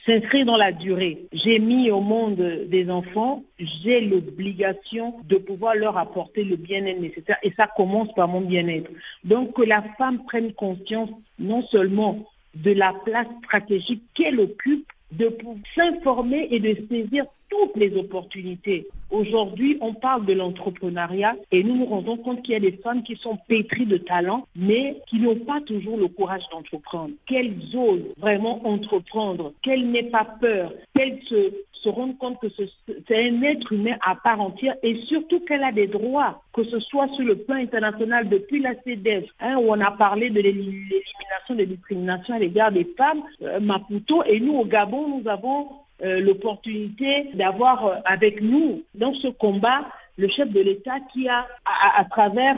s'inscrire 0.05 0.45
dans 0.45 0.57
la 0.57 0.71
durée. 0.71 1.27
J'ai 1.32 1.59
mis 1.59 1.89
au 1.91 2.01
monde 2.01 2.65
des 2.67 2.89
enfants, 2.89 3.43
j'ai 3.59 4.01
l'obligation 4.01 5.15
de 5.23 5.38
pouvoir 5.38 5.75
leur 5.75 5.97
apporter 5.97 6.43
le 6.43 6.57
bien-être 6.57 6.99
nécessaire 6.99 7.38
et 7.43 7.53
ça 7.55 7.67
commence 7.67 8.11
par 8.13 8.27
mon 8.27 8.41
bien-être. 8.41 8.89
Donc 9.23 9.53
que 9.53 9.61
la 9.61 9.84
femme 9.97 10.25
prenne 10.25 10.53
conscience 10.53 11.09
non 11.39 11.63
seulement 11.67 12.25
de 12.55 12.71
la 12.71 12.93
place 13.05 13.27
stratégique 13.45 14.03
qu'elle 14.13 14.39
occupe, 14.39 14.88
de 15.12 15.36
s'informer 15.76 16.47
et 16.51 16.59
de 16.59 16.76
saisir 16.89 17.26
toutes 17.49 17.76
les 17.76 17.95
opportunités. 17.97 18.88
Aujourd'hui, 19.09 19.78
on 19.82 19.93
parle 19.93 20.26
de 20.26 20.34
l'entrepreneuriat 20.34 21.36
et 21.51 21.64
nous 21.64 21.76
nous 21.76 21.86
rendons 21.86 22.16
compte 22.16 22.41
qu'il 22.43 22.53
y 22.53 22.57
a 22.57 22.62
des 22.62 22.78
femmes 22.78 23.03
qui 23.03 23.18
sont 23.18 23.38
pétries 23.47 23.86
de 23.86 23.97
talent, 23.97 24.47
mais 24.55 25.01
qui 25.07 25.20
n'ont 25.20 25.36
pas 25.36 25.59
toujours 25.59 25.97
le 25.97 26.07
courage 26.07 26.47
d'entreprendre. 26.49 27.12
Qu'elles 27.26 27.57
osent 27.76 28.14
vraiment 28.18 28.66
entreprendre, 28.66 29.51
qu'elles 29.62 29.89
n'aient 29.91 30.03
pas 30.03 30.24
peur, 30.24 30.74
qu'elles 30.95 31.20
se, 31.26 31.51
se 31.82 31.89
rendent 31.89 32.17
compte 32.17 32.39
que 32.39 32.47
c'est 32.57 33.29
un 33.29 33.41
être 33.41 33.73
humain 33.73 33.95
à 34.05 34.15
part 34.15 34.39
entière 34.39 34.75
et 34.84 34.95
surtout 35.01 35.39
qu'elle 35.39 35.63
a 35.63 35.71
des 35.71 35.88
droits, 35.88 36.43
que 36.53 36.63
ce 36.63 36.79
soit 36.79 37.07
sur 37.13 37.25
le 37.25 37.36
plan 37.36 37.55
international 37.55 38.29
depuis 38.29 38.59
la 38.59 38.73
CEDEF, 38.86 39.25
hein, 39.39 39.57
où 39.57 39.69
on 39.69 39.82
a 39.82 39.91
parlé 39.91 40.29
de 40.29 40.41
l'élimination 40.41 41.55
des 41.55 41.65
discriminations 41.65 42.36
à 42.36 42.39
l'égard 42.39 42.71
des 42.71 42.88
femmes, 42.97 43.23
euh, 43.41 43.59
Maputo, 43.59 44.23
et 44.25 44.39
nous 44.39 44.53
au 44.53 44.65
Gabon, 44.65 45.19
nous 45.19 45.29
avons 45.29 45.69
euh, 46.03 46.19
l'opportunité 46.21 47.29
d'avoir 47.34 47.86
euh, 47.86 47.95
avec 48.05 48.41
nous 48.41 48.84
dans 48.93 49.13
ce 49.13 49.27
combat 49.27 49.86
le 50.17 50.27
chef 50.27 50.49
de 50.51 50.61
l'État 50.61 50.99
qui 51.11 51.27
a, 51.29 51.47
à, 51.65 52.03
travers 52.03 52.57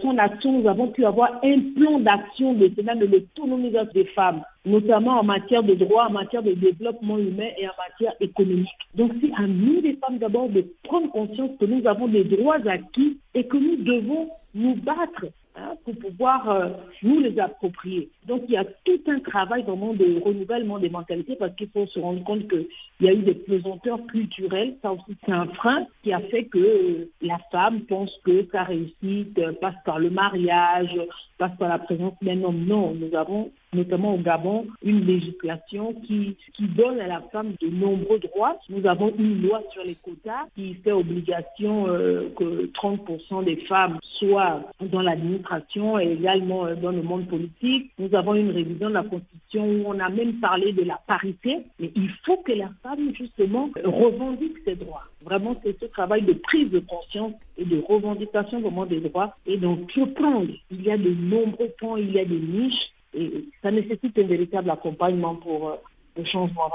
son 0.00 0.16
action, 0.16 0.60
nous 0.60 0.68
avons 0.68 0.86
pu 0.86 1.04
avoir 1.04 1.40
un 1.42 1.58
plan 1.76 1.98
d'action 1.98 2.54
de, 2.54 2.68
de 2.68 3.06
l'autonomisation 3.06 3.90
des 3.92 4.06
femmes, 4.06 4.42
notamment 4.64 5.20
en 5.20 5.24
matière 5.24 5.62
de 5.62 5.74
droit, 5.74 6.06
en 6.06 6.12
matière 6.12 6.42
de 6.42 6.52
développement 6.52 7.18
humain 7.18 7.48
et 7.58 7.66
en 7.66 7.72
matière 7.78 8.14
économique. 8.20 8.68
Donc 8.94 9.12
c'est 9.20 9.32
à 9.34 9.46
nous 9.46 9.80
les 9.80 9.96
femmes 9.96 10.18
d'abord 10.18 10.48
de 10.48 10.64
prendre 10.84 11.10
conscience 11.10 11.50
que 11.58 11.66
nous 11.66 11.86
avons 11.86 12.08
des 12.08 12.24
droits 12.24 12.58
acquis 12.66 13.18
et 13.34 13.46
que 13.46 13.56
nous 13.56 13.76
devons 13.76 14.28
nous 14.54 14.74
battre 14.74 15.26
Hein, 15.54 15.76
pour 15.84 15.94
pouvoir 15.96 16.48
euh, 16.48 16.68
nous 17.02 17.20
les 17.20 17.38
approprier. 17.38 18.08
Donc 18.26 18.44
il 18.48 18.54
y 18.54 18.56
a 18.56 18.64
tout 18.64 19.00
un 19.06 19.18
travail 19.20 19.62
vraiment 19.62 19.92
de 19.92 20.18
renouvellement 20.24 20.78
des 20.78 20.88
mentalités 20.88 21.36
parce 21.36 21.54
qu'il 21.56 21.68
faut 21.68 21.86
se 21.86 21.98
rendre 21.98 22.24
compte 22.24 22.48
qu'il 22.48 22.66
y 23.02 23.08
a 23.10 23.12
eu 23.12 23.18
des 23.18 23.34
pesanteurs 23.34 24.06
culturelles. 24.06 24.76
Ça 24.80 24.94
aussi 24.94 25.14
c'est 25.22 25.32
un 25.32 25.46
frein 25.48 25.86
qui 26.02 26.14
a 26.14 26.20
fait 26.20 26.44
que 26.44 26.58
euh, 26.58 27.10
la 27.20 27.38
femme 27.50 27.82
pense 27.82 28.18
que 28.24 28.46
sa 28.50 28.62
réussite 28.62 29.38
euh, 29.40 29.52
passe 29.52 29.74
par 29.84 29.98
le 29.98 30.08
mariage, 30.08 30.98
passe 31.42 31.58
par 31.58 31.68
la 31.68 31.78
présence 31.80 32.12
d'un 32.22 32.44
homme. 32.44 32.64
Non, 32.66 32.94
nous 32.94 33.16
avons 33.16 33.50
notamment 33.72 34.14
au 34.14 34.18
Gabon, 34.18 34.66
une 34.82 35.04
législation 35.04 35.94
qui, 36.06 36.36
qui 36.54 36.64
donne 36.64 37.00
à 37.00 37.06
la 37.06 37.22
femme 37.32 37.54
de 37.60 37.68
nombreux 37.68 38.18
droits. 38.18 38.58
Nous 38.68 38.86
avons 38.86 39.12
une 39.18 39.42
loi 39.42 39.62
sur 39.72 39.82
les 39.84 39.94
quotas 39.94 40.46
qui 40.54 40.74
fait 40.74 40.92
obligation 40.92 41.86
euh, 41.88 42.28
que 42.36 42.66
30% 42.66 43.44
des 43.44 43.56
femmes 43.56 43.98
soient 44.02 44.62
dans 44.80 45.00
l'administration 45.00 45.98
et 45.98 46.12
également 46.12 46.66
euh, 46.66 46.74
dans 46.74 46.92
le 46.92 47.02
monde 47.02 47.26
politique. 47.26 47.90
Nous 47.98 48.14
avons 48.14 48.34
une 48.34 48.50
révision 48.50 48.88
de 48.88 48.94
la 48.94 49.02
Constitution 49.02 49.64
où 49.64 49.84
on 49.86 49.98
a 49.98 50.10
même 50.10 50.34
parlé 50.34 50.72
de 50.72 50.84
la 50.84 51.00
parité, 51.06 51.62
mais 51.80 51.90
il 51.96 52.10
faut 52.24 52.36
que 52.38 52.52
la 52.52 52.70
femme, 52.82 53.14
justement, 53.14 53.70
revendique 53.84 54.56
ses 54.66 54.74
droits. 54.74 55.04
Vraiment, 55.24 55.56
c'est 55.64 55.78
ce 55.80 55.86
travail 55.86 56.22
de 56.22 56.32
prise 56.32 56.68
de 56.70 56.80
conscience 56.80 57.32
de 57.64 57.82
revendication 57.88 58.60
vraiment 58.60 58.86
des 58.86 59.00
droits. 59.00 59.36
Et 59.46 59.58
prends, 59.58 60.44
il 60.70 60.82
y 60.82 60.90
a 60.90 60.96
de 60.96 61.10
nombreux 61.10 61.70
points, 61.78 61.98
il 61.98 62.12
y 62.12 62.18
a 62.18 62.24
des 62.24 62.38
niches 62.38 62.92
et 63.14 63.44
ça 63.62 63.70
nécessite 63.70 64.18
un 64.18 64.26
véritable 64.26 64.70
accompagnement 64.70 65.34
pour 65.34 65.68
euh, 65.68 65.74
le 66.16 66.24
changement 66.24 66.70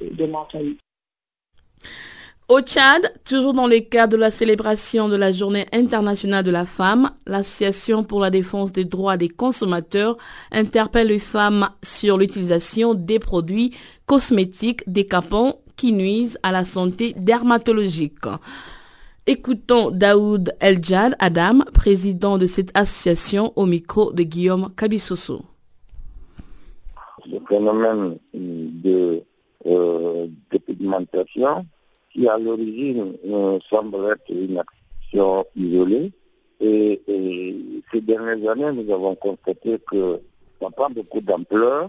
de, 0.00 0.08
de 0.08 0.26
mentalité. 0.26 0.78
Au 2.48 2.60
Tchad, 2.62 3.12
toujours 3.24 3.52
dans 3.52 3.68
le 3.68 3.78
cadre 3.78 4.14
de 4.14 4.16
la 4.16 4.32
célébration 4.32 5.08
de 5.08 5.14
la 5.14 5.30
Journée 5.30 5.66
internationale 5.72 6.42
de 6.42 6.50
la 6.50 6.64
femme, 6.64 7.12
l'Association 7.24 8.02
pour 8.02 8.18
la 8.18 8.30
défense 8.30 8.72
des 8.72 8.84
droits 8.84 9.16
des 9.16 9.28
consommateurs 9.28 10.16
interpelle 10.50 11.06
les 11.06 11.20
femmes 11.20 11.68
sur 11.84 12.18
l'utilisation 12.18 12.94
des 12.94 13.20
produits 13.20 13.76
cosmétiques 14.06 14.82
décapants 14.88 15.60
qui 15.76 15.92
nuisent 15.92 16.40
à 16.42 16.50
la 16.50 16.64
santé 16.64 17.14
dermatologique. 17.16 18.26
Écoutons 19.26 19.90
Daoud 19.90 20.54
Eljad 20.60 21.14
Adam, 21.18 21.60
président 21.72 22.38
de 22.38 22.46
cette 22.46 22.70
association, 22.74 23.52
au 23.56 23.66
micro 23.66 24.12
de 24.12 24.22
Guillaume 24.22 24.72
Kabissoso 24.76 25.44
le 27.30 27.38
phénomène 27.48 28.18
de 28.34 29.22
euh, 29.66 30.26
dépigmentation 30.50 31.66
qui 32.12 32.28
à 32.28 32.38
l'origine 32.38 33.14
euh, 33.26 33.58
semble 33.70 33.96
être 34.10 34.30
une 34.30 34.58
action 34.58 35.44
isolée. 35.56 36.12
Et, 36.60 37.00
ces 37.92 38.00
dernières 38.00 38.50
années, 38.50 38.70
nous 38.72 38.92
avons 38.92 39.14
constaté 39.14 39.78
que 39.90 40.20
ça 40.60 40.70
prend 40.70 40.90
beaucoup 40.90 41.20
d'ampleur, 41.20 41.88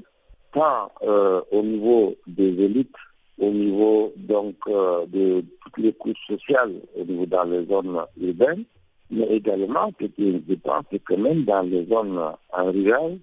tant 0.53 0.91
euh, 1.03 1.41
au 1.51 1.61
niveau 1.61 2.15
des 2.25 2.49
élites, 2.63 2.95
au 3.41 3.49
niveau 3.49 4.13
donc 4.15 4.55
euh, 4.67 5.05
de 5.07 5.43
toutes 5.63 5.77
les 5.77 5.93
couches 5.93 6.27
sociales, 6.27 6.75
au 6.95 7.03
niveau 7.03 7.25
dans 7.25 7.43
les 7.43 7.65
zones 7.65 7.99
urbaines, 8.21 8.63
mais 9.09 9.25
également, 9.25 9.91
ce 9.99 10.05
qui 10.05 10.29
est 10.29 10.35
important, 10.35 10.87
c'est 10.91 11.03
que 11.03 11.15
même 11.15 11.43
dans 11.43 11.63
les 11.63 11.85
zones 11.87 12.21
rurales 12.53 13.17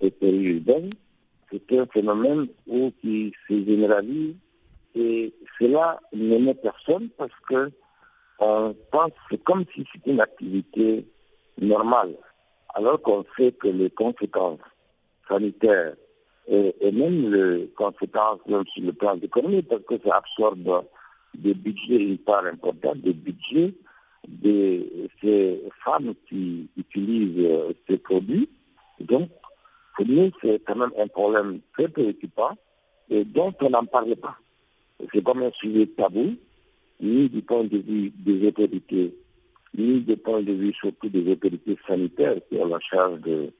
et 0.00 0.10
périurbaines, 0.10 0.90
c'est 1.50 1.78
un 1.78 1.86
phénomène 1.86 2.48
où 2.66 2.92
qui 3.00 3.32
se 3.48 3.54
généralise 3.64 4.34
et 4.94 5.32
cela 5.58 6.00
ne 6.12 6.38
met 6.38 6.54
personne 6.54 7.08
parce 7.16 7.32
que 7.48 7.70
on 8.38 8.74
pense 8.90 9.12
c'est 9.30 9.42
comme 9.42 9.64
si 9.74 9.84
c'était 9.92 10.10
une 10.10 10.20
activité 10.20 11.06
normale, 11.58 12.14
alors 12.74 13.00
qu'on 13.00 13.24
sait 13.38 13.52
que 13.52 13.68
les 13.68 13.88
conséquences 13.88 14.60
sanitaires 15.28 15.94
et, 16.48 16.92
même 16.92 17.32
les 17.32 17.68
conséquences 17.76 18.40
sur 18.46 18.82
le 18.82 18.92
plan 18.92 19.18
économique, 19.20 19.68
parce 19.68 19.82
que 19.82 19.94
ça 20.04 20.16
absorbe 20.16 20.84
des 21.34 21.54
budgets, 21.54 22.02
une 22.02 22.18
part 22.18 22.46
importante 22.46 22.98
des 22.98 23.12
budgets 23.12 23.74
de 24.28 25.08
ces 25.20 25.62
femmes 25.84 26.14
qui 26.28 26.68
utilisent 26.76 27.46
euh, 27.46 27.72
ces 27.88 27.98
produits. 27.98 28.48
Donc, 29.00 29.28
pour 29.96 30.06
nous, 30.06 30.30
c'est 30.42 30.62
quand 30.64 30.76
même 30.76 30.92
un 30.98 31.06
problème 31.06 31.60
très 31.74 31.88
préoccupant 31.88 32.56
et 33.08 33.24
dont 33.24 33.52
on 33.60 33.70
n'en 33.70 33.84
parle 33.84 34.16
pas. 34.16 34.36
C'est 35.12 35.22
comme 35.22 35.42
un 35.42 35.52
sujet 35.52 35.86
tabou, 35.86 36.36
ni 37.00 37.28
du 37.28 37.42
point 37.42 37.64
de 37.64 37.78
vue 37.78 38.10
des 38.16 38.46
autorités, 38.48 39.14
ni 39.76 40.00
du 40.00 40.16
point 40.16 40.42
de 40.42 40.52
vue 40.52 40.72
surtout 40.72 41.08
des 41.08 41.30
autorités 41.30 41.76
sanitaires 41.86 42.36
qui 42.48 42.58
ont 42.58 42.66
la 42.66 42.80
charge 42.80 43.20
de 43.20 43.52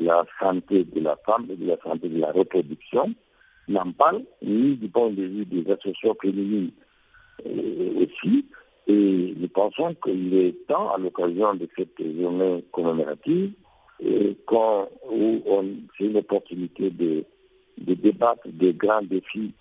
la 0.00 0.24
santé 0.40 0.84
de 0.84 1.00
la 1.00 1.16
femme 1.26 1.46
et 1.50 1.56
de 1.56 1.66
la 1.66 1.76
santé 1.82 2.08
de 2.08 2.18
la 2.18 2.32
reproduction, 2.32 3.14
n'en 3.68 3.92
parle, 3.92 4.22
ni 4.42 4.74
du 4.76 4.88
point 4.88 5.10
de 5.10 5.22
vue 5.22 5.44
des 5.44 5.70
associations 5.70 6.16
féminines 6.20 6.70
euh, 7.46 8.04
aussi. 8.04 8.46
Et 8.86 9.34
nous 9.36 9.48
pensons 9.48 9.94
qu'il 10.02 10.34
est 10.34 10.66
temps, 10.66 10.90
à 10.90 10.98
l'occasion 10.98 11.54
de 11.54 11.68
cette 11.76 11.96
journée 11.98 12.64
commémorative, 12.72 13.52
quand, 14.46 14.88
où 15.10 15.42
c'est 15.96 16.06
une 16.06 16.16
opportunité 16.16 16.90
de, 16.90 17.24
de 17.78 17.94
débattre 17.94 18.48
des 18.48 18.72
grands 18.72 19.02
défis 19.02 19.52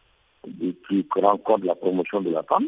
qui 0.88 1.06
rencontrent 1.16 1.66
la 1.66 1.76
promotion 1.76 2.22
de 2.22 2.32
la 2.32 2.44
femme 2.44 2.68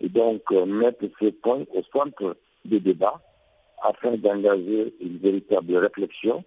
et 0.00 0.08
donc 0.08 0.42
euh, 0.52 0.64
mettre 0.66 1.04
ces 1.20 1.32
points 1.32 1.64
au 1.74 1.82
centre 1.92 2.36
des 2.64 2.78
débats 2.78 3.20
afin 3.82 4.16
d'engager 4.16 4.94
une 5.00 5.18
véritable 5.18 5.76
réflexion 5.76 6.44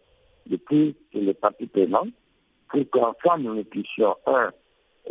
de 0.48 0.56
tous 0.58 0.94
les 1.14 1.34
partis 1.34 1.68
prenants 1.68 2.08
pour 2.70 2.90
qu'ensemble 2.90 3.44
nous 3.56 3.64
puissions, 3.64 4.16
un, 4.26 4.52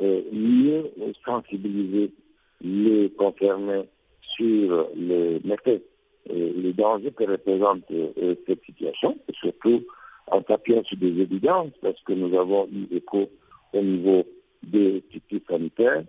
euh, 0.01 0.22
mieux 0.33 0.91
sensibiliser 1.24 2.12
les 2.61 3.11
concernés 3.11 3.89
sur 4.20 4.89
les 4.95 5.41
méfaits 5.45 5.83
et 6.28 6.53
les 6.53 6.72
dangers 6.72 7.12
que 7.12 7.24
représente 7.24 7.83
euh, 7.91 8.35
cette 8.47 8.64
situation, 8.64 9.18
et 9.28 9.33
surtout 9.35 9.85
en 10.26 10.43
s'appuyant 10.49 10.83
sur 10.85 10.97
des 10.97 11.20
évidences, 11.20 11.72
parce 11.83 12.01
que 12.03 12.12
nous 12.12 12.39
avons 12.39 12.68
eu 12.68 12.87
écho 12.95 13.28
au 13.72 13.81
niveau 13.83 14.24
des 14.62 15.03
structures 15.09 15.41
sanitaires, 15.49 16.05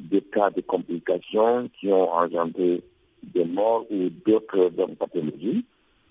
des 0.00 0.22
cas 0.22 0.50
de 0.50 0.60
complications 0.62 1.68
qui 1.78 1.92
ont 1.92 2.10
engendré 2.10 2.82
des 3.22 3.44
morts 3.44 3.86
ou 3.90 4.08
d'autres 4.26 4.70
pathologies. 4.98 5.64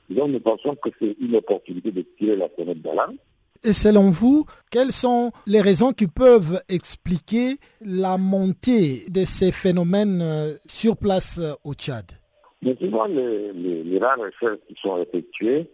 Donc 0.10 0.30
nous 0.30 0.39
pensons 0.39 0.76
que 0.76 0.89
c'est 0.99 1.16
une 1.20 1.36
opportunité 1.36 1.91
de 1.91 2.01
tirer 2.18 2.36
la 2.36 2.47
sonnette 2.57 2.82
d'alarme. 2.82 3.16
Et 3.64 3.74
selon 3.74 4.10
vous, 4.10 4.45
quelles 4.72 4.93
sont 4.93 5.32
les 5.45 5.60
raisons 5.60 5.91
qui 5.91 6.07
peuvent 6.07 6.62
expliquer 6.70 7.57
la 7.82 8.18
montée 8.18 9.05
de 9.10 9.26
ces 9.26 9.51
phénomènes 9.51 10.22
euh, 10.22 10.53
sur 10.66 10.95
place 10.95 11.39
euh, 11.39 11.53
au 11.66 11.74
Tchad? 11.74 12.05
Mais 12.62 12.76
souvent, 12.78 13.05
les, 13.05 13.51
les, 13.53 13.99
rares 13.99 14.18
recherches 14.18 14.60
qui 14.68 14.76
sont 14.82 15.01
effectuées, 15.01 15.70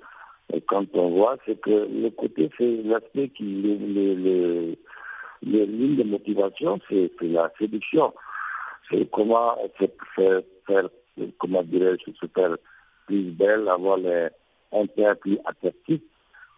et 0.53 0.61
quand 0.61 0.85
on 0.93 1.09
voit, 1.09 1.37
c'est 1.45 1.59
que 1.59 1.87
le 1.91 2.09
côté, 2.09 2.49
c'est 2.57 2.81
l'aspect 2.83 3.29
qui, 3.29 3.43
les, 3.43 4.77
lignes 5.43 5.95
de 5.95 6.03
motivation, 6.03 6.79
c'est 6.89 7.11
la 7.21 7.51
séduction. 7.59 8.13
C'est 8.89 9.09
comment 9.09 9.57
faire, 9.77 10.41
faire 10.67 10.89
comment 11.37 11.63
dirais-je, 11.63 12.11
se 12.11 12.25
faire 12.33 12.55
plus 13.05 13.31
belle, 13.31 13.67
avoir 13.67 13.97
les, 13.97 14.27
un 14.71 14.85
terre 14.87 15.17
plus 15.17 15.37
attractif 15.45 16.01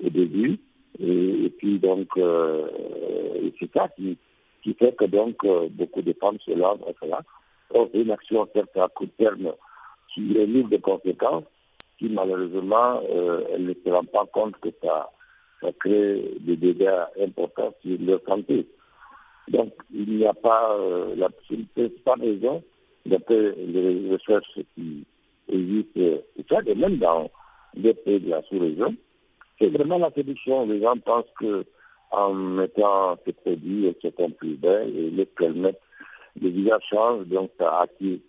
au 0.04 0.10
début. 0.10 0.60
Et, 1.00 1.54
puis 1.58 1.80
donc, 1.80 2.08
euh, 2.18 2.68
c'est 3.60 3.72
ça 3.76 3.88
qui, 3.96 4.18
fait 4.80 4.96
que 4.96 5.06
donc 5.06 5.44
euh, 5.46 5.70
beaucoup 5.72 6.02
de 6.02 6.14
femmes 6.20 6.38
se 6.46 6.52
lancent 6.52 6.82
à 6.88 6.92
cela. 7.02 7.22
Or, 7.74 7.90
une 7.94 8.12
action 8.12 8.48
certes 8.54 8.76
à 8.78 8.88
court 8.88 9.08
terme 9.18 9.54
qui 10.14 10.38
est 10.38 10.46
libre 10.46 10.70
de 10.70 10.78
conséquences, 10.78 11.44
qui 11.98 12.10
malheureusement, 12.10 13.02
euh, 13.10 13.44
elle 13.52 13.66
ne 13.66 13.74
se 13.74 13.90
rend 13.90 14.04
pas 14.04 14.26
compte 14.26 14.58
que 14.60 14.70
ça, 14.84 15.12
ça 15.62 15.72
crée 15.80 16.36
des 16.42 16.56
dégâts 16.58 17.06
importants 17.22 17.74
sur 17.82 17.98
leur 18.02 18.20
santé. 18.28 18.68
Donc, 19.48 19.74
il 19.94 20.18
n'y 20.18 20.26
a 20.26 20.34
pas 20.34 20.76
euh, 20.78 21.16
la 21.16 21.30
pas 22.04 22.16
raison 22.16 22.64
d'après 23.06 23.54
les 23.56 24.10
recherches 24.12 24.60
qui 24.76 25.06
existent, 25.50 26.00
et 26.66 26.76
même 26.76 26.98
dans 26.98 27.30
des 27.76 27.94
pays 27.94 28.20
de 28.20 28.30
la 28.30 28.42
sous-région, 28.44 28.96
c'est 29.60 29.70
vraiment 29.70 29.98
la 29.98 30.12
séduction. 30.12 30.66
Les 30.66 30.82
gens 30.82 30.98
pensent 30.98 31.32
que 31.40 31.66
en 32.12 32.34
mettant 32.34 33.18
ces 33.26 33.34
produits, 33.34 33.88
elles 33.88 33.96
se 34.02 34.32
plus 34.32 34.56
belles 34.56 34.96
et 34.98 35.10
les 35.10 35.26
qu'elles 35.26 35.54
mettent, 35.54 35.82
les 36.40 36.50
visages 36.52 36.84
changent, 36.90 37.26
donc 37.26 37.52
ça 37.60 37.82
attire 37.82 38.20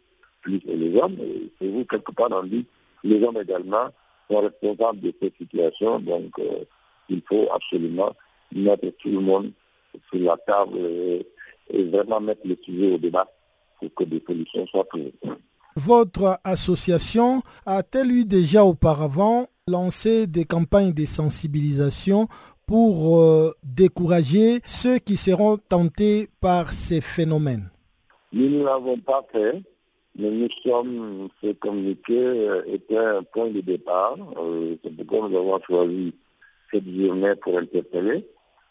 plus 0.42 0.60
les 0.64 0.96
hommes. 0.98 1.16
Et 1.20 1.50
c'est 1.58 1.68
vous, 1.68 1.84
quelque 1.84 2.12
part, 2.12 2.28
on 2.32 2.42
dit 2.42 2.66
les 3.04 3.22
hommes 3.22 3.38
également 3.40 3.88
sont 4.30 4.40
responsables 4.40 5.00
de 5.00 5.12
cette 5.20 5.36
situation, 5.36 6.00
donc 6.00 6.38
euh, 6.38 6.64
il 7.08 7.22
faut 7.28 7.48
absolument 7.52 8.12
mettre 8.52 8.88
tout 8.98 9.10
le 9.10 9.20
monde 9.20 9.52
sur 10.10 10.20
la 10.20 10.36
table 10.38 10.78
et, 10.78 11.26
vraiment 11.84 12.20
mettre 12.20 12.46
le 12.46 12.56
sujet 12.62 12.94
au 12.94 12.98
débat 12.98 13.30
pour 13.78 13.92
que 13.94 14.04
des 14.04 14.22
solutions 14.26 14.66
soient 14.66 14.84
prises. 14.84 15.12
Votre 15.78 16.40
association 16.42 17.42
a-t-elle 17.64 18.10
eu 18.10 18.24
déjà 18.24 18.64
auparavant 18.64 19.46
lancé 19.68 20.26
des 20.26 20.44
campagnes 20.44 20.92
de 20.92 21.04
sensibilisation 21.04 22.26
pour 22.66 23.20
euh, 23.20 23.52
décourager 23.62 24.60
ceux 24.64 24.98
qui 24.98 25.16
seront 25.16 25.56
tentés 25.56 26.30
par 26.40 26.72
ces 26.72 27.00
phénomènes? 27.00 27.70
Nous 28.32 28.50
ne 28.50 28.64
l'avons 28.64 28.98
pas 28.98 29.24
fait, 29.30 29.62
mais 30.18 30.32
nous 30.32 30.48
sommes 30.64 31.28
fait 31.40 31.54
communiqué 31.54 32.18
euh, 32.18 32.62
était 32.66 32.98
un 32.98 33.22
point 33.22 33.46
de 33.46 33.60
départ. 33.60 34.16
Euh, 34.36 34.74
c'est 34.82 34.96
pourquoi 34.96 35.28
nous 35.28 35.36
avons 35.36 35.60
choisi 35.64 36.12
cette 36.72 36.90
journée 36.90 37.36
pour 37.36 37.56
interpeller. 37.56 38.26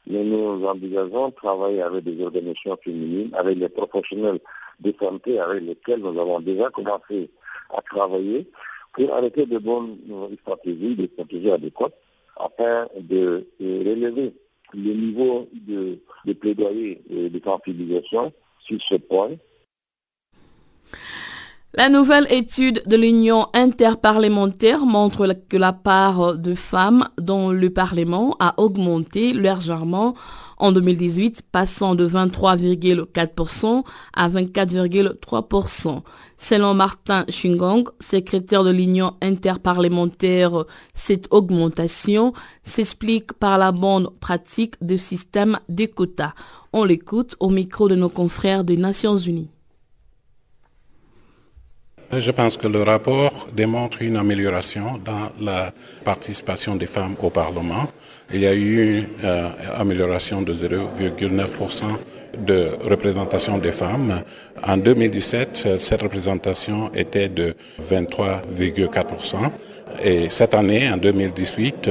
Mais 0.07 0.25
nous 0.25 0.61
envisageons 0.65 1.29
de 1.29 1.35
travailler 1.35 1.81
avec 1.83 2.03
des 2.03 2.21
organisations 2.21 2.77
féminines, 2.83 3.29
avec 3.33 3.57
les 3.57 3.69
professionnels 3.69 4.39
de 4.79 4.93
santé 4.99 5.39
avec 5.39 5.63
lesquels 5.63 5.99
nous 5.99 6.19
avons 6.19 6.39
déjà 6.39 6.69
commencé 6.69 7.29
à 7.75 7.81
travailler 7.81 8.49
pour 8.93 9.13
arrêter 9.13 9.45
de 9.45 9.57
bonnes 9.57 9.97
stratégies, 10.41 10.95
des 10.95 11.07
stratégies 11.07 11.51
adéquates, 11.51 11.93
afin 12.35 12.87
de, 12.99 13.47
relever 13.59 14.33
le 14.73 14.93
niveau 14.93 15.47
de, 15.53 15.99
de 16.25 16.33
plaidoyer 16.33 17.01
et 17.09 17.29
de 17.29 17.41
sensibilisation 17.43 18.31
sur 18.59 18.81
ce 18.81 18.95
point 18.95 19.31
la 21.73 21.89
nouvelle 21.89 22.27
étude 22.31 22.81
de 22.87 22.95
l'Union 22.95 23.47
interparlementaire 23.53 24.85
montre 24.85 25.35
que 25.49 25.57
la 25.57 25.73
part 25.73 26.37
de 26.37 26.55
femmes 26.55 27.07
dans 27.19 27.51
le 27.51 27.69
Parlement 27.69 28.35
a 28.39 28.55
augmenté 28.57 29.33
légèrement 29.33 30.15
en 30.57 30.71
2018, 30.71 31.43
passant 31.51 31.93
de 31.93 32.07
23,4% 32.07 33.83
à 34.15 34.29
24,3%. 34.29 36.01
Selon 36.37 36.73
Martin 36.73 37.25
Chungong, 37.29 37.89
secrétaire 37.99 38.63
de 38.63 38.71
l'Union 38.71 39.13
interparlementaire, 39.21 40.65
cette 40.93 41.27
augmentation 41.31 42.33
s'explique 42.63 43.33
par 43.33 43.57
la 43.57 43.71
bonne 43.71 44.09
pratique 44.19 44.75
du 44.81 44.97
système 44.97 45.59
des 45.69 45.89
quotas. 45.89 46.33
On 46.73 46.85
l'écoute 46.85 47.35
au 47.39 47.49
micro 47.49 47.87
de 47.87 47.95
nos 47.95 48.09
confrères 48.09 48.63
des 48.63 48.77
Nations 48.77 49.17
Unies. 49.17 49.49
Je 52.09 52.31
pense 52.31 52.55
que 52.55 52.69
le 52.69 52.83
rapport 52.83 53.49
démontre 53.53 54.01
une 54.01 54.15
amélioration 54.15 54.97
dans 55.03 55.29
la 55.41 55.73
participation 56.05 56.77
des 56.77 56.85
femmes 56.85 57.17
au 57.21 57.29
Parlement. 57.29 57.89
Il 58.33 58.41
y 58.41 58.47
a 58.47 58.53
eu 58.53 58.99
une 58.99 59.07
euh, 59.25 59.49
amélioration 59.75 60.41
de 60.41 60.53
0,9% 60.53 61.83
de 62.45 62.69
représentation 62.89 63.57
des 63.57 63.73
femmes. 63.73 64.21
En 64.65 64.77
2017, 64.77 65.79
cette 65.79 66.01
représentation 66.01 66.89
était 66.93 67.27
de 67.27 67.55
23,4%. 67.81 69.35
Et 70.01 70.29
cette 70.29 70.53
année, 70.53 70.89
en 70.89 70.97
2018, 70.97 71.89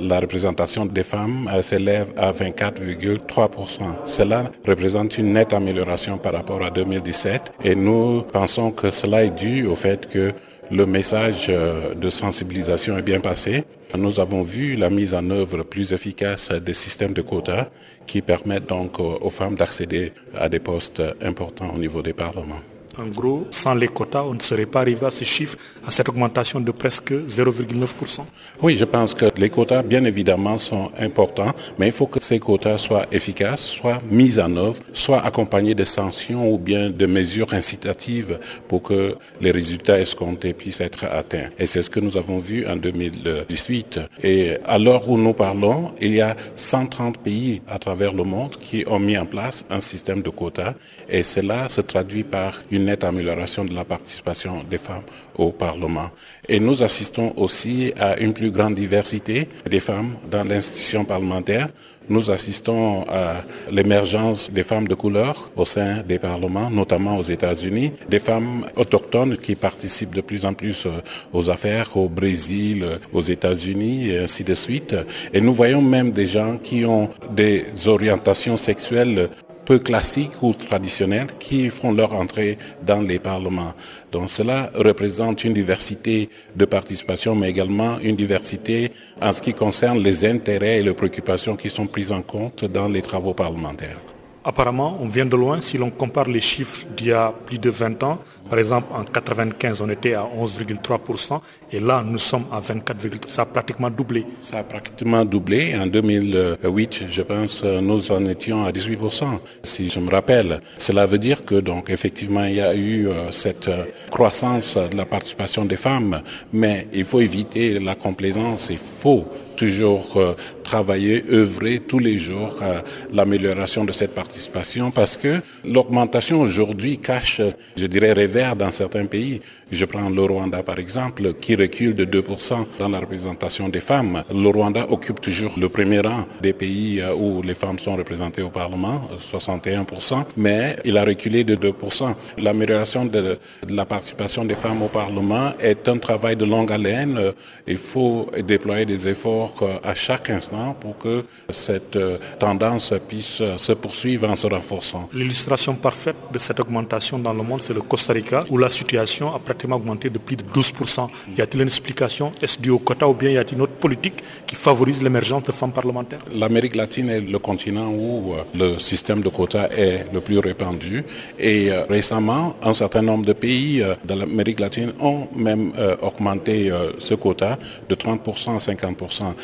la 0.00 0.20
représentation 0.20 0.86
des 0.86 1.02
femmes 1.02 1.48
euh, 1.52 1.62
s'élève 1.62 2.12
à 2.16 2.32
24,3%. 2.32 3.82
Cela 4.04 4.50
représente 4.66 5.18
une 5.18 5.32
nette 5.32 5.52
amélioration 5.52 6.18
par 6.18 6.32
rapport 6.32 6.62
à 6.62 6.70
2017 6.70 7.52
et 7.64 7.74
nous 7.74 8.22
pensons 8.32 8.70
que 8.70 8.90
cela 8.90 9.24
est 9.24 9.30
dû 9.30 9.66
au 9.66 9.76
fait 9.76 10.08
que 10.08 10.32
le 10.70 10.86
message 10.86 11.46
euh, 11.48 11.94
de 11.94 12.10
sensibilisation 12.10 12.96
est 12.96 13.02
bien 13.02 13.20
passé. 13.20 13.64
Nous 13.96 14.20
avons 14.20 14.42
vu 14.42 14.76
la 14.76 14.88
mise 14.88 15.12
en 15.14 15.28
œuvre 15.30 15.64
plus 15.64 15.92
efficace 15.92 16.50
des 16.50 16.74
systèmes 16.74 17.12
de 17.12 17.20
quotas 17.20 17.66
qui 18.06 18.22
permettent 18.22 18.68
donc 18.68 18.98
aux 18.98 19.30
femmes 19.30 19.54
d'accéder 19.54 20.12
à 20.34 20.48
des 20.48 20.60
postes 20.60 21.02
importants 21.22 21.72
au 21.74 21.78
niveau 21.78 22.00
des 22.00 22.14
parlements. 22.14 22.62
En 22.98 23.06
gros, 23.06 23.46
sans 23.50 23.74
les 23.74 23.88
quotas, 23.88 24.22
on 24.22 24.34
ne 24.34 24.40
serait 24.40 24.66
pas 24.66 24.80
arrivé 24.80 25.06
à 25.06 25.10
ce 25.10 25.24
chiffre, 25.24 25.56
à 25.86 25.90
cette 25.90 26.08
augmentation 26.10 26.60
de 26.60 26.70
presque 26.72 27.12
0,9%. 27.12 28.20
Oui, 28.62 28.76
je 28.76 28.84
pense 28.84 29.14
que 29.14 29.26
les 29.36 29.48
quotas, 29.48 29.82
bien 29.82 30.04
évidemment, 30.04 30.58
sont 30.58 30.90
importants, 30.98 31.52
mais 31.78 31.86
il 31.86 31.92
faut 31.92 32.06
que 32.06 32.22
ces 32.22 32.38
quotas 32.38 32.76
soient 32.78 33.06
efficaces, 33.10 33.62
soient 33.62 34.00
mis 34.10 34.38
en 34.38 34.54
œuvre, 34.56 34.78
soient 34.92 35.24
accompagnés 35.24 35.74
de 35.74 35.84
sanctions 35.84 36.52
ou 36.52 36.58
bien 36.58 36.90
de 36.90 37.06
mesures 37.06 37.54
incitatives 37.54 38.38
pour 38.68 38.82
que 38.82 39.16
les 39.40 39.52
résultats 39.52 39.98
escomptés 39.98 40.52
puissent 40.52 40.82
être 40.82 41.04
atteints. 41.04 41.48
Et 41.58 41.66
c'est 41.66 41.82
ce 41.82 41.88
que 41.88 42.00
nous 42.00 42.18
avons 42.18 42.40
vu 42.40 42.66
en 42.66 42.76
2018. 42.76 44.00
Et 44.22 44.58
à 44.66 44.78
l'heure 44.78 45.08
où 45.08 45.16
nous 45.16 45.32
parlons, 45.32 45.92
il 46.00 46.14
y 46.14 46.20
a 46.20 46.36
130 46.56 47.18
pays 47.18 47.62
à 47.66 47.78
travers 47.78 48.12
le 48.12 48.24
monde 48.24 48.56
qui 48.60 48.84
ont 48.86 48.98
mis 48.98 49.16
en 49.16 49.24
place 49.26 49.64
un 49.70 49.80
système 49.80 50.20
de 50.20 50.30
quotas 50.30 50.74
et 51.08 51.22
cela 51.22 51.68
se 51.68 51.80
traduit 51.80 52.24
par 52.24 52.62
une 52.70 52.81
nette 52.84 53.04
amélioration 53.04 53.64
de 53.64 53.74
la 53.74 53.84
participation 53.84 54.62
des 54.68 54.78
femmes 54.78 55.02
au 55.36 55.50
Parlement. 55.50 56.10
Et 56.48 56.60
nous 56.60 56.82
assistons 56.82 57.32
aussi 57.36 57.92
à 57.98 58.18
une 58.18 58.32
plus 58.32 58.50
grande 58.50 58.74
diversité 58.74 59.48
des 59.68 59.80
femmes 59.80 60.16
dans 60.30 60.44
l'institution 60.44 61.04
parlementaire. 61.04 61.68
Nous 62.08 62.30
assistons 62.30 63.04
à 63.08 63.44
l'émergence 63.70 64.50
des 64.50 64.64
femmes 64.64 64.88
de 64.88 64.94
couleur 64.94 65.50
au 65.56 65.64
sein 65.64 66.02
des 66.02 66.18
parlements, 66.18 66.68
notamment 66.68 67.16
aux 67.16 67.22
États-Unis, 67.22 67.92
des 68.08 68.18
femmes 68.18 68.66
autochtones 68.76 69.36
qui 69.36 69.54
participent 69.54 70.14
de 70.14 70.20
plus 70.20 70.44
en 70.44 70.52
plus 70.52 70.86
euh, 70.86 70.90
aux 71.32 71.48
affaires 71.48 71.96
au 71.96 72.08
Brésil, 72.08 72.84
aux 73.12 73.20
États-Unis 73.20 74.10
et 74.10 74.18
ainsi 74.18 74.42
de 74.42 74.54
suite. 74.54 74.96
Et 75.32 75.40
nous 75.40 75.52
voyons 75.52 75.80
même 75.80 76.10
des 76.10 76.26
gens 76.26 76.56
qui 76.56 76.84
ont 76.84 77.08
des 77.30 77.66
orientations 77.86 78.56
sexuelles 78.56 79.28
peu 79.64 79.78
classiques 79.78 80.42
ou 80.42 80.52
traditionnels 80.52 81.28
qui 81.38 81.70
font 81.70 81.92
leur 81.92 82.14
entrée 82.14 82.58
dans 82.84 83.00
les 83.00 83.18
parlements. 83.18 83.74
Donc 84.10 84.30
cela 84.30 84.70
représente 84.74 85.44
une 85.44 85.54
diversité 85.54 86.28
de 86.56 86.64
participation, 86.64 87.34
mais 87.34 87.50
également 87.50 87.98
une 88.00 88.16
diversité 88.16 88.92
en 89.20 89.32
ce 89.32 89.40
qui 89.40 89.54
concerne 89.54 90.02
les 90.02 90.24
intérêts 90.24 90.80
et 90.80 90.82
les 90.82 90.94
préoccupations 90.94 91.56
qui 91.56 91.70
sont 91.70 91.86
prises 91.86 92.12
en 92.12 92.22
compte 92.22 92.64
dans 92.64 92.88
les 92.88 93.02
travaux 93.02 93.34
parlementaires. 93.34 94.11
Apparemment, 94.44 94.98
on 95.00 95.06
vient 95.06 95.26
de 95.26 95.36
loin 95.36 95.60
si 95.60 95.78
l'on 95.78 95.90
compare 95.90 96.28
les 96.28 96.40
chiffres 96.40 96.84
d'il 96.96 97.08
y 97.08 97.12
a 97.12 97.32
plus 97.46 97.58
de 97.58 97.70
20 97.70 98.02
ans. 98.02 98.18
Par 98.50 98.58
exemple, 98.58 98.88
en 98.92 99.04
95, 99.04 99.80
on 99.82 99.88
était 99.88 100.14
à 100.14 100.24
11,3% 100.24 101.40
et 101.70 101.78
là, 101.78 102.04
nous 102.04 102.18
sommes 102.18 102.44
à 102.52 102.60
24,3%. 102.60 103.28
Ça 103.28 103.42
a 103.42 103.46
pratiquement 103.46 103.88
doublé. 103.88 104.26
Ça 104.40 104.58
a 104.58 104.62
pratiquement 104.64 105.24
doublé. 105.24 105.74
En 105.78 105.86
2008, 105.86 107.04
je 107.08 107.22
pense, 107.22 107.62
nous 107.62 108.10
en 108.10 108.26
étions 108.26 108.64
à 108.64 108.72
18%, 108.72 109.24
si 109.62 109.88
je 109.88 110.00
me 110.00 110.10
rappelle. 110.10 110.60
Cela 110.76 111.06
veut 111.06 111.18
dire 111.18 111.44
que, 111.44 111.56
donc, 111.56 111.90
effectivement, 111.90 112.44
il 112.44 112.56
y 112.56 112.60
a 112.60 112.74
eu 112.74 113.08
euh, 113.08 113.30
cette 113.30 113.68
euh, 113.68 113.84
croissance 114.10 114.76
de 114.76 114.96
la 114.96 115.06
participation 115.06 115.64
des 115.64 115.76
femmes, 115.76 116.20
mais 116.52 116.88
il 116.92 117.04
faut 117.04 117.20
éviter 117.20 117.78
la 117.78 117.94
complaisance. 117.94 118.68
Il 118.70 118.78
faut 118.78 119.24
toujours 119.56 120.16
euh, 120.16 120.34
travailler, 120.62 121.24
œuvrer 121.30 121.80
tous 121.80 121.98
les 121.98 122.18
jours 122.18 122.56
à 122.62 122.82
l'amélioration 123.12 123.84
de 123.84 123.92
cette 123.92 124.14
participation 124.14 124.90
parce 124.90 125.16
que 125.16 125.40
l'augmentation 125.64 126.40
aujourd'hui 126.40 126.98
cache, 126.98 127.40
je 127.76 127.86
dirais, 127.86 128.12
révers 128.12 128.56
dans 128.56 128.72
certains 128.72 129.06
pays. 129.06 129.40
Je 129.70 129.86
prends 129.86 130.10
le 130.10 130.22
Rwanda 130.22 130.62
par 130.62 130.78
exemple, 130.78 131.32
qui 131.40 131.54
recule 131.56 131.94
de 131.94 132.04
2% 132.04 132.66
dans 132.78 132.88
la 132.90 133.00
représentation 133.00 133.70
des 133.70 133.80
femmes. 133.80 134.22
Le 134.30 134.48
Rwanda 134.48 134.86
occupe 134.90 135.20
toujours 135.20 135.54
le 135.58 135.68
premier 135.70 136.00
rang 136.00 136.26
des 136.42 136.52
pays 136.52 137.00
euh, 137.00 137.14
où 137.14 137.40
les 137.42 137.54
femmes 137.54 137.78
sont 137.78 137.96
représentées 137.96 138.42
au 138.42 138.50
Parlement, 138.50 139.08
61%, 139.18 140.24
mais 140.36 140.76
il 140.84 140.98
a 140.98 141.04
reculé 141.04 141.42
de 141.44 141.56
2%. 141.56 142.14
L'amélioration 142.38 143.06
de, 143.06 143.38
la 143.68 143.86
participation 143.86 144.44
des 144.44 144.54
femmes 144.54 144.82
au 144.82 144.88
Parlement 144.88 145.52
est 145.58 145.88
un 145.88 145.96
travail 145.96 146.36
de 146.36 146.44
longue 146.44 146.70
haleine. 146.70 147.18
Il 147.66 147.78
faut 147.78 148.30
déployer 148.46 148.84
des 148.84 149.08
efforts 149.08 149.54
euh, 149.62 149.78
à 149.82 149.94
chaque 149.94 150.28
instant 150.28 150.51
pour 150.80 150.98
que 150.98 151.24
cette 151.50 151.96
euh, 151.96 152.18
tendance 152.38 152.92
puisse 153.08 153.42
se 153.56 153.72
poursuivre 153.72 154.28
en 154.28 154.36
se 154.36 154.46
renforçant. 154.46 155.08
L'illustration 155.12 155.74
parfaite 155.74 156.16
de 156.32 156.38
cette 156.38 156.60
augmentation 156.60 157.18
dans 157.18 157.32
le 157.32 157.42
monde, 157.42 157.62
c'est 157.62 157.74
le 157.74 157.82
Costa 157.82 158.12
Rica, 158.12 158.44
où 158.50 158.58
la 158.58 158.70
situation 158.70 159.34
a 159.34 159.38
pratiquement 159.38 159.76
augmenté 159.76 160.10
de 160.10 160.18
plus 160.18 160.36
de 160.36 160.44
12%. 160.44 161.08
Y 161.36 161.40
a-t-il 161.40 161.60
une 161.62 161.68
explication? 161.68 162.32
Est-ce 162.42 162.60
dû 162.60 162.70
au 162.70 162.78
quota 162.78 163.08
ou 163.08 163.14
bien 163.14 163.30
y 163.30 163.38
a-t-il 163.38 163.56
une 163.56 163.62
autre 163.62 163.72
politique 163.74 164.22
qui 164.46 164.54
favorise 164.54 165.02
l'émergence 165.02 165.42
de 165.44 165.52
femmes 165.52 165.72
parlementaires? 165.72 166.20
L'Amérique 166.34 166.76
latine 166.76 167.08
est 167.10 167.20
le 167.20 167.38
continent 167.38 167.90
où 167.90 168.34
euh, 168.34 168.42
le 168.54 168.78
système 168.78 169.20
de 169.20 169.28
quota 169.28 169.68
est 169.76 170.12
le 170.12 170.20
plus 170.20 170.38
répandu. 170.38 171.04
Et 171.38 171.70
euh, 171.70 171.84
récemment, 171.88 172.56
un 172.62 172.74
certain 172.74 173.02
nombre 173.02 173.24
de 173.26 173.32
pays 173.32 173.82
euh, 173.82 173.94
de 174.04 174.14
l'Amérique 174.14 174.60
latine 174.60 174.92
ont 175.00 175.28
même 175.34 175.72
augmenté 176.02 176.70
ce 176.98 177.14
quota 177.14 177.58
de 177.88 177.94
30% 177.94 178.56
à 178.56 178.58
50%. 178.58 179.34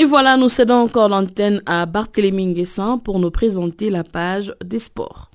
Et 0.00 0.04
voilà, 0.04 0.36
nous 0.36 0.48
cédons 0.48 0.76
encore 0.76 1.08
l'antenne 1.08 1.60
à 1.66 1.84
Barthélémy 1.84 2.46
Nguessan 2.46 3.00
pour 3.00 3.18
nous 3.18 3.32
présenter 3.32 3.90
la 3.90 4.04
page 4.04 4.54
des 4.64 4.78
sports. 4.78 5.28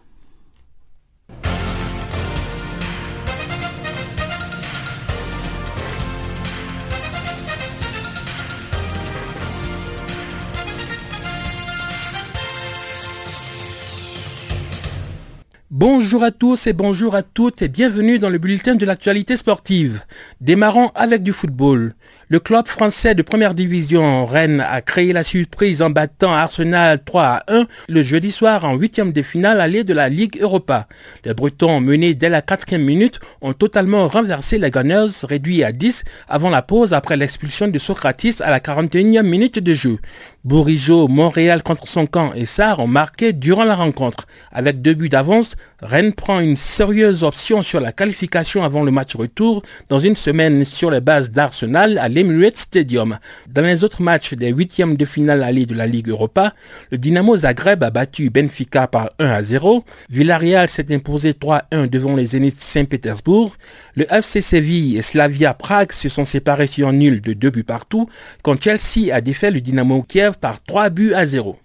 Bonjour 15.76 16.24
à 16.24 16.32
tous 16.32 16.68
et 16.68 16.72
bonjour 16.74 17.16
à 17.16 17.24
toutes 17.24 17.62
et 17.64 17.68
bienvenue 17.68 18.18
dans 18.18 18.30
le 18.30 18.38
bulletin 18.38 18.76
de 18.76 18.86
l'actualité 18.86 19.36
sportive. 19.36 20.06
Démarrons 20.40 20.92
avec 20.96 21.24
du 21.24 21.34
football. 21.34 21.96
Le 22.34 22.40
club 22.40 22.66
français 22.66 23.14
de 23.14 23.22
première 23.22 23.54
division 23.54 24.26
Rennes 24.26 24.66
a 24.68 24.82
créé 24.82 25.14
la 25.14 25.24
surprise 25.24 25.84
en 25.84 25.92
battant 25.92 26.34
Arsenal 26.34 27.04
3 27.04 27.24
à 27.24 27.44
1 27.48 27.68
le 27.90 28.02
jeudi 28.02 28.32
soir 28.32 28.66
en 28.66 28.74
huitième 28.74 29.12
de 29.12 29.22
finale 29.22 29.62
allée 29.62 29.84
de 29.84 29.94
la 29.94 30.10
Ligue 30.10 30.40
Europa. 30.42 30.88
Les 31.26 31.36
Bretons 31.36 31.80
menés 31.80 32.16
dès 32.16 32.30
la 32.30 32.42
quatrième 32.42 32.86
minute 32.86 33.20
ont 33.42 33.54
totalement 33.54 34.08
renversé 34.08 34.58
les 34.58 34.72
Gunners 34.72 35.12
réduits 35.22 35.64
à 35.64 35.72
10 35.72 36.06
avant 36.28 36.50
la 36.50 36.64
pause 36.64 36.92
après 36.92 37.18
l'expulsion 37.18 37.68
de 37.68 37.78
Socrates 37.78 38.42
à 38.42 38.50
la 38.50 38.60
41e 38.60 39.22
minute 39.22 39.60
de 39.60 39.74
jeu. 39.76 40.00
Bourigeau, 40.44 41.08
Montréal 41.08 41.62
contre 41.62 41.88
son 41.88 42.06
camp 42.08 42.34
et 42.34 42.46
Sarr 42.46 42.80
ont 42.80 42.88
marqué 42.88 43.32
durant 43.32 43.64
la 43.64 43.76
rencontre. 43.76 44.26
Avec 44.52 44.82
deux 44.82 44.94
buts 44.94 45.08
d'avance, 45.08 45.56
Rennes 45.82 46.14
prend 46.14 46.40
une 46.40 46.56
sérieuse 46.56 47.24
option 47.24 47.62
sur 47.62 47.80
la 47.80 47.92
qualification 47.92 48.64
avant 48.64 48.84
le 48.84 48.92
match 48.92 49.16
retour 49.16 49.64
dans 49.88 50.00
une 50.00 50.16
semaine 50.16 50.66
sur 50.66 50.90
les 50.90 51.00
bases 51.00 51.32
d'Arsenal 51.32 51.98
à 51.98 52.10
l'Emirates 52.24 52.58
Stadium. 52.58 53.20
Dans 53.48 53.62
les 53.62 53.84
autres 53.84 54.02
matchs 54.02 54.34
des 54.34 54.50
huitièmes 54.50 54.96
de 54.96 55.06
finale 55.06 55.44
allée 55.44 55.66
de 55.66 55.76
la 55.76 55.88
Ligue 55.88 56.10
Europa, 56.10 56.54
le 56.92 56.98
Dynamo 56.98 57.38
Zagreb 57.38 57.84
a 57.84 57.90
battu 57.90 58.30
Benfica 58.30 58.88
par 58.88 59.12
1 59.20 59.28
à 59.28 59.44
0. 59.44 59.84
Villarreal 60.10 60.70
s'est 60.70 60.94
imposé 60.94 61.32
3-1 61.32 61.88
devant 61.90 62.16
les 62.16 62.28
Zénith 62.28 62.62
Saint-Pétersbourg. 62.62 63.56
Le 63.96 64.12
FC 64.12 64.42
Séville 64.42 64.98
et 64.98 65.02
Slavia 65.02 65.54
Prague 65.54 65.92
se 65.92 66.10
sont 66.10 66.26
séparés 66.26 66.68
sur 66.68 66.92
nul 66.92 67.22
de 67.22 67.34
deux 67.34 67.50
buts 67.50 67.64
partout 67.64 68.10
quand 68.42 68.62
Chelsea 68.62 69.14
a 69.14 69.22
défait 69.22 69.52
le 69.52 69.62
Dynamo 69.62 70.04
Kiev 70.04 70.38
par 70.40 70.64
3 70.64 70.90
buts 70.90 71.14
à 71.14 71.26
0. 71.26 71.58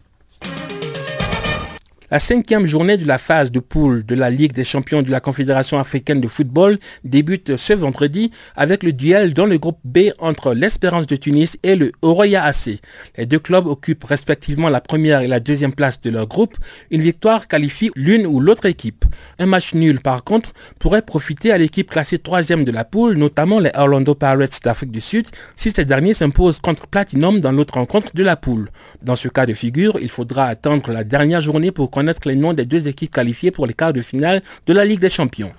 La 2.10 2.20
cinquième 2.20 2.64
journée 2.64 2.96
de 2.96 3.06
la 3.06 3.18
phase 3.18 3.52
de 3.52 3.60
poule 3.60 4.02
de 4.02 4.14
la 4.14 4.30
Ligue 4.30 4.54
des 4.54 4.64
champions 4.64 5.02
de 5.02 5.10
la 5.10 5.20
Confédération 5.20 5.78
africaine 5.78 6.22
de 6.22 6.26
football 6.26 6.78
débute 7.04 7.58
ce 7.58 7.74
vendredi 7.74 8.30
avec 8.56 8.82
le 8.82 8.94
duel 8.94 9.34
dans 9.34 9.44
le 9.44 9.58
groupe 9.58 9.78
B 9.84 10.08
entre 10.18 10.54
l'Espérance 10.54 11.06
de 11.06 11.16
Tunis 11.16 11.58
et 11.62 11.76
le 11.76 11.92
Oroya 12.00 12.44
AC. 12.44 12.80
Les 13.18 13.26
deux 13.26 13.38
clubs 13.38 13.66
occupent 13.66 14.04
respectivement 14.04 14.70
la 14.70 14.80
première 14.80 15.20
et 15.20 15.26
la 15.26 15.38
deuxième 15.38 15.74
place 15.74 16.00
de 16.00 16.08
leur 16.08 16.26
groupe. 16.26 16.56
Une 16.90 17.02
victoire 17.02 17.46
qualifie 17.46 17.90
l'une 17.94 18.26
ou 18.26 18.40
l'autre 18.40 18.64
équipe. 18.64 19.04
Un 19.38 19.44
match 19.44 19.74
nul 19.74 20.00
par 20.00 20.24
contre 20.24 20.54
pourrait 20.78 21.02
profiter 21.02 21.52
à 21.52 21.58
l'équipe 21.58 21.90
classée 21.90 22.18
troisième 22.18 22.64
de 22.64 22.72
la 22.72 22.86
poule, 22.86 23.18
notamment 23.18 23.60
les 23.60 23.70
Orlando 23.74 24.14
Pirates 24.14 24.60
d'Afrique 24.64 24.92
du 24.92 25.02
Sud, 25.02 25.26
si 25.56 25.70
ces 25.70 25.84
derniers 25.84 26.14
s'imposent 26.14 26.60
contre 26.60 26.86
Platinum 26.86 27.40
dans 27.40 27.52
l'autre 27.52 27.74
rencontre 27.74 28.14
de 28.14 28.22
la 28.22 28.36
poule. 28.36 28.70
Dans 29.02 29.14
ce 29.14 29.28
cas 29.28 29.44
de 29.44 29.52
figure, 29.52 29.98
il 30.00 30.08
faudra 30.08 30.46
attendre 30.46 30.90
la 30.90 31.04
dernière 31.04 31.42
journée 31.42 31.70
pour 31.70 31.90
connaître 31.98 32.28
les 32.28 32.36
noms 32.36 32.52
des 32.52 32.64
deux 32.64 32.86
équipes 32.86 33.12
qualifiées 33.12 33.50
pour 33.50 33.66
les 33.66 33.74
quarts 33.74 33.92
de 33.92 34.02
finale 34.02 34.40
de 34.68 34.72
la 34.72 34.84
Ligue 34.84 35.00
des 35.00 35.08
Champions. 35.08 35.52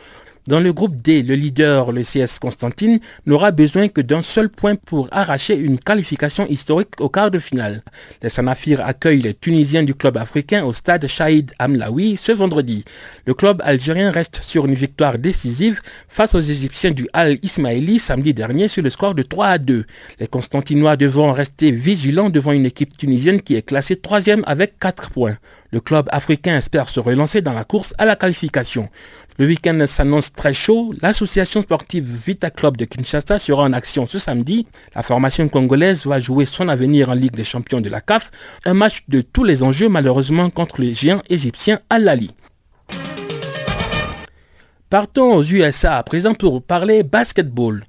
Dans 0.47 0.59
le 0.59 0.73
groupe 0.73 0.95
D, 0.95 1.21
le 1.21 1.35
leader, 1.35 1.91
le 1.91 2.01
CS 2.01 2.39
Constantine, 2.39 2.99
n'aura 3.25 3.51
besoin 3.51 3.87
que 3.87 4.01
d'un 4.01 4.21
seul 4.21 4.49
point 4.49 4.75
pour 4.75 5.07
arracher 5.11 5.55
une 5.55 5.77
qualification 5.77 6.47
historique 6.47 6.99
au 6.99 7.09
quart 7.09 7.29
de 7.29 7.39
finale. 7.39 7.83
Les 8.23 8.29
Sanafir 8.29 8.83
accueillent 8.83 9.21
les 9.21 9.33
Tunisiens 9.33 9.83
du 9.83 9.93
club 9.93 10.17
africain 10.17 10.63
au 10.63 10.73
stade 10.73 11.05
Shahid 11.07 11.51
Amlaoui 11.59 12.17
ce 12.17 12.31
vendredi. 12.31 12.85
Le 13.25 13.33
club 13.33 13.61
algérien 13.63 14.11
reste 14.11 14.41
sur 14.41 14.65
une 14.65 14.73
victoire 14.73 15.19
décisive 15.19 15.81
face 16.07 16.33
aux 16.33 16.39
Égyptiens 16.39 16.91
du 16.91 17.07
Al 17.13 17.37
Ismaili 17.43 17.99
samedi 17.99 18.33
dernier 18.33 18.69
sur 18.69 18.81
le 18.81 18.89
score 18.89 19.15
de 19.15 19.23
3 19.23 19.45
à 19.45 19.57
2. 19.57 19.85
Les 20.19 20.27
Constantinois 20.27 20.95
devront 20.95 21.33
rester 21.33 21.71
vigilants 21.71 22.29
devant 22.29 22.53
une 22.53 22.65
équipe 22.65 22.97
tunisienne 22.97 23.41
qui 23.41 23.55
est 23.55 23.61
classée 23.61 23.97
troisième 23.97 24.43
avec 24.47 24.79
4 24.79 25.11
points. 25.11 25.37
Le 25.71 25.79
club 25.79 26.09
africain 26.11 26.57
espère 26.57 26.89
se 26.89 26.99
relancer 26.99 27.41
dans 27.41 27.53
la 27.53 27.63
course 27.63 27.93
à 27.99 28.05
la 28.05 28.15
qualification. 28.15 28.89
Le 29.39 29.45
week-end 29.45 29.81
s'annonce 29.87 30.33
très 30.33 30.53
chaud. 30.53 30.93
L'association 31.01 31.61
sportive 31.61 32.03
Vita 32.03 32.49
Club 32.49 32.75
de 32.75 32.83
Kinshasa 32.83 33.39
sera 33.39 33.63
en 33.63 33.71
action 33.71 34.05
ce 34.05 34.19
samedi. 34.19 34.67
La 34.93 35.01
formation 35.01 35.47
congolaise 35.47 36.05
va 36.05 36.19
jouer 36.19 36.43
son 36.43 36.67
avenir 36.67 37.07
en 37.09 37.13
Ligue 37.13 37.37
des 37.37 37.45
champions 37.45 37.79
de 37.79 37.87
la 37.87 38.01
CAF. 38.01 38.31
Un 38.65 38.73
match 38.73 39.05
de 39.07 39.21
tous 39.21 39.45
les 39.45 39.63
enjeux 39.63 39.87
malheureusement 39.87 40.49
contre 40.49 40.81
les 40.81 40.91
géants 40.91 41.23
égyptiens 41.29 41.79
Al-Lali. 41.89 42.31
Partons 44.89 45.35
aux 45.35 45.43
USA 45.43 45.97
à 45.97 46.03
présent 46.03 46.33
pour 46.33 46.61
parler 46.61 47.03
basketball. 47.03 47.85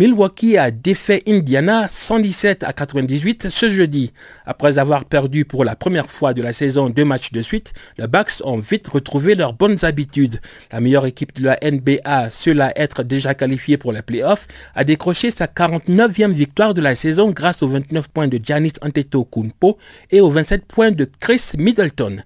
Milwaukee 0.00 0.56
a 0.58 0.72
défait 0.72 1.22
Indiana 1.28 1.86
117 1.88 2.64
à 2.64 2.72
98 2.72 3.48
ce 3.48 3.68
jeudi. 3.68 4.12
Après 4.44 4.78
avoir 4.78 5.04
perdu 5.04 5.44
pour 5.44 5.64
la 5.64 5.76
première 5.76 6.10
fois 6.10 6.34
de 6.34 6.42
la 6.42 6.52
saison 6.52 6.90
deux 6.90 7.04
matchs 7.04 7.30
de 7.30 7.40
suite, 7.40 7.72
les 7.96 8.08
Bucks 8.08 8.42
ont 8.42 8.58
vite 8.58 8.88
retrouvé 8.88 9.36
leurs 9.36 9.52
bonnes 9.52 9.84
habitudes. 9.84 10.40
La 10.72 10.80
meilleure 10.80 11.06
équipe 11.06 11.32
de 11.36 11.44
la 11.44 11.58
NBA, 11.62 12.30
cela 12.30 12.72
être 12.74 13.04
déjà 13.04 13.34
qualifiée 13.34 13.76
pour 13.76 13.92
les 13.92 14.02
playoffs, 14.02 14.48
a 14.74 14.82
décroché 14.82 15.30
sa 15.30 15.46
49e 15.46 16.32
victoire 16.32 16.74
de 16.74 16.80
la 16.80 16.96
saison 16.96 17.30
grâce 17.30 17.62
aux 17.62 17.68
29 17.68 18.08
points 18.08 18.26
de 18.26 18.40
Giannis 18.42 18.72
Antetokounmpo 18.82 19.78
et 20.10 20.20
aux 20.20 20.30
27 20.30 20.64
points 20.64 20.90
de 20.90 21.08
Chris 21.20 21.52
Middleton. 21.56 22.24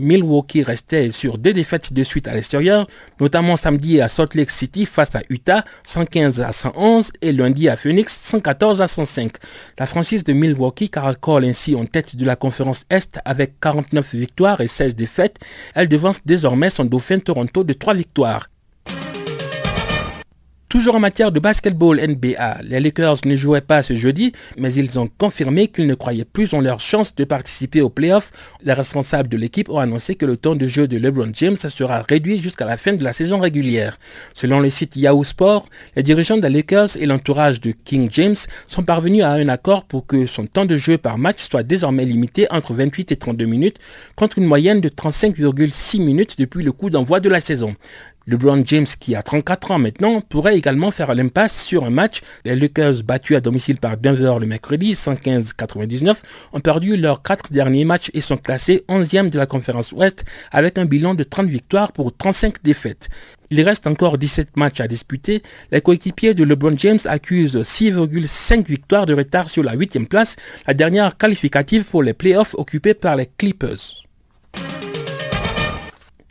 Milwaukee 0.00 0.62
restait 0.62 1.12
sur 1.12 1.38
deux 1.38 1.52
défaites 1.52 1.92
de 1.92 2.02
suite 2.02 2.26
à 2.26 2.34
l'extérieur, 2.34 2.88
notamment 3.20 3.56
samedi 3.56 4.00
à 4.00 4.08
Salt 4.08 4.34
Lake 4.34 4.50
City 4.50 4.86
face 4.86 5.14
à 5.14 5.20
Utah 5.28 5.64
115 5.84 6.40
à 6.40 6.52
111 6.52 7.12
et 7.22 7.32
lundi 7.32 7.68
à 7.68 7.76
Phoenix 7.76 8.16
114 8.16 8.80
à 8.80 8.88
105. 8.88 9.32
La 9.78 9.86
franchise 9.86 10.24
de 10.24 10.32
Milwaukee 10.32 10.88
caracole 10.88 11.44
ainsi 11.44 11.74
en 11.76 11.84
tête 11.84 12.16
de 12.16 12.24
la 12.24 12.36
conférence 12.36 12.84
Est 12.90 13.20
avec 13.24 13.60
49 13.60 14.14
victoires 14.14 14.60
et 14.60 14.66
16 14.66 14.96
défaites. 14.96 15.38
Elle 15.74 15.88
devance 15.88 16.20
désormais 16.24 16.70
son 16.70 16.84
dauphin 16.84 17.18
Toronto 17.18 17.62
de 17.62 17.72
3 17.72 17.94
victoires. 17.94 18.48
Toujours 20.70 20.94
en 20.94 21.00
matière 21.00 21.32
de 21.32 21.40
basketball 21.40 22.00
NBA, 22.00 22.58
les 22.62 22.78
Lakers 22.78 23.16
ne 23.24 23.34
jouaient 23.34 23.60
pas 23.60 23.82
ce 23.82 23.96
jeudi, 23.96 24.30
mais 24.56 24.72
ils 24.72 25.00
ont 25.00 25.10
confirmé 25.18 25.66
qu'ils 25.66 25.88
ne 25.88 25.94
croyaient 25.94 26.24
plus 26.24 26.54
en 26.54 26.60
leur 26.60 26.78
chance 26.78 27.12
de 27.16 27.24
participer 27.24 27.80
aux 27.80 27.90
playoffs. 27.90 28.30
Les 28.62 28.72
responsables 28.72 29.28
de 29.28 29.36
l'équipe 29.36 29.68
ont 29.68 29.80
annoncé 29.80 30.14
que 30.14 30.26
le 30.26 30.36
temps 30.36 30.54
de 30.54 30.68
jeu 30.68 30.86
de 30.86 30.96
LeBron 30.96 31.32
James 31.34 31.56
sera 31.56 32.02
réduit 32.08 32.40
jusqu'à 32.40 32.66
la 32.66 32.76
fin 32.76 32.92
de 32.92 33.02
la 33.02 33.12
saison 33.12 33.40
régulière. 33.40 33.98
Selon 34.32 34.60
le 34.60 34.70
site 34.70 34.94
Yahoo 34.94 35.24
Sport, 35.24 35.66
les 35.96 36.04
dirigeants 36.04 36.36
des 36.36 36.48
Lakers 36.48 36.96
et 37.00 37.06
l'entourage 37.06 37.60
de 37.60 37.72
King 37.72 38.08
James 38.12 38.36
sont 38.68 38.84
parvenus 38.84 39.24
à 39.24 39.32
un 39.32 39.48
accord 39.48 39.86
pour 39.86 40.06
que 40.06 40.24
son 40.24 40.46
temps 40.46 40.66
de 40.66 40.76
jeu 40.76 40.98
par 40.98 41.18
match 41.18 41.42
soit 41.42 41.64
désormais 41.64 42.04
limité 42.04 42.46
entre 42.48 42.74
28 42.74 43.10
et 43.10 43.16
32 43.16 43.44
minutes, 43.44 43.78
contre 44.14 44.38
une 44.38 44.46
moyenne 44.46 44.80
de 44.80 44.88
35,6 44.88 46.00
minutes 46.00 46.38
depuis 46.38 46.62
le 46.62 46.70
coup 46.70 46.90
d'envoi 46.90 47.18
de 47.18 47.28
la 47.28 47.40
saison. 47.40 47.74
LeBron 48.30 48.62
James, 48.64 48.86
qui 48.86 49.16
a 49.16 49.24
34 49.24 49.72
ans 49.72 49.78
maintenant, 49.80 50.20
pourrait 50.20 50.56
également 50.56 50.92
faire 50.92 51.12
l'impasse 51.16 51.64
sur 51.64 51.84
un 51.84 51.90
match. 51.90 52.20
Les 52.44 52.54
Lakers, 52.54 53.02
battus 53.02 53.36
à 53.36 53.40
domicile 53.40 53.78
par 53.78 53.96
Denver 53.96 54.36
le 54.38 54.46
mercredi, 54.46 54.94
115-99, 54.94 56.18
ont 56.52 56.60
perdu 56.60 56.96
leurs 56.96 57.22
quatre 57.22 57.52
derniers 57.52 57.84
matchs 57.84 58.08
et 58.14 58.20
sont 58.20 58.36
classés 58.36 58.84
11e 58.88 59.30
de 59.30 59.38
la 59.38 59.46
conférence 59.46 59.90
Ouest 59.90 60.24
avec 60.52 60.78
un 60.78 60.84
bilan 60.84 61.14
de 61.14 61.24
30 61.24 61.48
victoires 61.48 61.90
pour 61.90 62.16
35 62.16 62.62
défaites. 62.62 63.08
Il 63.50 63.60
reste 63.62 63.88
encore 63.88 64.16
17 64.16 64.56
matchs 64.56 64.78
à 64.78 64.86
disputer. 64.86 65.42
Les 65.72 65.80
coéquipiers 65.80 66.34
de 66.34 66.44
LeBron 66.44 66.76
James 66.78 67.00
accusent 67.06 67.56
6,5 67.56 68.64
victoires 68.64 69.06
de 69.06 69.14
retard 69.14 69.50
sur 69.50 69.64
la 69.64 69.74
8e 69.74 70.06
place, 70.06 70.36
la 70.68 70.74
dernière 70.74 71.16
qualificative 71.16 71.82
pour 71.84 72.04
les 72.04 72.14
playoffs 72.14 72.54
occupés 72.54 72.94
par 72.94 73.16
les 73.16 73.26
Clippers. 73.26 74.04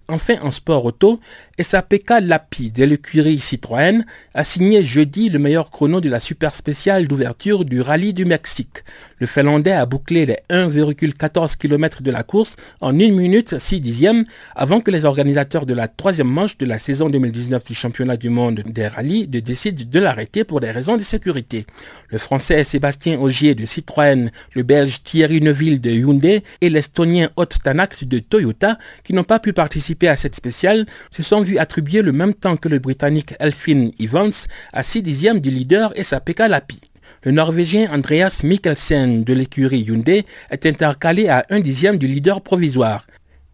Enfin, 0.09 0.37
en 0.41 0.49
sport 0.49 0.85
auto, 0.85 1.19
SAPK 1.61 2.21
Lapi 2.21 2.71
de 2.71 2.83
l'écurie 2.85 3.39
Citroën 3.39 4.05
a 4.33 4.43
signé 4.43 4.83
jeudi 4.83 5.29
le 5.29 5.39
meilleur 5.39 5.69
chrono 5.69 5.99
de 5.99 6.09
la 6.09 6.19
super 6.19 6.55
spéciale 6.55 7.07
d'ouverture 7.07 7.65
du 7.65 7.81
rallye 7.81 8.13
du 8.13 8.25
Mexique. 8.25 8.83
Le 9.19 9.27
Finlandais 9.27 9.71
a 9.71 9.85
bouclé 9.85 10.25
les 10.25 10.37
1,14 10.49 11.57
km 11.57 12.01
de 12.01 12.11
la 12.11 12.23
course 12.23 12.55
en 12.79 12.89
1 12.89 13.11
minute 13.11 13.59
6 13.59 13.81
dixièmes 13.81 14.25
avant 14.55 14.79
que 14.79 14.91
les 14.91 15.05
organisateurs 15.05 15.65
de 15.65 15.73
la 15.73 15.87
troisième 15.87 16.29
manche 16.29 16.57
de 16.57 16.65
la 16.65 16.79
saison 16.79 17.09
2019 17.09 17.63
du 17.63 17.73
championnat 17.73 18.15
du 18.15 18.29
monde 18.29 18.63
des 18.65 18.87
rallyes 18.87 19.27
décident 19.27 19.83
de 19.85 19.99
l'arrêter 19.99 20.43
pour 20.43 20.61
des 20.61 20.71
raisons 20.71 20.95
de 20.95 21.03
sécurité. 21.03 21.65
Le 22.07 22.17
Français 22.17 22.63
Sébastien 22.63 23.19
Augier 23.19 23.55
de 23.55 23.65
Citroën, 23.65 24.31
le 24.53 24.63
Belge 24.63 25.03
Thierry 25.03 25.41
Neuville 25.41 25.81
de 25.81 25.91
Hyundai 25.91 26.43
et 26.61 26.69
l'Estonien 26.69 27.29
Ott 27.35 27.57
Tanak 27.63 28.05
de 28.05 28.19
Toyota 28.19 28.77
qui 29.03 29.13
n'ont 29.13 29.23
pas 29.23 29.39
pu 29.39 29.51
participer 29.51 30.07
à 30.07 30.15
cette 30.15 30.35
spéciale 30.35 30.85
se 31.11 31.23
sont 31.23 31.41
vus 31.49 31.57
attribuer 31.57 32.01
le 32.01 32.11
même 32.11 32.33
temps 32.33 32.57
que 32.57 32.69
le 32.69 32.79
Britannique 32.79 33.33
Elfin 33.39 33.89
Evans 33.99 34.31
à 34.71 34.83
6 34.83 35.01
dixièmes 35.01 35.39
du 35.39 35.49
leader 35.49 35.91
et 35.95 36.03
sa 36.03 36.21
Lapi. 36.47 36.79
Le 37.23 37.31
Norvégien 37.31 37.91
Andreas 37.91 38.41
Mikkelsen 38.43 39.23
de 39.23 39.33
l'écurie 39.33 39.81
Hyundai 39.81 40.25
est 40.51 40.65
intercalé 40.65 41.27
à 41.27 41.45
1 41.49 41.59
dixième 41.59 41.97
du 41.97 42.07
leader 42.07 42.41
provisoire. 42.41 43.05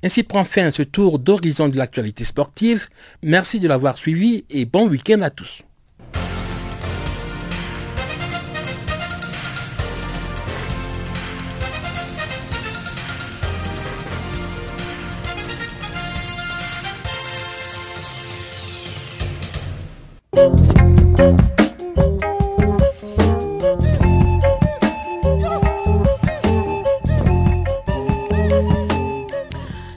Ainsi 0.03 0.23
prend 0.23 0.43
fin 0.43 0.71
ce 0.71 0.83
tour 0.83 1.19
d'horizon 1.19 1.69
de 1.69 1.77
l'actualité 1.77 2.25
sportive. 2.25 2.89
Merci 3.23 3.59
de 3.59 3.67
l'avoir 3.67 3.97
suivi 3.97 4.43
et 4.49 4.65
bon 4.65 4.87
week-end 4.87 5.21
à 5.21 5.29
tous. 5.29 5.63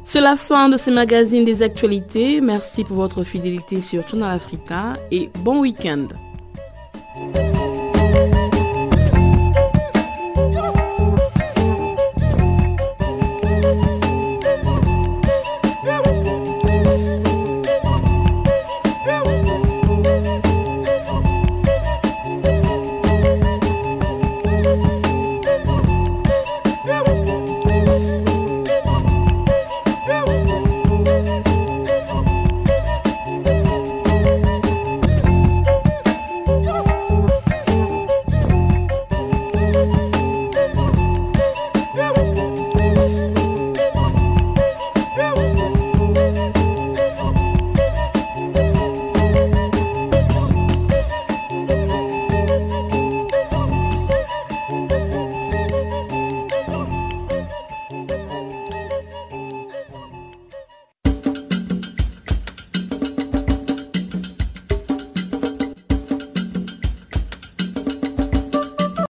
C'est 0.05 0.23
la 0.23 0.37
fin 0.37 0.69
de 0.69 0.77
ce 0.77 0.91
magazine 0.91 1.45
des 1.45 1.63
actualités. 1.63 2.41
Merci 2.41 2.83
pour 2.83 2.97
votre 2.97 3.23
fidélité 3.23 3.83
sur 3.83 4.09
Channel 4.09 4.31
Africa 4.31 4.95
et 5.11 5.31
bon 5.45 5.61
week-end. 5.61 6.09